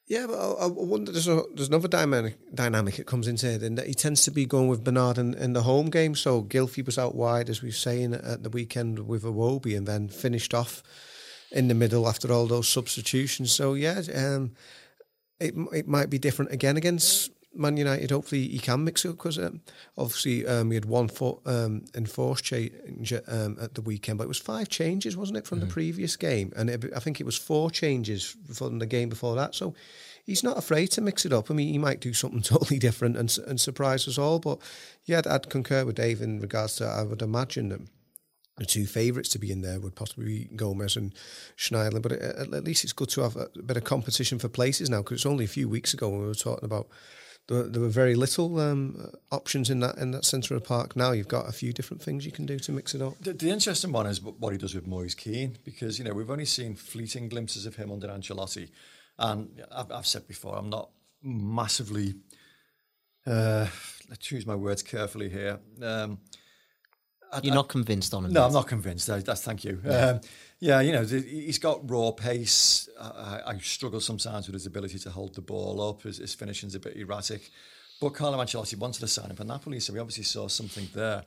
Yeah, 0.07 0.27
but 0.27 0.35
I, 0.35 0.65
I 0.65 0.67
wonder 0.67 1.13
there's, 1.13 1.29
a, 1.29 1.43
there's 1.55 1.69
another 1.69 1.89
dynamic 1.89 2.37
dynamic 2.55 2.97
that 2.97 3.07
comes 3.07 3.29
into 3.29 3.49
it, 3.49 3.63
and 3.63 3.79
that 3.79 3.87
he 3.87 3.95
tends 3.95 4.23
to 4.25 4.31
be 4.31 4.45
going 4.45 4.69
with 4.69 4.85
Bernard 4.85 5.17
in, 5.17 5.35
in 5.35 5.53
the 5.53 5.63
home 5.63 5.91
game. 5.91 6.15
So 6.15 6.43
Gylfi 6.43 6.85
was 6.85 6.99
out 6.99 7.15
wide, 7.15 7.49
as 7.49 7.63
we 7.63 7.69
were 7.69 7.73
saying 7.73 8.13
at 8.13 8.43
the 8.43 8.51
weekend 8.51 9.07
with 9.07 9.23
Iwobi, 9.23 9.77
and 9.77 9.87
then 9.87 10.09
finished 10.09 10.53
off 10.53 10.83
in 11.51 11.69
the 11.69 11.75
middle 11.75 12.09
after 12.09 12.33
all 12.33 12.47
those 12.47 12.69
substitutions. 12.69 13.53
So 13.53 13.75
yeah, 13.75 14.03
um, 14.15 14.53
it 15.39 15.55
it 15.73 15.87
might 15.87 16.11
be 16.11 16.19
different 16.19 16.53
again 16.53 16.77
against 16.77 17.31
Man 17.55 17.77
United. 17.77 18.11
Hopefully 18.11 18.49
he 18.49 18.59
can 18.59 18.85
mix 18.85 19.05
it 19.05 19.11
up 19.11 19.17
because 19.17 19.39
um, 19.39 19.61
obviously 19.97 20.47
um, 20.47 20.71
he 20.71 20.75
had 20.75 20.85
one 20.85 21.09
foot 21.09 21.39
um, 21.47 21.85
enforced 21.95 22.45
change 22.45 23.13
um, 23.27 23.57
at 23.61 23.75
the 23.75 23.83
weekend, 23.83 24.19
but 24.19 24.25
it 24.25 24.29
was 24.29 24.39
five 24.39 24.69
changes, 24.69 25.17
wasn't 25.17 25.39
it, 25.39 25.47
from 25.47 25.61
the 25.61 25.67
previous 25.67 26.17
game? 26.17 26.53
And 26.57 26.71
it, 26.71 26.85
I 26.95 27.01
think 27.01 27.21
it 27.21 27.25
was 27.25 27.37
four 27.37 27.71
changes 27.71 28.37
from 28.53 28.79
the 28.79 28.87
game 28.87 29.09
before 29.09 29.37
that. 29.37 29.55
So 29.55 29.75
he's 30.25 30.43
not 30.43 30.59
afraid 30.59 30.89
to 30.89 31.01
mix 31.01 31.25
it 31.27 31.33
up. 31.33 31.51
I 31.51 31.55
mean, 31.55 31.69
he 31.69 31.79
might 31.79 32.01
do 32.01 32.13
something 32.13 32.43
totally 32.43 32.79
different 32.79 33.17
and, 33.17 33.37
and 33.47 33.61
surprise 33.61 34.09
us 34.09 34.19
all. 34.19 34.39
But 34.39 34.59
yeah, 35.05 35.23
I'd, 35.27 35.51
concur 35.51 35.85
with 35.85 35.97
Dave 35.97 36.21
in 36.21 36.41
regards 36.41 36.77
to 36.77 36.87
I 36.87 37.03
would 37.03 37.23
imagine 37.23 37.69
that 37.71 37.81
the 38.59 38.67
two 38.67 38.87
favourites 38.87 39.31
to 39.31 39.39
be 39.39 39.51
in 39.51 39.63
there 39.63 39.81
would 39.81 39.95
possibly 39.95 40.25
be 40.27 40.57
Gomes 40.57 40.97
and 40.97 41.15
Schneider. 41.57 42.01
But 42.01 42.13
at, 42.13 42.53
at 42.53 42.65
least 42.65 42.85
it's 42.85 42.93
good 42.93 43.09
to 43.11 43.23
have 43.23 43.37
a 43.37 43.49
bit 43.65 43.77
of 43.77 43.85
competition 43.85 44.39
for 44.39 44.49
places 44.49 44.91
now 44.91 44.99
because 44.99 45.17
it's 45.17 45.27
only 45.27 45.45
a 45.45 45.49
few 45.49 45.69
weeks 45.69 45.95
ago 45.95 46.09
when 46.09 46.21
we 46.21 46.27
were 46.27 46.35
talking 46.35 46.65
about 46.65 46.89
there, 47.49 47.65
there 47.65 47.81
were 47.83 47.89
very 47.89 48.15
little 48.15 48.59
um, 48.61 49.11
options 49.31 49.69
in 49.71 49.81
that 49.81 49.97
in 49.99 50.11
that 50.13 50.25
centre 50.25 50.55
of 50.55 50.63
the 50.63 50.67
park. 50.67 50.97
Now 50.97 51.13
you've 51.13 51.29
got 51.29 51.49
a 51.49 51.53
few 51.53 51.73
different 51.73 52.03
things 52.03 52.25
you 52.25 52.33
can 52.33 52.47
do 52.47 52.59
to 52.61 52.73
mix 52.73 52.95
it 52.95 53.03
up. 53.03 53.15
The, 53.21 53.33
the 53.33 53.51
interesting 53.51 53.93
one 53.93 54.07
is 54.07 54.21
what 54.23 54.53
he 54.53 54.59
does 54.59 54.75
with 54.75 54.87
Moise 54.87 55.15
Kean 55.15 55.59
because 55.65 55.99
you 55.99 56.05
know 56.05 56.13
we've 56.15 56.31
only 56.31 56.45
seen 56.45 56.75
fleeting 56.77 57.29
glimpses 57.29 57.67
of 57.67 57.77
him 57.77 57.91
under 57.91 58.09
Ancelotti, 58.09 58.71
and 59.19 59.63
I've, 59.71 59.91
I've 59.91 60.07
said 60.07 60.27
before 60.29 60.57
I'm 60.57 60.71
not 60.71 60.91
massively. 61.23 62.15
Uh, 63.27 63.67
let's 64.09 64.19
choose 64.27 64.47
my 64.47 64.57
words 64.57 64.83
carefully 64.83 65.29
here. 65.29 65.61
Um, 65.81 66.19
You're 67.43 67.55
not 67.55 67.69
convinced 67.69 68.13
on 68.15 68.25
him? 68.25 68.33
No, 68.33 68.41
yet? 68.41 68.47
I'm 68.49 68.53
not 68.53 68.67
convinced. 68.67 69.07
That- 69.07 69.25
That's 69.25 69.43
thank 69.43 69.65
you. 69.65 69.81
Yeah, 69.85 70.07
um, 70.07 70.21
yeah 70.63 70.81
you 70.81 70.93
know, 70.93 71.05
he's 71.05 71.59
got 71.59 71.91
raw 71.91 72.13
pace. 72.13 72.89
I, 72.99 73.41
I 73.47 73.59
struggle 73.59 74.01
sometimes 74.01 74.47
with 74.47 74.55
his 74.55 74.65
ability 74.65 75.01
to 75.01 75.11
hold 75.11 75.35
the 75.35 75.41
ball 75.41 75.91
up. 75.91 76.03
His, 76.03 76.19
his 76.19 76.35
finishing's 76.35 76.77
a 76.77 76.81
bit 76.81 76.97
erratic. 76.97 77.51
But 78.01 78.11
Carlo 78.11 78.39
Ancelotti 78.39 78.79
wanted 78.79 79.01
to 79.01 79.09
sign 79.09 79.31
him 79.31 79.37
for 79.37 79.45
Napoli, 79.45 79.81
so 79.81 79.93
we 79.93 79.99
obviously 79.99 80.25
saw 80.25 80.49
something 80.49 80.89
there. 80.95 81.25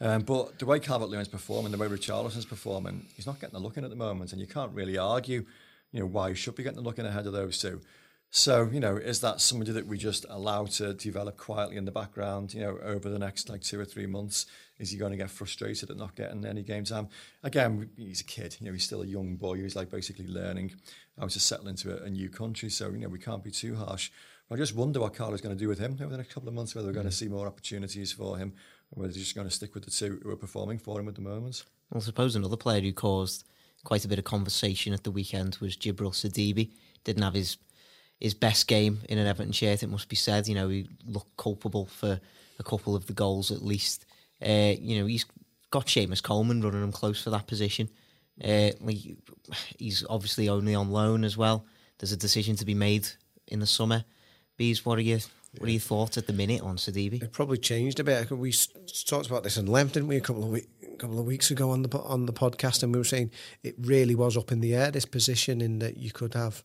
Um, 0.00 0.22
but 0.22 0.58
the 0.58 0.66
way 0.66 0.80
Calvert-Lewin's 0.80 1.28
performing, 1.28 1.70
the 1.70 1.78
way 1.78 1.86
Richarlison's 1.86 2.44
performing, 2.44 3.06
he's 3.14 3.26
not 3.26 3.40
getting 3.40 3.56
a 3.56 3.60
look 3.60 3.76
in 3.76 3.84
at 3.84 3.90
the 3.90 3.96
moment, 3.96 4.32
and 4.32 4.40
you 4.40 4.48
can't 4.48 4.72
really 4.72 4.98
argue, 4.98 5.44
you 5.92 6.00
know, 6.00 6.06
why 6.06 6.30
he 6.30 6.34
should 6.34 6.56
be 6.56 6.64
getting 6.64 6.78
a 6.78 6.82
look 6.82 6.98
in 6.98 7.06
ahead 7.06 7.26
of 7.26 7.32
those 7.32 7.58
two. 7.58 7.80
So, 8.30 8.68
you 8.72 8.80
know, 8.80 8.96
is 8.96 9.20
that 9.20 9.40
somebody 9.40 9.72
that 9.72 9.86
we 9.86 9.98
just 9.98 10.24
allow 10.30 10.64
to 10.64 10.94
develop 10.94 11.36
quietly 11.36 11.76
in 11.76 11.84
the 11.84 11.92
background, 11.92 12.54
you 12.54 12.60
know, 12.60 12.78
over 12.82 13.10
the 13.10 13.18
next 13.18 13.48
like 13.48 13.60
two 13.60 13.78
or 13.78 13.84
three 13.84 14.06
months? 14.06 14.46
Is 14.82 14.90
he 14.90 14.98
going 14.98 15.12
to 15.12 15.16
get 15.16 15.30
frustrated 15.30 15.90
at 15.90 15.96
not 15.96 16.16
getting 16.16 16.44
any 16.44 16.62
game 16.62 16.82
time? 16.82 17.04
Um, 17.04 17.08
again, 17.44 17.90
he's 17.96 18.20
a 18.20 18.24
kid, 18.24 18.56
you 18.58 18.66
know, 18.66 18.72
he's 18.72 18.82
still 18.82 19.02
a 19.02 19.06
young 19.06 19.36
boy. 19.36 19.58
He's 19.58 19.76
like 19.76 19.90
basically 19.90 20.26
learning 20.26 20.74
how 21.18 21.28
to 21.28 21.38
settle 21.38 21.68
into 21.68 21.96
a, 21.96 22.04
a 22.04 22.10
new 22.10 22.28
country. 22.28 22.68
So, 22.68 22.90
you 22.90 22.98
know, 22.98 23.08
we 23.08 23.20
can't 23.20 23.44
be 23.44 23.52
too 23.52 23.76
harsh. 23.76 24.10
But 24.48 24.56
I 24.56 24.58
just 24.58 24.74
wonder 24.74 24.98
what 24.98 25.14
Carlo's 25.14 25.40
going 25.40 25.56
to 25.56 25.58
do 25.58 25.68
with 25.68 25.78
him 25.78 25.96
over 26.00 26.10
the 26.10 26.16
next 26.16 26.34
couple 26.34 26.48
of 26.48 26.54
months, 26.56 26.74
whether 26.74 26.88
we're 26.88 26.94
going 26.94 27.06
to 27.06 27.12
mm. 27.12 27.16
see 27.16 27.28
more 27.28 27.46
opportunities 27.46 28.10
for 28.10 28.36
him 28.36 28.54
or 28.90 29.02
whether 29.02 29.12
he's 29.12 29.22
just 29.22 29.36
going 29.36 29.46
to 29.46 29.54
stick 29.54 29.72
with 29.72 29.84
the 29.84 29.90
two 29.92 30.20
who 30.20 30.30
are 30.30 30.36
performing 30.36 30.78
for 30.78 30.98
him 30.98 31.06
at 31.06 31.14
the 31.14 31.20
moment. 31.20 31.62
I 31.94 32.00
suppose 32.00 32.34
another 32.34 32.56
player 32.56 32.80
who 32.80 32.92
caused 32.92 33.44
quite 33.84 34.04
a 34.04 34.08
bit 34.08 34.18
of 34.18 34.24
conversation 34.24 34.92
at 34.92 35.04
the 35.04 35.12
weekend 35.12 35.58
was 35.60 35.76
Djibril 35.76 36.12
Sidibe. 36.12 36.70
didn't 37.04 37.22
have 37.22 37.34
his 37.34 37.56
his 38.20 38.34
best 38.34 38.68
game 38.68 39.00
in 39.08 39.18
an 39.18 39.26
Everton 39.26 39.50
shirt. 39.50 39.82
It 39.82 39.88
must 39.88 40.08
be 40.08 40.14
said. 40.14 40.46
You 40.46 40.54
know, 40.54 40.68
he 40.68 40.88
looked 41.04 41.36
culpable 41.36 41.86
for 41.86 42.20
a 42.58 42.62
couple 42.62 42.94
of 42.94 43.06
the 43.06 43.12
goals 43.12 43.50
at 43.50 43.62
least. 43.62 44.06
Uh, 44.44 44.74
you 44.78 44.98
know, 44.98 45.06
he's 45.06 45.24
got 45.70 45.86
Seamus 45.86 46.22
Coleman 46.22 46.62
running 46.62 46.82
him 46.82 46.92
close 46.92 47.22
for 47.22 47.30
that 47.30 47.46
position. 47.46 47.88
Uh, 48.42 48.70
he's 49.78 50.04
obviously 50.08 50.48
only 50.48 50.74
on 50.74 50.90
loan 50.90 51.24
as 51.24 51.36
well. 51.36 51.66
There's 51.98 52.12
a 52.12 52.16
decision 52.16 52.56
to 52.56 52.64
be 52.64 52.74
made 52.74 53.08
in 53.46 53.60
the 53.60 53.66
summer. 53.66 54.04
Bees, 54.56 54.84
what 54.84 54.98
are 54.98 55.02
you? 55.02 55.20
What 55.58 55.68
are 55.68 55.72
your 55.72 55.80
thoughts 55.80 56.16
at 56.16 56.26
the 56.26 56.32
minute 56.32 56.62
on 56.62 56.76
Sidibe? 56.76 57.22
It 57.22 57.32
probably 57.32 57.58
changed 57.58 58.00
a 58.00 58.04
bit. 58.04 58.30
We 58.30 58.52
talked 59.06 59.26
about 59.26 59.42
this 59.42 59.58
in 59.58 59.66
length, 59.66 59.92
didn't 59.92 60.08
we, 60.08 60.16
a 60.16 60.20
couple 60.20 60.44
of 60.44 60.48
weeks 60.48 60.66
a 60.82 60.96
couple 60.96 61.18
of 61.18 61.26
weeks 61.26 61.50
ago 61.50 61.70
on 61.70 61.82
the 61.82 61.98
on 61.98 62.26
the 62.26 62.32
podcast, 62.32 62.82
and 62.82 62.92
we 62.92 62.98
were 62.98 63.04
saying 63.04 63.30
it 63.62 63.74
really 63.78 64.14
was 64.14 64.36
up 64.36 64.50
in 64.50 64.60
the 64.60 64.74
air. 64.74 64.90
This 64.90 65.04
position 65.04 65.60
in 65.60 65.78
that 65.80 65.98
you 65.98 66.10
could 66.10 66.34
have 66.34 66.62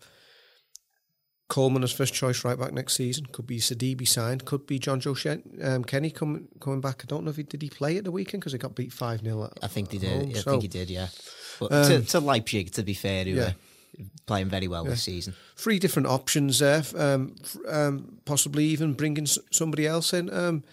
Coleman 1.49 1.83
as 1.83 1.93
first 1.93 2.13
choice 2.13 2.43
right 2.43 2.59
back 2.59 2.73
next 2.73 2.95
season. 2.95 3.25
Could 3.27 3.47
be 3.47 3.59
Sidibe 3.59 4.05
signed. 4.07 4.43
Could 4.43 4.67
be 4.67 4.79
Jonjoe 4.79 5.15
Shen, 5.15 5.43
um, 5.63 5.83
Kenny 5.83 6.11
coming 6.11 6.47
coming 6.59 6.81
back. 6.81 7.01
I 7.03 7.05
don't 7.07 7.23
know 7.23 7.29
if 7.29 7.37
he 7.37 7.43
did 7.43 7.61
he 7.61 7.69
play 7.69 7.97
at 7.97 8.03
the 8.03 8.11
weekend 8.11 8.41
because 8.41 8.51
he 8.51 8.57
got 8.57 8.75
beat 8.75 8.91
five 8.91 9.21
0 9.21 9.49
I 9.61 9.67
think 9.67 9.91
he 9.91 9.97
did. 9.97 10.23
Home, 10.23 10.31
I 10.35 10.39
so. 10.39 10.51
think 10.51 10.63
he 10.63 10.67
did. 10.67 10.89
Yeah. 10.89 11.07
But 11.59 11.71
um, 11.71 11.85
to, 11.85 12.01
to, 12.01 12.19
Leipzig, 12.19 12.71
to 12.73 12.83
be 12.83 12.93
fair, 12.93 13.23
who 13.23 13.31
yeah. 13.31 13.53
playing 14.25 14.49
very 14.49 14.67
well 14.67 14.83
yeah. 14.83 14.91
this 14.91 15.03
season. 15.03 15.33
Three 15.55 15.79
different 15.79 16.07
options 16.09 16.59
there. 16.59 16.83
Um, 16.95 17.35
um, 17.67 18.19
possibly 18.25 18.65
even 18.65 18.93
bringing 18.93 19.25
somebody 19.25 19.87
else 19.87 20.13
in. 20.13 20.31
Um, 20.31 20.63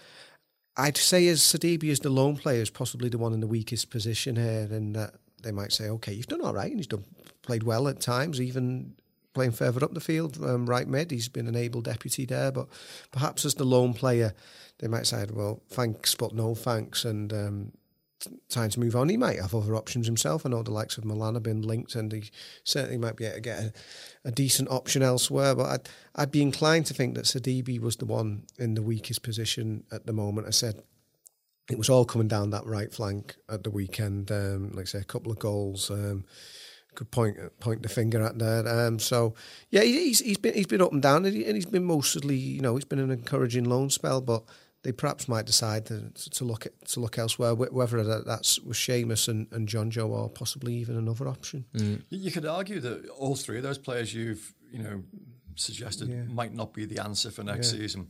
I'd 0.77 0.97
say 0.97 1.27
as 1.29 1.39
Sidibe 1.39 1.89
as 1.89 2.01
the 2.01 2.09
lone 2.09 2.35
player 2.35 2.61
is 2.61 2.69
possibly 2.69 3.07
the 3.07 3.17
one 3.17 3.33
in 3.33 3.39
the 3.39 3.47
weakest 3.47 3.89
position 3.89 4.35
here, 4.35 4.67
and 4.69 4.97
uh, 4.97 5.07
they 5.41 5.51
might 5.51 5.71
say, 5.71 5.87
okay, 5.87 6.11
you've 6.11 6.27
done 6.27 6.41
all 6.41 6.53
right, 6.53 6.69
and 6.69 6.79
he's 6.79 6.87
done 6.87 7.05
played 7.43 7.63
well 7.63 7.87
at 7.87 8.01
times, 8.01 8.41
even 8.41 8.93
playing 9.35 9.51
further 9.51 9.83
up 9.83 9.93
the 9.93 9.99
field, 9.99 10.43
um, 10.43 10.65
right 10.65 10.87
mid. 10.87 11.11
He's 11.11 11.29
been 11.29 11.47
an 11.47 11.55
able 11.55 11.81
deputy 11.81 12.25
there, 12.25 12.51
but 12.51 12.67
perhaps 13.11 13.45
as 13.45 13.53
the 13.53 13.65
lone 13.65 13.93
player, 13.93 14.33
they 14.79 14.87
might 14.87 15.05
say, 15.05 15.25
well, 15.31 15.61
thanks, 15.69 16.15
but 16.15 16.33
no 16.33 16.55
thanks, 16.55 17.05
and 17.05 17.31
um, 17.31 17.71
time 18.49 18.69
to 18.69 18.79
move 18.79 18.95
on. 18.95 19.09
He 19.09 19.17
might 19.17 19.39
have 19.39 19.53
other 19.53 19.75
options 19.75 20.07
himself. 20.07 20.45
I 20.45 20.49
know 20.49 20.63
the 20.63 20.71
likes 20.71 20.97
of 20.97 21.05
Milan 21.05 21.35
have 21.35 21.43
been 21.43 21.61
linked, 21.61 21.95
and 21.95 22.11
he 22.11 22.31
certainly 22.63 22.97
might 22.97 23.15
be 23.15 23.25
able 23.25 23.35
to 23.35 23.41
get 23.41 23.59
a, 23.59 23.73
a 24.25 24.31
decent 24.31 24.69
option 24.69 25.03
elsewhere. 25.03 25.53
But 25.53 25.65
I'd, 25.65 25.89
I'd 26.15 26.31
be 26.31 26.41
inclined 26.41 26.87
to 26.87 26.93
think 26.93 27.15
that 27.15 27.25
Sidibe 27.25 27.79
was 27.79 27.97
the 27.97 28.05
one 28.05 28.43
in 28.57 28.73
the 28.73 28.81
weakest 28.81 29.21
position 29.21 29.83
at 29.91 30.05
the 30.05 30.13
moment. 30.13 30.47
I 30.47 30.51
said 30.51 30.81
it 31.69 31.77
was 31.77 31.89
all 31.89 32.05
coming 32.05 32.27
down 32.27 32.51
that 32.51 32.65
right 32.65 32.91
flank 32.91 33.35
at 33.49 33.63
the 33.63 33.71
weekend. 33.71 34.31
Um, 34.31 34.71
like 34.71 34.85
I 34.85 34.85
say, 34.85 34.99
a 34.99 35.03
couple 35.03 35.31
of 35.31 35.39
goals. 35.39 35.91
Um, 35.91 36.25
could 36.95 37.11
point 37.11 37.37
point 37.59 37.83
the 37.83 37.89
finger 37.89 38.21
at 38.21 38.39
there. 38.39 38.67
Um, 38.67 38.99
so 38.99 39.35
yeah, 39.69 39.81
he's 39.81 40.19
he's 40.19 40.37
been 40.37 40.53
he's 40.53 40.67
been 40.67 40.81
up 40.81 40.91
and 40.91 41.01
down, 41.01 41.25
and, 41.25 41.35
he, 41.35 41.43
has 41.43 41.65
been 41.65 41.85
mostly 41.85 42.35
you 42.35 42.61
know 42.61 42.75
he's 42.75 42.85
been 42.85 42.99
an 42.99 43.11
encouraging 43.11 43.65
loan 43.65 43.89
spell, 43.89 44.21
but 44.21 44.43
they 44.85 44.91
perhaps 44.91 45.27
might 45.27 45.47
decide 45.47 45.87
to, 45.87 46.11
to 46.13 46.45
look 46.45 46.67
at, 46.67 46.85
to 46.85 46.99
look 46.99 47.17
elsewhere, 47.17 47.55
whether 47.55 48.03
that, 48.03 48.27
that's 48.27 48.59
with 48.59 48.77
Seamus 48.77 49.27
and, 49.27 49.47
and 49.51 49.67
Jonjoe 49.67 50.07
or 50.07 50.29
possibly 50.29 50.75
even 50.75 50.95
another 50.95 51.27
option. 51.27 51.65
Mm. 51.73 52.03
You 52.11 52.31
could 52.31 52.45
argue 52.45 52.79
that 52.81 53.09
all 53.09 53.35
three 53.35 53.57
of 53.57 53.63
those 53.63 53.79
players 53.79 54.13
you've 54.13 54.53
you 54.71 54.83
know 54.83 55.03
suggested 55.55 56.09
yeah. 56.09 56.23
might 56.29 56.53
not 56.53 56.73
be 56.73 56.85
the 56.85 57.03
answer 57.03 57.31
for 57.31 57.43
next 57.43 57.73
yeah. 57.73 57.79
season. 57.79 58.07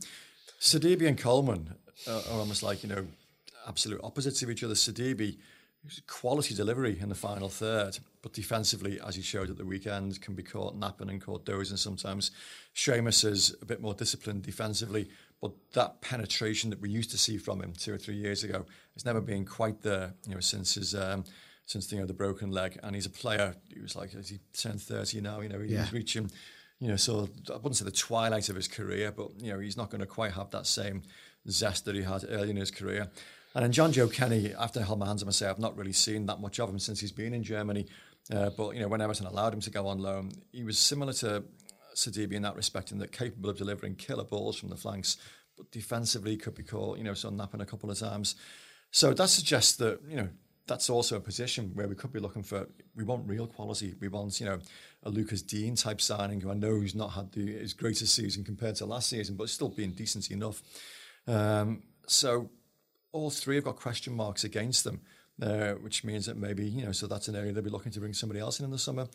Sidibe 0.60 1.06
and 1.06 1.18
Coleman 1.18 1.74
are, 2.06 2.22
are 2.30 2.40
almost 2.40 2.62
like 2.62 2.82
you 2.82 2.88
know 2.90 3.06
absolute 3.66 4.00
opposites 4.04 4.42
of 4.42 4.50
each 4.50 4.62
other. 4.62 4.74
Sidibe 4.74 5.38
quality 6.06 6.54
delivery 6.54 6.98
in 7.00 7.08
the 7.08 7.14
final 7.14 7.48
third, 7.48 7.98
but 8.22 8.32
defensively, 8.32 9.00
as 9.06 9.16
he 9.16 9.22
showed 9.22 9.50
at 9.50 9.56
the 9.56 9.64
weekend, 9.64 10.20
can 10.20 10.34
be 10.34 10.42
caught 10.42 10.76
napping 10.76 11.10
and 11.10 11.20
caught 11.20 11.44
dozing 11.44 11.76
sometimes. 11.76 12.30
Seamus 12.74 13.24
is 13.24 13.54
a 13.62 13.64
bit 13.64 13.80
more 13.80 13.94
disciplined 13.94 14.42
defensively, 14.42 15.08
but 15.40 15.52
that 15.74 16.00
penetration 16.00 16.70
that 16.70 16.80
we 16.80 16.90
used 16.90 17.10
to 17.10 17.18
see 17.18 17.38
from 17.38 17.60
him 17.60 17.72
two 17.72 17.94
or 17.94 17.98
three 17.98 18.16
years 18.16 18.42
ago 18.42 18.64
has 18.94 19.04
never 19.04 19.20
been 19.20 19.44
quite 19.44 19.82
there. 19.82 20.14
You 20.26 20.34
know, 20.34 20.40
since 20.40 20.74
his 20.74 20.94
um, 20.94 21.24
since 21.66 21.90
you 21.92 21.98
know 21.98 22.06
the 22.06 22.14
broken 22.14 22.50
leg, 22.50 22.78
and 22.82 22.94
he's 22.94 23.06
a 23.06 23.10
player. 23.10 23.54
He 23.72 23.80
was 23.80 23.96
like, 23.96 24.14
as 24.14 24.28
he 24.28 24.38
turned 24.56 24.80
thirty 24.80 25.20
now, 25.20 25.40
you 25.40 25.48
know, 25.48 25.60
he's 25.60 25.72
yeah. 25.72 25.86
reaching. 25.92 26.30
You 26.78 26.88
know, 26.88 26.96
so 26.96 27.28
I 27.48 27.54
wouldn't 27.54 27.76
say 27.76 27.86
the 27.86 27.90
twilight 27.90 28.48
of 28.48 28.56
his 28.56 28.68
career, 28.68 29.10
but 29.10 29.30
you 29.40 29.52
know, 29.52 29.58
he's 29.58 29.76
not 29.76 29.90
going 29.90 30.00
to 30.00 30.06
quite 30.06 30.32
have 30.32 30.50
that 30.50 30.66
same 30.66 31.02
zest 31.48 31.84
that 31.84 31.94
he 31.94 32.02
had 32.02 32.24
early 32.28 32.50
in 32.50 32.56
his 32.56 32.70
career. 32.70 33.10
And 33.56 33.64
then 33.64 33.72
Jonjoe 33.72 34.12
Kenny, 34.12 34.52
after 34.52 34.80
I 34.80 34.82
held 34.82 34.98
my 34.98 35.06
hands 35.06 35.22
on 35.22 35.26
myself, 35.28 35.56
I've 35.56 35.58
not 35.58 35.78
really 35.78 35.94
seen 35.94 36.26
that 36.26 36.42
much 36.42 36.60
of 36.60 36.68
him 36.68 36.78
since 36.78 37.00
he's 37.00 37.10
been 37.10 37.32
in 37.32 37.42
Germany. 37.42 37.86
Uh, 38.30 38.50
but 38.50 38.74
you 38.74 38.82
know, 38.82 38.88
when 38.88 39.00
Everton 39.00 39.24
allowed 39.24 39.54
him 39.54 39.62
to 39.62 39.70
go 39.70 39.86
on 39.86 39.98
loan, 39.98 40.32
he 40.52 40.62
was 40.62 40.78
similar 40.78 41.14
to 41.14 41.42
Sidibe 41.94 42.32
in 42.32 42.42
that 42.42 42.54
respect, 42.54 42.92
in 42.92 42.98
that 42.98 43.12
capable 43.12 43.48
of 43.48 43.56
delivering 43.56 43.94
killer 43.94 44.24
balls 44.24 44.58
from 44.58 44.68
the 44.68 44.76
flanks, 44.76 45.16
but 45.56 45.70
defensively 45.70 46.36
could 46.36 46.54
be 46.54 46.64
caught, 46.64 46.98
you 46.98 47.04
know, 47.04 47.14
so 47.14 47.30
napping 47.30 47.62
a 47.62 47.64
couple 47.64 47.90
of 47.90 47.98
times. 47.98 48.36
So 48.90 49.14
that 49.14 49.28
suggests 49.30 49.76
that 49.76 50.00
you 50.06 50.18
know 50.18 50.28
that's 50.66 50.90
also 50.90 51.16
a 51.16 51.20
position 51.20 51.70
where 51.72 51.88
we 51.88 51.94
could 51.94 52.12
be 52.12 52.20
looking 52.20 52.42
for. 52.42 52.68
We 52.94 53.04
want 53.04 53.26
real 53.26 53.46
quality. 53.46 53.94
We 53.98 54.08
want 54.08 54.38
you 54.38 54.44
know 54.44 54.58
a 55.02 55.08
Lucas 55.08 55.40
Digne 55.40 55.76
type 55.76 56.02
signing 56.02 56.42
who 56.42 56.50
I 56.50 56.54
know 56.54 56.78
he's 56.78 56.94
not 56.94 57.12
had 57.12 57.32
the, 57.32 57.54
his 57.54 57.72
greatest 57.72 58.14
season 58.14 58.44
compared 58.44 58.76
to 58.76 58.84
last 58.84 59.08
season, 59.08 59.34
but 59.34 59.48
still 59.48 59.70
being 59.70 59.92
decent 59.92 60.30
enough. 60.30 60.62
Um, 61.26 61.84
so 62.06 62.50
all 63.16 63.30
three 63.30 63.54
have 63.56 63.64
got 63.64 63.76
question 63.76 64.14
marks 64.14 64.44
against 64.44 64.84
them, 64.84 65.00
uh, 65.40 65.72
which 65.72 66.04
means 66.04 66.26
that 66.26 66.36
maybe, 66.36 66.66
you 66.66 66.84
know, 66.84 66.92
so 66.92 67.06
that's 67.06 67.28
an 67.28 67.34
area 67.34 67.52
they'll 67.52 67.64
be 67.64 67.70
looking 67.70 67.92
to 67.92 68.00
bring 68.00 68.12
somebody 68.12 68.40
else 68.40 68.60
in 68.60 68.64
in 68.64 68.70
the 68.70 68.78
summer. 68.78 69.08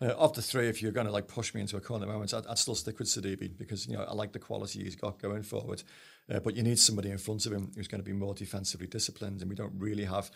Uh, 0.00 0.08
of 0.08 0.34
the 0.34 0.42
three, 0.42 0.68
if 0.68 0.82
you're 0.82 0.92
going 0.92 1.06
to 1.06 1.12
like 1.12 1.26
push 1.26 1.54
me 1.54 1.62
into 1.62 1.76
a 1.78 1.80
corner 1.80 2.04
at 2.04 2.08
the 2.08 2.12
moment, 2.12 2.34
I'd, 2.34 2.46
I'd, 2.46 2.58
still 2.58 2.74
stick 2.74 2.98
with 2.98 3.08
Sidibe 3.08 3.56
because 3.56 3.86
you 3.86 3.96
know 3.96 4.04
I 4.04 4.12
like 4.12 4.32
the 4.32 4.38
quality 4.38 4.84
he's 4.84 4.94
got 4.94 5.18
going 5.18 5.42
forward. 5.42 5.82
Uh, 6.30 6.38
but 6.40 6.54
you 6.54 6.62
need 6.62 6.78
somebody 6.78 7.10
in 7.10 7.16
front 7.16 7.46
of 7.46 7.52
him 7.52 7.70
who's 7.74 7.88
going 7.88 8.02
to 8.02 8.04
be 8.04 8.12
more 8.12 8.34
defensively 8.34 8.86
disciplined, 8.86 9.40
and 9.40 9.48
we 9.48 9.56
don't 9.56 9.72
really 9.78 10.04
have 10.04 10.30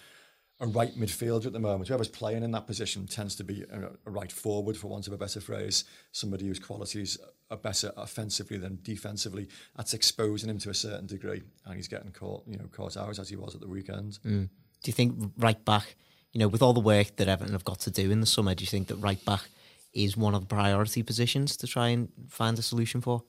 a 0.60 0.66
right 0.66 0.94
midfielder 0.94 1.46
at 1.46 1.52
the 1.52 1.58
moment. 1.58 1.88
Whoever's 1.88 2.08
playing 2.08 2.42
in 2.42 2.50
that 2.50 2.66
position 2.66 3.06
tends 3.06 3.34
to 3.36 3.44
be 3.44 3.64
a, 3.72 3.90
a, 4.06 4.10
right 4.10 4.30
forward, 4.30 4.76
for 4.76 4.88
want 4.88 5.06
of 5.06 5.12
a 5.14 5.16
better 5.16 5.40
phrase. 5.40 5.84
Somebody 6.12 6.46
whose 6.46 6.58
qualities 6.58 7.18
are 7.50 7.56
better 7.56 7.92
offensively 7.96 8.58
than 8.58 8.78
defensively. 8.82 9.48
That's 9.76 9.94
exposing 9.94 10.50
him 10.50 10.58
to 10.58 10.70
a 10.70 10.74
certain 10.74 11.06
degree, 11.06 11.42
and 11.64 11.76
he's 11.76 11.88
getting 11.88 12.12
caught, 12.12 12.46
you 12.46 12.58
know, 12.58 12.66
caught 12.72 12.96
out 12.96 13.18
as 13.18 13.28
he 13.30 13.36
was 13.36 13.54
at 13.54 13.62
the 13.62 13.68
weekend. 13.68 14.18
Mm. 14.24 14.48
Do 14.82 14.88
you 14.88 14.92
think 14.92 15.32
right 15.38 15.62
back, 15.64 15.96
you 16.32 16.38
know, 16.38 16.48
with 16.48 16.62
all 16.62 16.74
the 16.74 16.80
work 16.80 17.16
that 17.16 17.28
Everton 17.28 17.54
have 17.54 17.64
got 17.64 17.80
to 17.80 17.90
do 17.90 18.10
in 18.10 18.20
the 18.20 18.26
summer, 18.26 18.54
do 18.54 18.62
you 18.62 18.68
think 18.68 18.88
that 18.88 18.96
right 18.96 19.22
back 19.24 19.48
is 19.94 20.16
one 20.16 20.34
of 20.34 20.42
the 20.42 20.54
priority 20.54 21.02
positions 21.02 21.56
to 21.56 21.66
try 21.66 21.88
and 21.88 22.10
find 22.28 22.58
a 22.58 22.62
solution 22.62 23.00
for? 23.00 23.24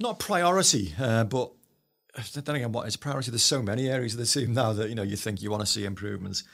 Not 0.00 0.18
priority, 0.18 0.94
uh, 0.98 1.24
but 1.24 1.52
then 2.34 2.56
again, 2.56 2.72
what 2.72 2.86
is 2.86 2.96
priority? 2.96 3.30
There's 3.30 3.42
so 3.42 3.62
many 3.62 3.88
areas 3.88 4.14
of 4.14 4.20
the 4.20 4.26
team 4.26 4.52
now 4.54 4.72
that 4.72 4.88
you 4.88 4.94
know 4.94 5.02
you 5.02 5.16
think 5.16 5.42
you 5.42 5.50
want 5.50 5.62
to 5.62 5.66
see 5.66 5.84
improvements. 5.84 6.44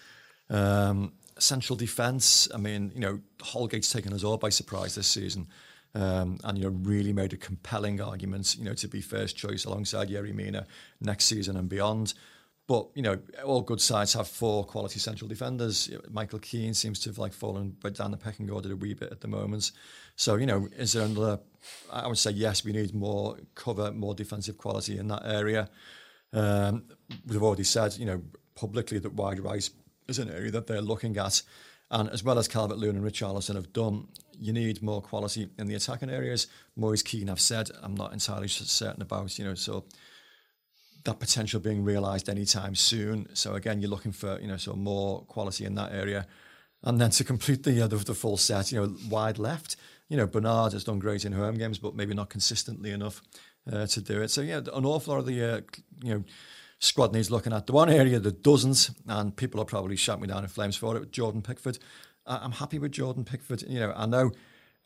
Um, 0.50 1.12
central 1.38 1.76
defence. 1.76 2.48
I 2.54 2.58
mean, 2.58 2.92
you 2.94 3.00
know, 3.00 3.20
Holgate's 3.40 3.92
taken 3.92 4.12
us 4.12 4.24
all 4.24 4.36
by 4.36 4.50
surprise 4.50 4.94
this 4.94 5.06
season, 5.06 5.48
um, 5.94 6.38
and 6.44 6.58
you 6.58 6.64
know, 6.64 6.76
really 6.82 7.12
made 7.12 7.32
a 7.32 7.36
compelling 7.36 8.00
argument, 8.00 8.56
you 8.56 8.64
know, 8.64 8.74
to 8.74 8.88
be 8.88 9.00
first 9.00 9.36
choice 9.36 9.64
alongside 9.64 10.08
Yerry 10.08 10.34
Mina 10.34 10.66
next 11.00 11.26
season 11.26 11.56
and 11.56 11.68
beyond. 11.68 12.14
But 12.68 12.88
you 12.94 13.00
know, 13.00 13.18
all 13.44 13.62
good 13.62 13.80
sides 13.80 14.12
have 14.12 14.28
four 14.28 14.62
quality 14.62 15.00
central 15.00 15.26
defenders. 15.26 15.90
Michael 16.10 16.38
Keane 16.38 16.74
seems 16.74 17.00
to 17.00 17.08
have 17.08 17.18
like 17.18 17.32
fallen 17.32 17.76
down 17.94 18.10
the 18.10 18.18
pecking 18.18 18.50
order 18.50 18.72
a 18.72 18.76
wee 18.76 18.92
bit 18.92 19.10
at 19.10 19.22
the 19.22 19.26
moment. 19.26 19.72
So 20.16 20.36
you 20.36 20.44
know, 20.44 20.68
is 20.76 20.92
there 20.92 21.06
another? 21.06 21.40
I 21.90 22.06
would 22.06 22.18
say 22.18 22.30
yes. 22.30 22.64
We 22.64 22.72
need 22.72 22.94
more 22.94 23.38
cover, 23.54 23.90
more 23.90 24.14
defensive 24.14 24.58
quality 24.58 24.98
in 24.98 25.08
that 25.08 25.22
area. 25.24 25.70
Um, 26.34 26.84
we've 27.26 27.42
already 27.42 27.64
said, 27.64 27.96
you 27.96 28.04
know, 28.04 28.20
publicly 28.54 28.98
that 28.98 29.14
wide 29.14 29.40
right 29.40 29.68
is 30.06 30.18
an 30.18 30.30
area 30.30 30.50
that 30.50 30.66
they're 30.66 30.82
looking 30.82 31.16
at, 31.16 31.40
and 31.90 32.10
as 32.10 32.22
well 32.22 32.38
as 32.38 32.48
Calvert 32.48 32.76
Lewin 32.76 32.96
and 32.96 33.04
Richarlison 33.04 33.54
have 33.54 33.72
done, 33.72 34.08
you 34.38 34.52
need 34.52 34.82
more 34.82 35.00
quality 35.00 35.48
in 35.58 35.68
the 35.68 35.74
attacking 35.74 36.10
areas. 36.10 36.48
Moise 36.76 37.02
Kean, 37.02 37.30
I've 37.30 37.40
said, 37.40 37.70
I'm 37.82 37.94
not 37.94 38.12
entirely 38.12 38.48
certain 38.48 39.00
about. 39.00 39.38
You 39.38 39.46
know, 39.46 39.54
so 39.54 39.84
that 41.04 41.20
potential 41.20 41.60
being 41.60 41.84
realised 41.84 42.28
anytime 42.28 42.74
soon. 42.74 43.28
So 43.34 43.54
again, 43.54 43.80
you're 43.80 43.90
looking 43.90 44.12
for 44.12 44.40
you 44.40 44.48
know 44.48 44.56
so 44.56 44.74
more 44.74 45.22
quality 45.22 45.64
in 45.64 45.74
that 45.76 45.92
area, 45.92 46.26
and 46.82 47.00
then 47.00 47.10
to 47.10 47.24
complete 47.24 47.62
the 47.62 47.82
uh, 47.82 47.86
the, 47.86 47.96
the, 47.96 48.14
full 48.14 48.36
set, 48.36 48.72
you 48.72 48.80
know, 48.80 48.94
wide 49.08 49.38
left. 49.38 49.76
You 50.08 50.16
know, 50.16 50.26
Bernard 50.26 50.72
has 50.72 50.84
done 50.84 50.98
great 50.98 51.24
in 51.24 51.32
home 51.32 51.56
games, 51.56 51.78
but 51.78 51.94
maybe 51.94 52.14
not 52.14 52.30
consistently 52.30 52.90
enough 52.90 53.22
uh, 53.70 53.86
to 53.86 54.00
do 54.00 54.22
it. 54.22 54.30
So 54.30 54.40
yeah, 54.40 54.58
an 54.72 54.86
awful 54.86 55.12
lot 55.12 55.20
of 55.20 55.26
the 55.26 55.42
uh, 55.42 55.60
you 56.02 56.14
know 56.14 56.24
squad 56.78 57.12
needs 57.12 57.30
looking 57.30 57.52
at. 57.52 57.66
The 57.66 57.72
one 57.72 57.90
area 57.90 58.18
that 58.18 58.42
doesn't, 58.42 58.90
and 59.06 59.36
people 59.36 59.60
are 59.60 59.66
probably 59.66 59.96
shut 59.96 60.20
me 60.20 60.28
down 60.28 60.44
in 60.44 60.48
flames 60.48 60.76
for 60.76 60.96
it, 60.96 61.12
Jordan 61.12 61.42
Pickford. 61.42 61.78
I'm 62.26 62.52
happy 62.52 62.78
with 62.78 62.92
Jordan 62.92 63.24
Pickford. 63.24 63.62
You 63.62 63.80
know, 63.80 63.94
I 63.96 64.04
know 64.04 64.32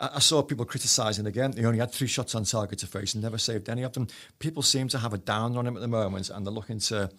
I, 0.02 0.18
saw 0.18 0.42
people 0.42 0.64
criticising 0.64 1.26
again. 1.26 1.52
He 1.52 1.64
only 1.64 1.78
had 1.78 1.92
three 1.92 2.06
shots 2.06 2.34
on 2.34 2.44
target 2.44 2.80
to 2.80 2.86
face 2.86 3.14
and 3.14 3.22
never 3.22 3.38
saved 3.38 3.68
any 3.68 3.82
of 3.82 3.92
them. 3.92 4.08
People 4.38 4.62
seem 4.62 4.88
to 4.88 4.98
have 4.98 5.12
a 5.12 5.18
down 5.18 5.56
on 5.56 5.66
him 5.66 5.76
at 5.76 5.80
the 5.80 5.88
moment, 5.88 6.30
and 6.30 6.46
they're 6.46 6.52
looking 6.52 6.78
to 6.80 7.10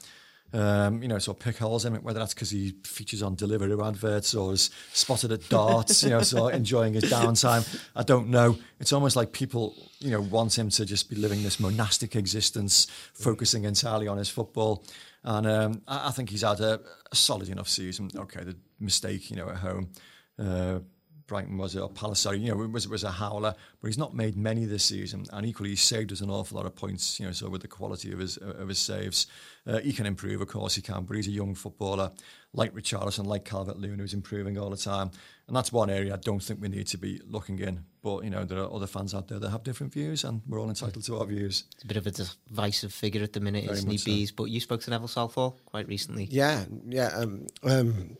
Um, 0.54 1.02
you 1.02 1.08
know, 1.08 1.18
sort 1.18 1.38
of 1.38 1.44
pick 1.44 1.58
holes 1.58 1.84
in 1.84 1.96
it, 1.96 2.04
whether 2.04 2.20
that's 2.20 2.36
because 2.36 2.52
he 2.52 2.76
features 2.84 3.24
on 3.24 3.36
Deliveroo 3.36 3.84
adverts 3.88 4.36
or 4.36 4.54
is 4.54 4.70
spotted 4.94 5.32
at 5.32 5.50
darts, 5.50 6.04
you 6.04 6.12
know, 6.12 6.22
so 6.34 6.48
enjoying 6.48 6.94
his 6.94 7.06
downtime. 7.06 7.66
I 7.96 8.04
don't 8.04 8.28
know. 8.28 8.60
It's 8.80 8.94
almost 8.94 9.16
like 9.16 9.32
people, 9.32 9.74
you 9.98 10.12
know, 10.12 10.22
want 10.22 10.56
him 10.56 10.70
to 10.70 10.86
just 10.86 11.10
be 11.10 11.16
living 11.16 11.42
this 11.42 11.60
monastic 11.60 12.16
existence, 12.16 12.86
focusing 13.16 13.64
entirely 13.64 14.08
on 14.08 14.20
his 14.20 14.30
football. 14.30 14.86
And 15.24 15.48
um, 15.48 15.82
I, 15.88 16.10
I, 16.10 16.12
think 16.12 16.30
he's 16.30 16.44
had 16.44 16.60
a, 16.60 16.80
a, 17.12 17.16
solid 17.16 17.50
enough 17.50 17.68
season. 17.68 18.12
Okay, 18.16 18.44
the 18.44 18.56
mistake, 18.80 19.32
you 19.32 19.38
know, 19.38 19.50
at 19.50 19.56
home. 19.56 19.90
Uh, 20.38 20.80
Brighton 21.28 21.58
was 21.58 21.76
it, 21.76 21.80
or 21.80 21.90
Palace, 21.90 22.20
sorry, 22.20 22.40
you 22.40 22.54
know, 22.54 22.62
it 22.62 22.72
was, 22.72 22.86
it 22.86 22.92
was 22.92 23.04
a 23.04 23.12
howler, 23.12 23.56
but 23.82 23.88
he's 23.88 23.98
not 23.98 24.14
made 24.14 24.36
many 24.36 24.66
this 24.66 24.84
season. 24.84 25.26
And 25.32 25.46
equally, 25.46 25.70
he's 25.70 25.82
saved 25.82 26.12
us 26.12 26.22
an 26.22 26.30
awful 26.30 26.58
lot 26.58 26.66
of 26.66 26.76
points, 26.76 27.20
you 27.20 27.26
know, 27.26 27.32
so 27.32 27.50
with 27.50 27.62
the 27.62 27.68
quality 27.68 28.12
of 28.12 28.20
his 28.20 28.38
of 28.38 28.68
his 28.68 28.80
saves. 28.80 29.28
Uh, 29.66 29.80
he 29.80 29.94
can 29.94 30.06
improve, 30.06 30.42
of 30.42 30.48
course 30.50 30.76
he 30.76 30.82
can, 30.82 31.04
but 31.04 31.16
he's 31.16 31.28
a 31.28 31.32
young 31.32 31.56
footballer, 31.56 32.12
like 32.54 32.74
Richarlison, 32.74 33.26
like 33.26 33.46
Calvert-Lewin, 33.46 33.98
who's 33.98 34.14
improving 34.14 34.58
all 34.58 34.70
the 34.70 34.78
time. 34.78 35.10
And 35.48 35.56
that's 35.56 35.72
one 35.72 35.90
area 35.90 36.14
I 36.14 36.18
don't 36.18 36.44
think 36.44 36.62
we 36.62 36.68
need 36.68 36.88
to 36.88 36.98
be 36.98 37.22
looking 37.26 37.60
in. 37.60 37.86
But, 38.02 38.26
you 38.26 38.30
know, 38.30 38.44
there 38.44 38.60
are 38.60 38.74
other 38.74 38.88
fans 38.88 39.14
out 39.14 39.30
there 39.30 39.40
that 39.40 39.50
have 39.50 39.64
different 39.64 39.94
views, 39.94 40.26
and 40.26 40.42
we're 40.48 40.60
all 40.60 40.68
entitled 40.68 41.06
to 41.06 41.18
our 41.18 41.26
views. 41.26 41.64
It's 41.76 41.84
a 41.84 41.88
bit 41.88 41.96
of 41.96 42.06
a 42.08 42.12
divisive 42.12 42.94
figure 42.94 43.24
at 43.24 43.32
the 43.32 43.40
minute, 43.40 43.64
Very 43.64 43.78
isn't 43.78 43.90
he, 43.90 44.00
Bees? 44.04 44.30
So. 44.30 44.36
But 44.36 44.46
you 44.46 44.60
spoke 44.60 44.82
to 44.82 44.90
Neville 44.90 45.08
Southall 45.08 45.58
quite 45.66 45.88
recently. 45.88 46.28
Yeah, 46.30 46.66
yeah. 46.86 47.08
Um, 47.16 47.48
um, 47.64 48.18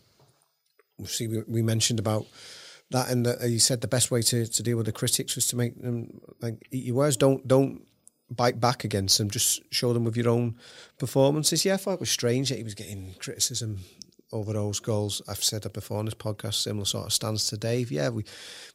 see, 1.04 1.28
we, 1.28 1.44
we 1.48 1.62
mentioned 1.62 2.00
about 2.00 2.26
that, 2.94 3.10
and 3.10 3.28
uh, 3.28 3.38
he 3.42 3.60
said 3.60 3.82
the 3.82 3.88
best 3.88 4.10
way 4.10 4.22
to, 4.22 4.48
to 4.48 4.64
deal 4.64 4.78
with 4.78 4.86
the 4.86 4.92
critics 4.92 5.36
was 5.36 5.48
to 5.48 5.56
make 5.56 5.80
them 5.82 6.22
like 6.42 6.68
eat 6.72 6.86
your 6.86 6.96
words. 6.96 7.18
Don't 7.18 7.48
don't 7.48 7.86
bite 8.30 8.60
back 8.60 8.84
against 8.84 9.18
them. 9.18 9.30
Just 9.30 9.62
show 9.72 9.94
them 9.94 10.06
with 10.06 10.18
your 10.18 10.30
own 10.30 10.56
performances. 10.98 11.66
Yeah, 11.66 11.76
I 11.76 11.78
thought 11.78 11.96
it 11.96 12.00
was 12.00 12.10
strange 12.10 12.50
that 12.50 12.58
he 12.58 12.64
was 12.64 12.76
getting 12.76 13.14
criticism 13.20 13.80
over 14.32 14.54
those 14.54 14.80
goals. 14.80 15.22
I've 15.28 15.44
said 15.44 15.64
that 15.64 15.74
before 15.74 16.00
on 16.00 16.06
this 16.06 16.14
podcast. 16.14 16.56
Similar 16.56 16.86
sort 16.86 17.06
of 17.08 17.14
stance 17.14 17.50
to 17.50 17.58
Dave. 17.58 17.92
Yeah, 17.92 18.10
we 18.10 18.24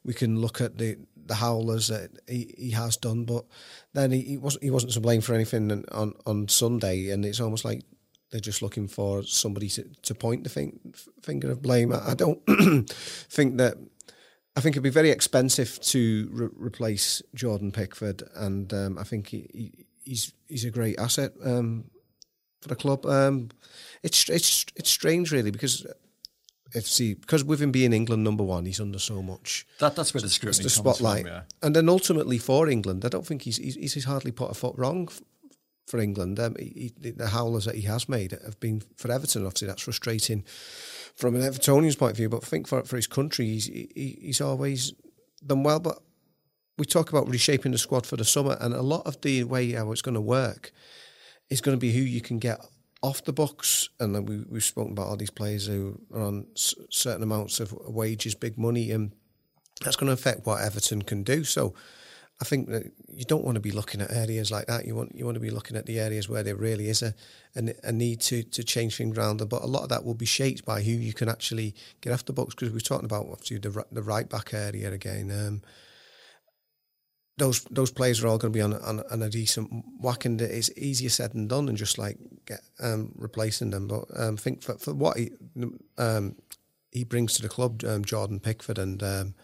we 0.05 0.15
can 0.15 0.41
look 0.41 0.61
at 0.61 0.79
the 0.79 0.99
the 1.17 1.35
howlers 1.35 1.89
that 1.89 2.11
he, 2.27 2.55
he 2.57 2.71
has 2.71 2.97
done, 2.97 3.25
but 3.25 3.45
then 3.93 4.11
he, 4.11 4.23
he 4.23 4.37
wasn't 4.39 4.65
he 4.65 4.71
wasn't 4.71 4.93
to 4.93 5.01
blame 5.01 5.21
for 5.21 5.35
anything 5.35 5.85
on 5.93 6.15
on 6.27 6.49
Sunday, 6.49 7.11
and 7.11 7.25
it's 7.25 7.41
almost 7.41 7.65
like 7.65 7.83
they're 8.31 8.41
just 8.41 8.63
looking 8.63 8.89
for 8.89 9.23
somebody 9.23 9.69
to, 9.71 9.85
to 10.03 10.15
point 10.15 10.45
the 10.45 10.51
thing, 10.51 10.95
finger 11.23 11.51
of 11.51 11.63
blame. 11.63 11.93
I, 11.93 12.11
I 12.11 12.15
don't 12.15 12.39
think 13.31 13.57
that 13.57 13.79
I 14.59 14.61
think 14.61 14.75
it'd 14.75 14.83
be 14.83 14.91
very 14.91 15.11
expensive 15.11 15.81
to 15.83 16.29
re- 16.33 16.49
replace 16.57 17.23
Jordan 17.33 17.71
Pickford, 17.71 18.25
and 18.35 18.75
um, 18.75 18.99
I 18.99 19.05
think 19.05 19.29
he, 19.29 19.49
he, 19.53 19.87
he's 20.03 20.33
he's 20.49 20.65
a 20.65 20.71
great 20.73 20.99
asset 20.99 21.33
um, 21.45 21.85
for 22.61 22.67
the 22.67 22.75
club. 22.75 23.07
Um, 23.07 23.51
it's 24.03 24.29
it's 24.29 24.67
it's 24.75 24.91
strange, 24.91 25.31
really, 25.31 25.53
because 25.53 25.87
FC 26.75 27.21
because 27.21 27.45
with 27.45 27.63
him 27.63 27.71
being 27.71 27.93
England 27.93 28.25
number 28.25 28.43
one, 28.43 28.67
he's 28.67 28.81
under 28.81 28.99
so 28.99 29.23
much. 29.23 29.65
That 29.79 29.95
that's 29.95 30.13
where 30.13 30.23
the 30.23 30.29
scrutiny 30.29 30.65
the 30.65 30.71
spotlight, 30.71 31.23
from, 31.23 31.33
yeah. 31.35 31.43
and 31.63 31.77
then 31.77 31.89
ultimately 31.89 32.39
for 32.39 32.69
England, 32.69 33.05
I 33.05 33.11
don't 33.11 33.25
think 33.25 33.43
he's 33.43 33.59
he's, 33.59 33.95
he's 33.95 34.07
hardly 34.07 34.33
put 34.33 34.51
a 34.51 34.55
foot 34.55 34.75
wrong 34.77 35.09
for 35.87 36.01
England. 36.01 36.41
Um, 36.41 36.57
he, 36.59 36.93
the 36.99 37.29
howlers 37.29 37.67
that 37.67 37.77
he 37.77 37.83
has 37.83 38.09
made 38.09 38.33
have 38.33 38.59
been 38.59 38.83
for 38.97 39.13
Everton. 39.13 39.47
Obviously, 39.47 39.69
that's 39.69 39.83
frustrating 39.83 40.45
from 41.19 41.35
an 41.35 41.43
Evertonian's 41.43 41.97
point 41.97 42.13
of 42.13 42.17
view, 42.17 42.29
but 42.29 42.45
I 42.45 42.47
think 42.47 42.69
for 42.69 42.83
for 42.85 42.97
his 42.97 43.09
country, 43.09 43.47
he's 43.47 43.67
he, 43.67 44.19
he's 44.23 44.41
always 44.41 44.93
done 45.45 45.65
well. 45.65 45.81
But 45.81 45.99
we 46.79 46.87
talk 46.87 47.11
about 47.11 47.29
reshaping 47.29 47.73
the 47.73 47.79
squad 47.79 48.07
for 48.07 48.17
the 48.17 48.25
summer, 48.25 48.57
and 48.61 48.73
a 48.73 48.83
lot 48.83 49.05
of 49.05 49.21
the 49.21 49.43
way 49.45 49.73
how 49.73 49.91
it's 49.91 50.01
going 50.03 50.15
to 50.15 50.21
work 50.21 50.73
is 51.51 51.61
going 51.61 51.77
to 51.77 51.81
be 51.81 51.93
who 51.93 52.03
you 52.03 52.21
can 52.21 52.39
get 52.39 52.65
off 53.03 53.25
the 53.25 53.33
books. 53.33 53.89
And 53.99 54.15
then 54.15 54.27
we 54.27 54.45
we've 54.49 54.63
spoken 54.65 54.93
about 54.93 55.09
all 55.09 55.17
these 55.17 55.31
players 55.31 55.67
who 55.67 56.01
are 56.15 56.23
on 56.23 56.47
certain 56.55 57.25
amounts 57.25 57.59
of 57.59 57.73
wages, 57.73 58.37
big 58.37 58.57
money, 58.57 58.93
and 58.93 59.13
that's 59.83 59.97
going 59.97 60.07
to 60.07 60.13
affect 60.13 60.47
what 60.47 60.63
Everton 60.63 61.03
can 61.03 61.25
do. 61.25 61.43
So 61.43 61.75
I 62.41 62.45
think 62.45 62.69
that 62.69 62.93
you 63.09 63.25
don't 63.25 63.45
want 63.45 63.57
to 63.57 63.61
be 63.61 63.73
looking 63.73 64.01
at 64.01 64.13
areas 64.13 64.51
like 64.53 64.67
that. 64.67 64.87
You 64.87 64.95
want 64.95 65.15
you 65.15 65.25
want 65.25 65.35
to 65.35 65.41
be 65.41 65.51
looking 65.51 65.77
at 65.77 65.87
the 65.87 65.99
areas 65.99 66.29
where 66.29 66.45
there 66.45 66.55
really 66.55 66.89
is 66.89 67.03
a 67.03 67.15
a, 67.57 67.75
a 67.83 67.93
need 67.93 68.21
to 68.23 68.43
to 68.45 68.63
change 68.63 68.97
things 68.97 69.19
around. 69.19 69.47
But 69.49 69.63
a 69.63 69.67
lot 69.67 69.83
of 69.83 69.89
that 69.89 70.05
will 70.05 70.15
be 70.15 70.27
shaped 70.27 70.65
by 70.65 70.83
who 70.83 70.93
you 70.93 71.13
can 71.13 71.29
actually 71.29 71.75
get 72.01 72.13
off 72.13 72.25
the 72.25 72.33
books. 72.33 72.55
Because 72.55 72.73
we're 72.73 72.81
talking 72.81 73.07
about 73.07 73.27
the 73.41 73.85
the 73.91 74.03
right 74.03 74.29
back 74.29 74.55
area 74.55 74.93
again. 74.93 75.31
Um, 75.31 75.63
those 77.39 77.63
those 77.71 77.91
players 77.91 78.23
are 78.23 78.29
all 78.29 78.39
going 78.39 78.53
to 78.53 78.57
be 78.57 78.63
on, 78.63 78.75
on, 78.75 79.03
on 79.11 79.23
a 79.23 79.31
decent 79.31 79.85
whack, 80.01 80.25
and 80.25 80.41
it's 80.41 80.71
easier 80.77 81.09
said 81.09 81.33
than 81.33 81.49
done, 81.49 81.69
and 81.69 81.79
just 81.79 81.99
like 81.99 82.19
get 82.47 82.61
um, 82.81 83.13
replacing 83.17 83.71
them. 83.71 83.87
But 83.89 84.05
um, 84.15 84.35
I 84.35 84.41
think 84.41 84.63
for, 84.63 84.77
for 84.77 84.93
what 84.93 85.17
he 85.17 85.31
um, 85.97 86.37
he 86.91 87.05
brings 87.05 87.35
to 87.35 87.43
the 87.43 87.49
club, 87.49 87.85
um, 87.85 88.05
Jordan 88.05 88.41
Pickford, 88.41 88.79
and 88.79 89.03
um, 89.03 89.35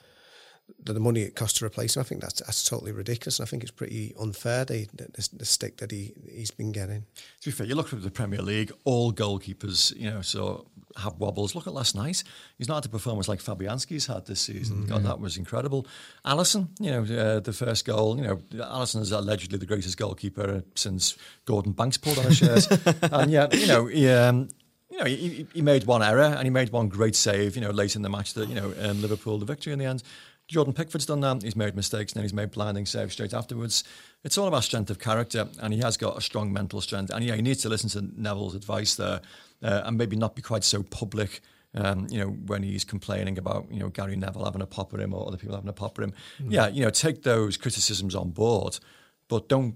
the 0.84 1.00
money 1.00 1.22
it 1.22 1.34
costs 1.34 1.58
to 1.58 1.64
replace 1.64 1.96
him, 1.96 2.00
I 2.00 2.04
think 2.04 2.20
that's 2.20 2.40
that's 2.40 2.68
totally 2.68 2.92
ridiculous. 2.92 3.38
And 3.38 3.46
I 3.46 3.48
think 3.48 3.62
it's 3.62 3.72
pretty 3.72 4.14
unfair 4.20 4.64
the, 4.64 4.86
the, 4.94 5.28
the 5.32 5.44
stick 5.44 5.78
that 5.78 5.90
he 5.90 6.14
he's 6.30 6.50
been 6.50 6.72
getting. 6.72 7.06
To 7.40 7.48
be 7.48 7.50
fair, 7.50 7.66
you 7.66 7.74
look 7.74 7.92
at 7.92 8.02
the 8.02 8.10
Premier 8.10 8.42
League, 8.42 8.72
all 8.84 9.12
goalkeepers, 9.12 9.96
you 9.96 10.10
know, 10.10 10.20
so 10.22 10.66
have 10.96 11.18
wobbles. 11.18 11.54
Look 11.54 11.66
at 11.66 11.72
last 11.72 11.94
night; 11.94 12.22
he's 12.58 12.68
not 12.68 12.76
had 12.76 12.86
a 12.86 12.88
performance 12.88 13.28
like 13.28 13.40
Fabianski's 13.40 14.06
had 14.06 14.26
this 14.26 14.40
season. 14.40 14.78
Mm-hmm. 14.78 14.88
God, 14.88 15.02
that 15.04 15.20
was 15.20 15.36
incredible. 15.36 15.86
Alisson, 16.24 16.68
you 16.78 16.90
know, 16.90 17.02
uh, 17.02 17.40
the 17.40 17.52
first 17.52 17.84
goal. 17.84 18.16
You 18.16 18.24
know, 18.24 18.36
Alisson 18.54 19.00
is 19.00 19.12
allegedly 19.12 19.58
the 19.58 19.66
greatest 19.66 19.96
goalkeeper 19.96 20.64
since 20.74 21.16
Gordon 21.44 21.72
Banks 21.72 21.96
pulled 21.96 22.18
on 22.18 22.26
his 22.26 22.38
shirt, 22.38 22.66
and 23.02 23.30
yet, 23.30 23.54
you 23.54 23.66
know, 23.66 23.86
he. 23.86 24.08
Um, 24.08 24.48
you 24.90 25.00
know, 25.00 25.06
he, 25.06 25.46
he, 25.52 25.60
made 25.60 25.86
one 25.86 26.04
error 26.04 26.22
and 26.22 26.44
he 26.44 26.50
made 26.50 26.70
one 26.70 26.88
great 26.88 27.16
save, 27.16 27.56
you 27.56 27.62
know, 27.62 27.70
late 27.70 27.96
in 27.96 28.02
the 28.02 28.08
match 28.08 28.34
that, 28.34 28.48
you 28.48 28.54
know, 28.54 28.72
um, 28.80 29.02
Liverpool 29.02 29.38
the 29.38 29.44
victory 29.44 29.72
in 29.72 29.80
the 29.80 29.86
end. 29.86 30.04
Jordan 30.48 30.74
Pickford's 30.74 31.06
done 31.06 31.20
that. 31.20 31.42
He's 31.42 31.56
made 31.56 31.74
mistakes 31.74 32.12
and 32.12 32.18
then 32.18 32.24
he's 32.24 32.34
made 32.34 32.50
blinding 32.50 32.86
saves 32.86 33.14
straight 33.14 33.32
afterwards. 33.32 33.82
It's 34.24 34.36
all 34.36 34.46
about 34.46 34.64
strength 34.64 34.90
of 34.90 34.98
character, 34.98 35.48
and 35.60 35.72
he 35.72 35.80
has 35.80 35.96
got 35.96 36.18
a 36.18 36.20
strong 36.20 36.52
mental 36.52 36.80
strength. 36.80 37.10
And 37.10 37.24
yeah, 37.24 37.34
he 37.34 37.42
needs 37.42 37.62
to 37.62 37.68
listen 37.68 37.90
to 37.90 38.20
Neville's 38.20 38.54
advice 38.54 38.94
there, 38.94 39.20
uh, 39.62 39.82
and 39.84 39.96
maybe 39.96 40.16
not 40.16 40.34
be 40.34 40.42
quite 40.42 40.64
so 40.64 40.82
public. 40.82 41.40
Um, 41.76 42.06
you 42.08 42.20
know, 42.20 42.28
when 42.28 42.62
he's 42.62 42.84
complaining 42.84 43.36
about 43.36 43.66
you 43.70 43.80
know 43.80 43.88
Gary 43.88 44.16
Neville 44.16 44.44
having 44.44 44.62
a 44.62 44.66
pop 44.66 44.94
at 44.94 45.00
him 45.00 45.12
or 45.12 45.26
other 45.26 45.36
people 45.36 45.56
having 45.56 45.68
a 45.68 45.74
pop 45.74 45.98
at 45.98 46.04
him, 46.04 46.12
mm. 46.40 46.52
yeah, 46.52 46.68
you 46.68 46.84
know, 46.84 46.90
take 46.90 47.22
those 47.22 47.56
criticisms 47.56 48.14
on 48.14 48.30
board, 48.30 48.78
but 49.28 49.48
don't 49.48 49.74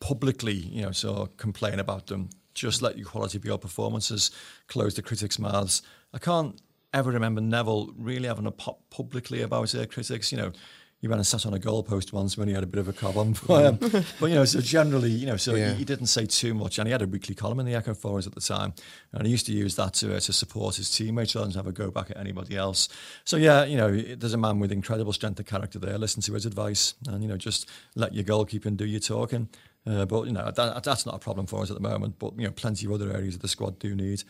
publicly, 0.00 0.54
you 0.54 0.82
know, 0.82 0.92
so 0.92 1.28
complain 1.36 1.78
about 1.78 2.06
them. 2.06 2.30
Just 2.54 2.82
let 2.82 2.96
your 2.96 3.06
quality 3.06 3.38
of 3.38 3.44
your 3.44 3.58
performances 3.58 4.30
close 4.66 4.94
the 4.94 5.02
critics' 5.02 5.38
mouths. 5.38 5.82
I 6.12 6.18
can't 6.18 6.60
ever 6.92 7.10
remember 7.10 7.40
Neville 7.40 7.92
really 7.96 8.28
having 8.28 8.46
a 8.46 8.50
pop 8.50 8.80
publicly 8.90 9.42
about 9.42 9.74
uh, 9.74 9.86
critics. 9.86 10.32
You 10.32 10.38
know, 10.38 10.52
he 11.00 11.08
went 11.08 11.18
and 11.18 11.26
sat 11.26 11.46
on 11.46 11.54
a 11.54 11.58
goalpost 11.58 12.12
once 12.12 12.36
when 12.36 12.46
he 12.46 12.54
had 12.54 12.62
a 12.62 12.66
bit 12.66 12.78
of 12.78 12.86
a 12.86 12.92
problem. 12.92 13.34
Um, 13.48 13.76
but 14.20 14.26
you 14.26 14.34
know, 14.34 14.44
so 14.44 14.60
generally, 14.60 15.10
you 15.10 15.26
know, 15.26 15.36
so 15.36 15.54
yeah. 15.54 15.70
he, 15.70 15.76
he, 15.76 15.84
didn't 15.84 16.06
say 16.06 16.26
too 16.26 16.52
much, 16.52 16.78
and 16.78 16.86
he 16.86 16.92
had 16.92 17.00
a 17.00 17.06
weekly 17.06 17.34
column 17.34 17.58
in 17.58 17.66
the 17.66 17.74
Echo 17.74 17.94
Forwards 17.94 18.26
at 18.26 18.34
the 18.34 18.40
time, 18.40 18.74
and 19.12 19.26
he 19.26 19.32
used 19.32 19.46
to 19.46 19.52
use 19.52 19.76
that 19.76 19.94
to 19.94 20.14
uh, 20.14 20.20
to 20.20 20.32
support 20.32 20.76
his 20.76 20.90
teammates 20.90 21.34
rather 21.34 21.48
than 21.48 21.56
have 21.56 21.66
a 21.66 21.72
go 21.72 21.90
back 21.90 22.10
at 22.10 22.18
anybody 22.18 22.56
else. 22.56 22.88
So 23.24 23.36
yeah, 23.36 23.64
you 23.64 23.76
know, 23.76 23.96
there's 23.96 24.34
a 24.34 24.38
man 24.38 24.58
with 24.58 24.72
incredible 24.72 25.12
strength 25.12 25.40
of 25.40 25.46
character 25.46 25.78
there. 25.78 25.96
Listen 25.96 26.22
to 26.22 26.34
his 26.34 26.44
advice, 26.44 26.94
and 27.08 27.22
you 27.22 27.28
know, 27.28 27.38
just 27.38 27.68
let 27.94 28.14
your 28.14 28.24
goalkeeping 28.24 28.76
do 28.76 28.84
your 28.84 29.00
talking. 29.00 29.48
Uh, 29.86 30.04
but 30.04 30.26
you 30.26 30.32
know, 30.32 30.50
that, 30.50 30.84
that's 30.84 31.06
not 31.06 31.14
a 31.14 31.18
problem 31.18 31.46
for 31.46 31.62
us 31.62 31.70
at 31.70 31.76
the 31.76 31.88
moment. 31.88 32.18
But 32.18 32.38
you 32.38 32.44
know, 32.44 32.52
plenty 32.52 32.86
of 32.86 32.92
other 32.92 33.10
areas 33.10 33.36
of 33.36 33.40
the 33.40 33.48
squad 33.48 33.78
do 33.78 33.94
need 33.94 34.22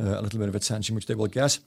uh, 0.00 0.18
a 0.18 0.22
little 0.22 0.40
bit 0.40 0.48
of 0.48 0.56
attention, 0.56 0.96
which 0.96 1.06
they 1.06 1.14
will 1.14 1.28
get. 1.28 1.60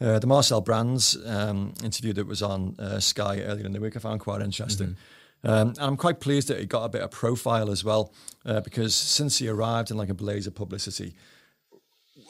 Uh, 0.00 0.18
the 0.18 0.26
Marcel 0.26 0.60
Brands 0.60 1.16
um, 1.26 1.74
interview 1.82 2.12
that 2.12 2.26
was 2.26 2.40
on 2.40 2.76
uh, 2.78 3.00
Sky 3.00 3.40
earlier 3.40 3.66
in 3.66 3.72
the 3.72 3.80
week, 3.80 3.96
I 3.96 3.98
found 3.98 4.20
quite 4.20 4.42
interesting. 4.42 4.88
Mm-hmm. 4.88 5.48
Um, 5.50 5.68
and 5.68 5.78
I'm 5.78 5.96
quite 5.96 6.20
pleased 6.20 6.48
that 6.48 6.58
he 6.58 6.66
got 6.66 6.84
a 6.84 6.88
bit 6.88 7.02
of 7.02 7.10
profile 7.10 7.70
as 7.70 7.84
well, 7.84 8.12
uh, 8.44 8.60
because 8.60 8.94
since 8.94 9.38
he 9.38 9.48
arrived 9.48 9.90
in 9.90 9.96
like 9.96 10.08
a 10.08 10.14
blaze 10.14 10.46
of 10.46 10.54
publicity, 10.54 11.14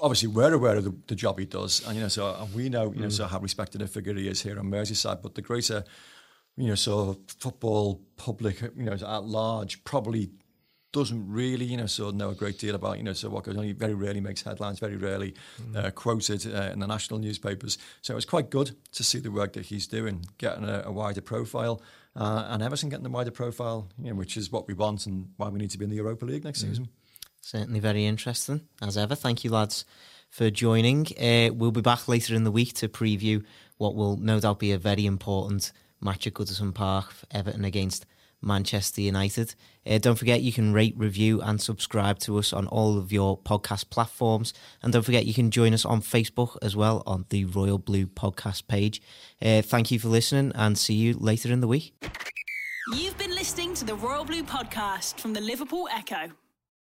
obviously 0.01 0.29
we're 0.29 0.53
aware 0.53 0.77
of 0.77 0.85
the, 0.85 0.95
the 1.07 1.15
job 1.15 1.39
he 1.39 1.47
does, 1.47 1.87
and 1.87 1.97
you 1.97 2.03
know, 2.03 2.09
so 2.09 2.35
and 2.41 2.55
we 2.55 2.69
know, 2.69 2.93
you 2.93 3.01
know, 3.01 3.09
mm. 3.09 3.13
so 3.13 3.27
how 3.27 3.39
respected 3.39 3.83
a 3.83 3.87
figure 3.87 4.15
he 4.15 4.29
is 4.29 4.43
here 4.43 4.59
on 4.59 4.67
Merseyside. 4.67 5.23
But 5.23 5.35
the 5.35 5.43
greater, 5.43 5.85
you 6.57 6.69
know, 6.69 6.75
so 6.75 7.19
football 7.39 8.03
public, 8.17 8.61
you 8.61 8.85
know, 8.85 8.93
at 8.93 9.25
large, 9.25 9.85
probably 9.85 10.31
doesn't 10.93 11.31
really, 11.31 11.67
you 11.67 11.77
know, 11.77 11.87
sort 11.87 12.11
of 12.11 12.15
know 12.17 12.31
a 12.31 12.35
great 12.35 12.59
deal 12.59 12.75
about, 12.75 12.97
you 12.97 13.05
know, 13.05 13.13
so 13.13 13.29
what 13.29 13.45
goes 13.45 13.57
on. 13.57 13.65
He 13.65 13.73
very 13.73 13.95
rarely 13.95 14.21
makes 14.21 14.43
headlines, 14.43 14.79
very 14.79 14.97
rarely 14.97 15.35
mm. 15.61 15.77
uh, 15.77 15.91
quoted 15.91 16.47
uh, 16.47 16.71
in 16.73 16.79
the 16.79 16.87
national 16.87 17.21
newspapers. 17.21 17.77
So 18.01 18.15
it 18.15 18.17
was 18.17 18.25
quite 18.25 18.51
good 18.51 18.75
to 18.93 19.05
see 19.05 19.19
the 19.19 19.31
work 19.31 19.53
that 19.53 19.67
he's 19.67 19.87
doing, 19.87 20.25
getting 20.39 20.65
a, 20.65 20.85
a 20.87 20.93
wider 20.93 21.21
profile, 21.21 21.83
uh, 22.17 22.47
and 22.49 22.63
Everton 22.63 22.89
getting 22.89 23.05
the 23.05 23.11
wider 23.11 23.31
profile, 23.31 23.89
you 23.99 24.11
know, 24.11 24.17
which 24.17 24.37
is 24.37 24.51
what 24.51 24.67
we 24.67 24.75
want 24.75 25.07
and 25.07 25.29
why 25.37 25.49
we 25.49 25.59
need 25.59 25.71
to 25.71 25.79
be 25.79 25.85
in 25.85 25.91
the 25.91 25.97
Europa 25.97 26.25
League 26.25 26.45
next 26.45 26.65
mm. 26.65 26.69
season. 26.69 26.89
Certainly 27.43 27.81
very 27.81 28.07
interesting, 28.07 28.63
as 28.83 28.97
ever. 28.97 29.15
Thank 29.15 29.45
you, 29.45 29.51
lads, 29.51 29.85
for 30.31 30.51
joining. 30.51 31.07
Uh, 31.21 31.53
we'll 31.55 31.71
be 31.71 31.81
back 31.81 32.09
later 32.09 32.35
in 32.35 32.45
the 32.45 32.51
week 32.51 32.73
to 32.75 32.89
preview 32.89 33.45
what 33.77 33.95
will 33.95 34.17
no 34.17 34.41
doubt 34.41 34.59
be 34.59 34.73
a 34.73 34.79
very 34.79 35.07
important 35.07 35.71
match 36.01 36.27
at 36.27 36.35
Goodison 36.35 36.75
Park, 36.75 37.13
Everton 37.31 37.65
against 37.65 38.07
Manchester 38.41 39.01
United. 39.01 39.55
Uh, 39.87 39.99
don't 39.99 40.17
forget 40.19 40.43
you 40.43 40.53
can 40.53 40.73
rate, 40.73 40.95
review, 40.97 41.41
and 41.41 41.61
subscribe 41.61 42.19
to 42.21 42.39
us 42.39 42.53
on 42.53 42.67
all 42.69 42.99
of 42.99 43.13
your 43.13 43.39
podcast 43.39 43.91
platforms. 43.91 44.53
And 44.83 44.93
don't 44.93 45.03
forget 45.03 45.27
you 45.27 45.35
can 45.35 45.51
join 45.51 45.75
us 45.75 45.85
on 45.85 46.01
Facebook 46.01 46.57
as 46.63 46.77
well 46.77 47.03
on 47.07 47.27
the 47.31 47.45
Royal 47.47 47.79
Blue 47.79 48.07
podcast 48.07 48.69
page. 48.69 49.01
Uh, 49.43 49.63
thank 49.63 49.91
you 49.91 49.99
for 49.99 50.09
listening 50.09 50.53
and 50.55 50.79
see 50.79 50.95
you 50.95 51.15
later 51.15 51.53
in 51.53 51.61
the 51.61 51.69
week. 51.69 51.95
You've 52.95 53.19
been 53.19 53.35
listening 53.35 53.75
to 53.75 53.85
the 53.85 53.95
Royal 53.95 54.25
Blue 54.25 54.43
podcast 54.43 55.21
from 55.21 55.33
the 55.35 55.41
Liverpool 55.41 55.89
Echo. 55.93 56.31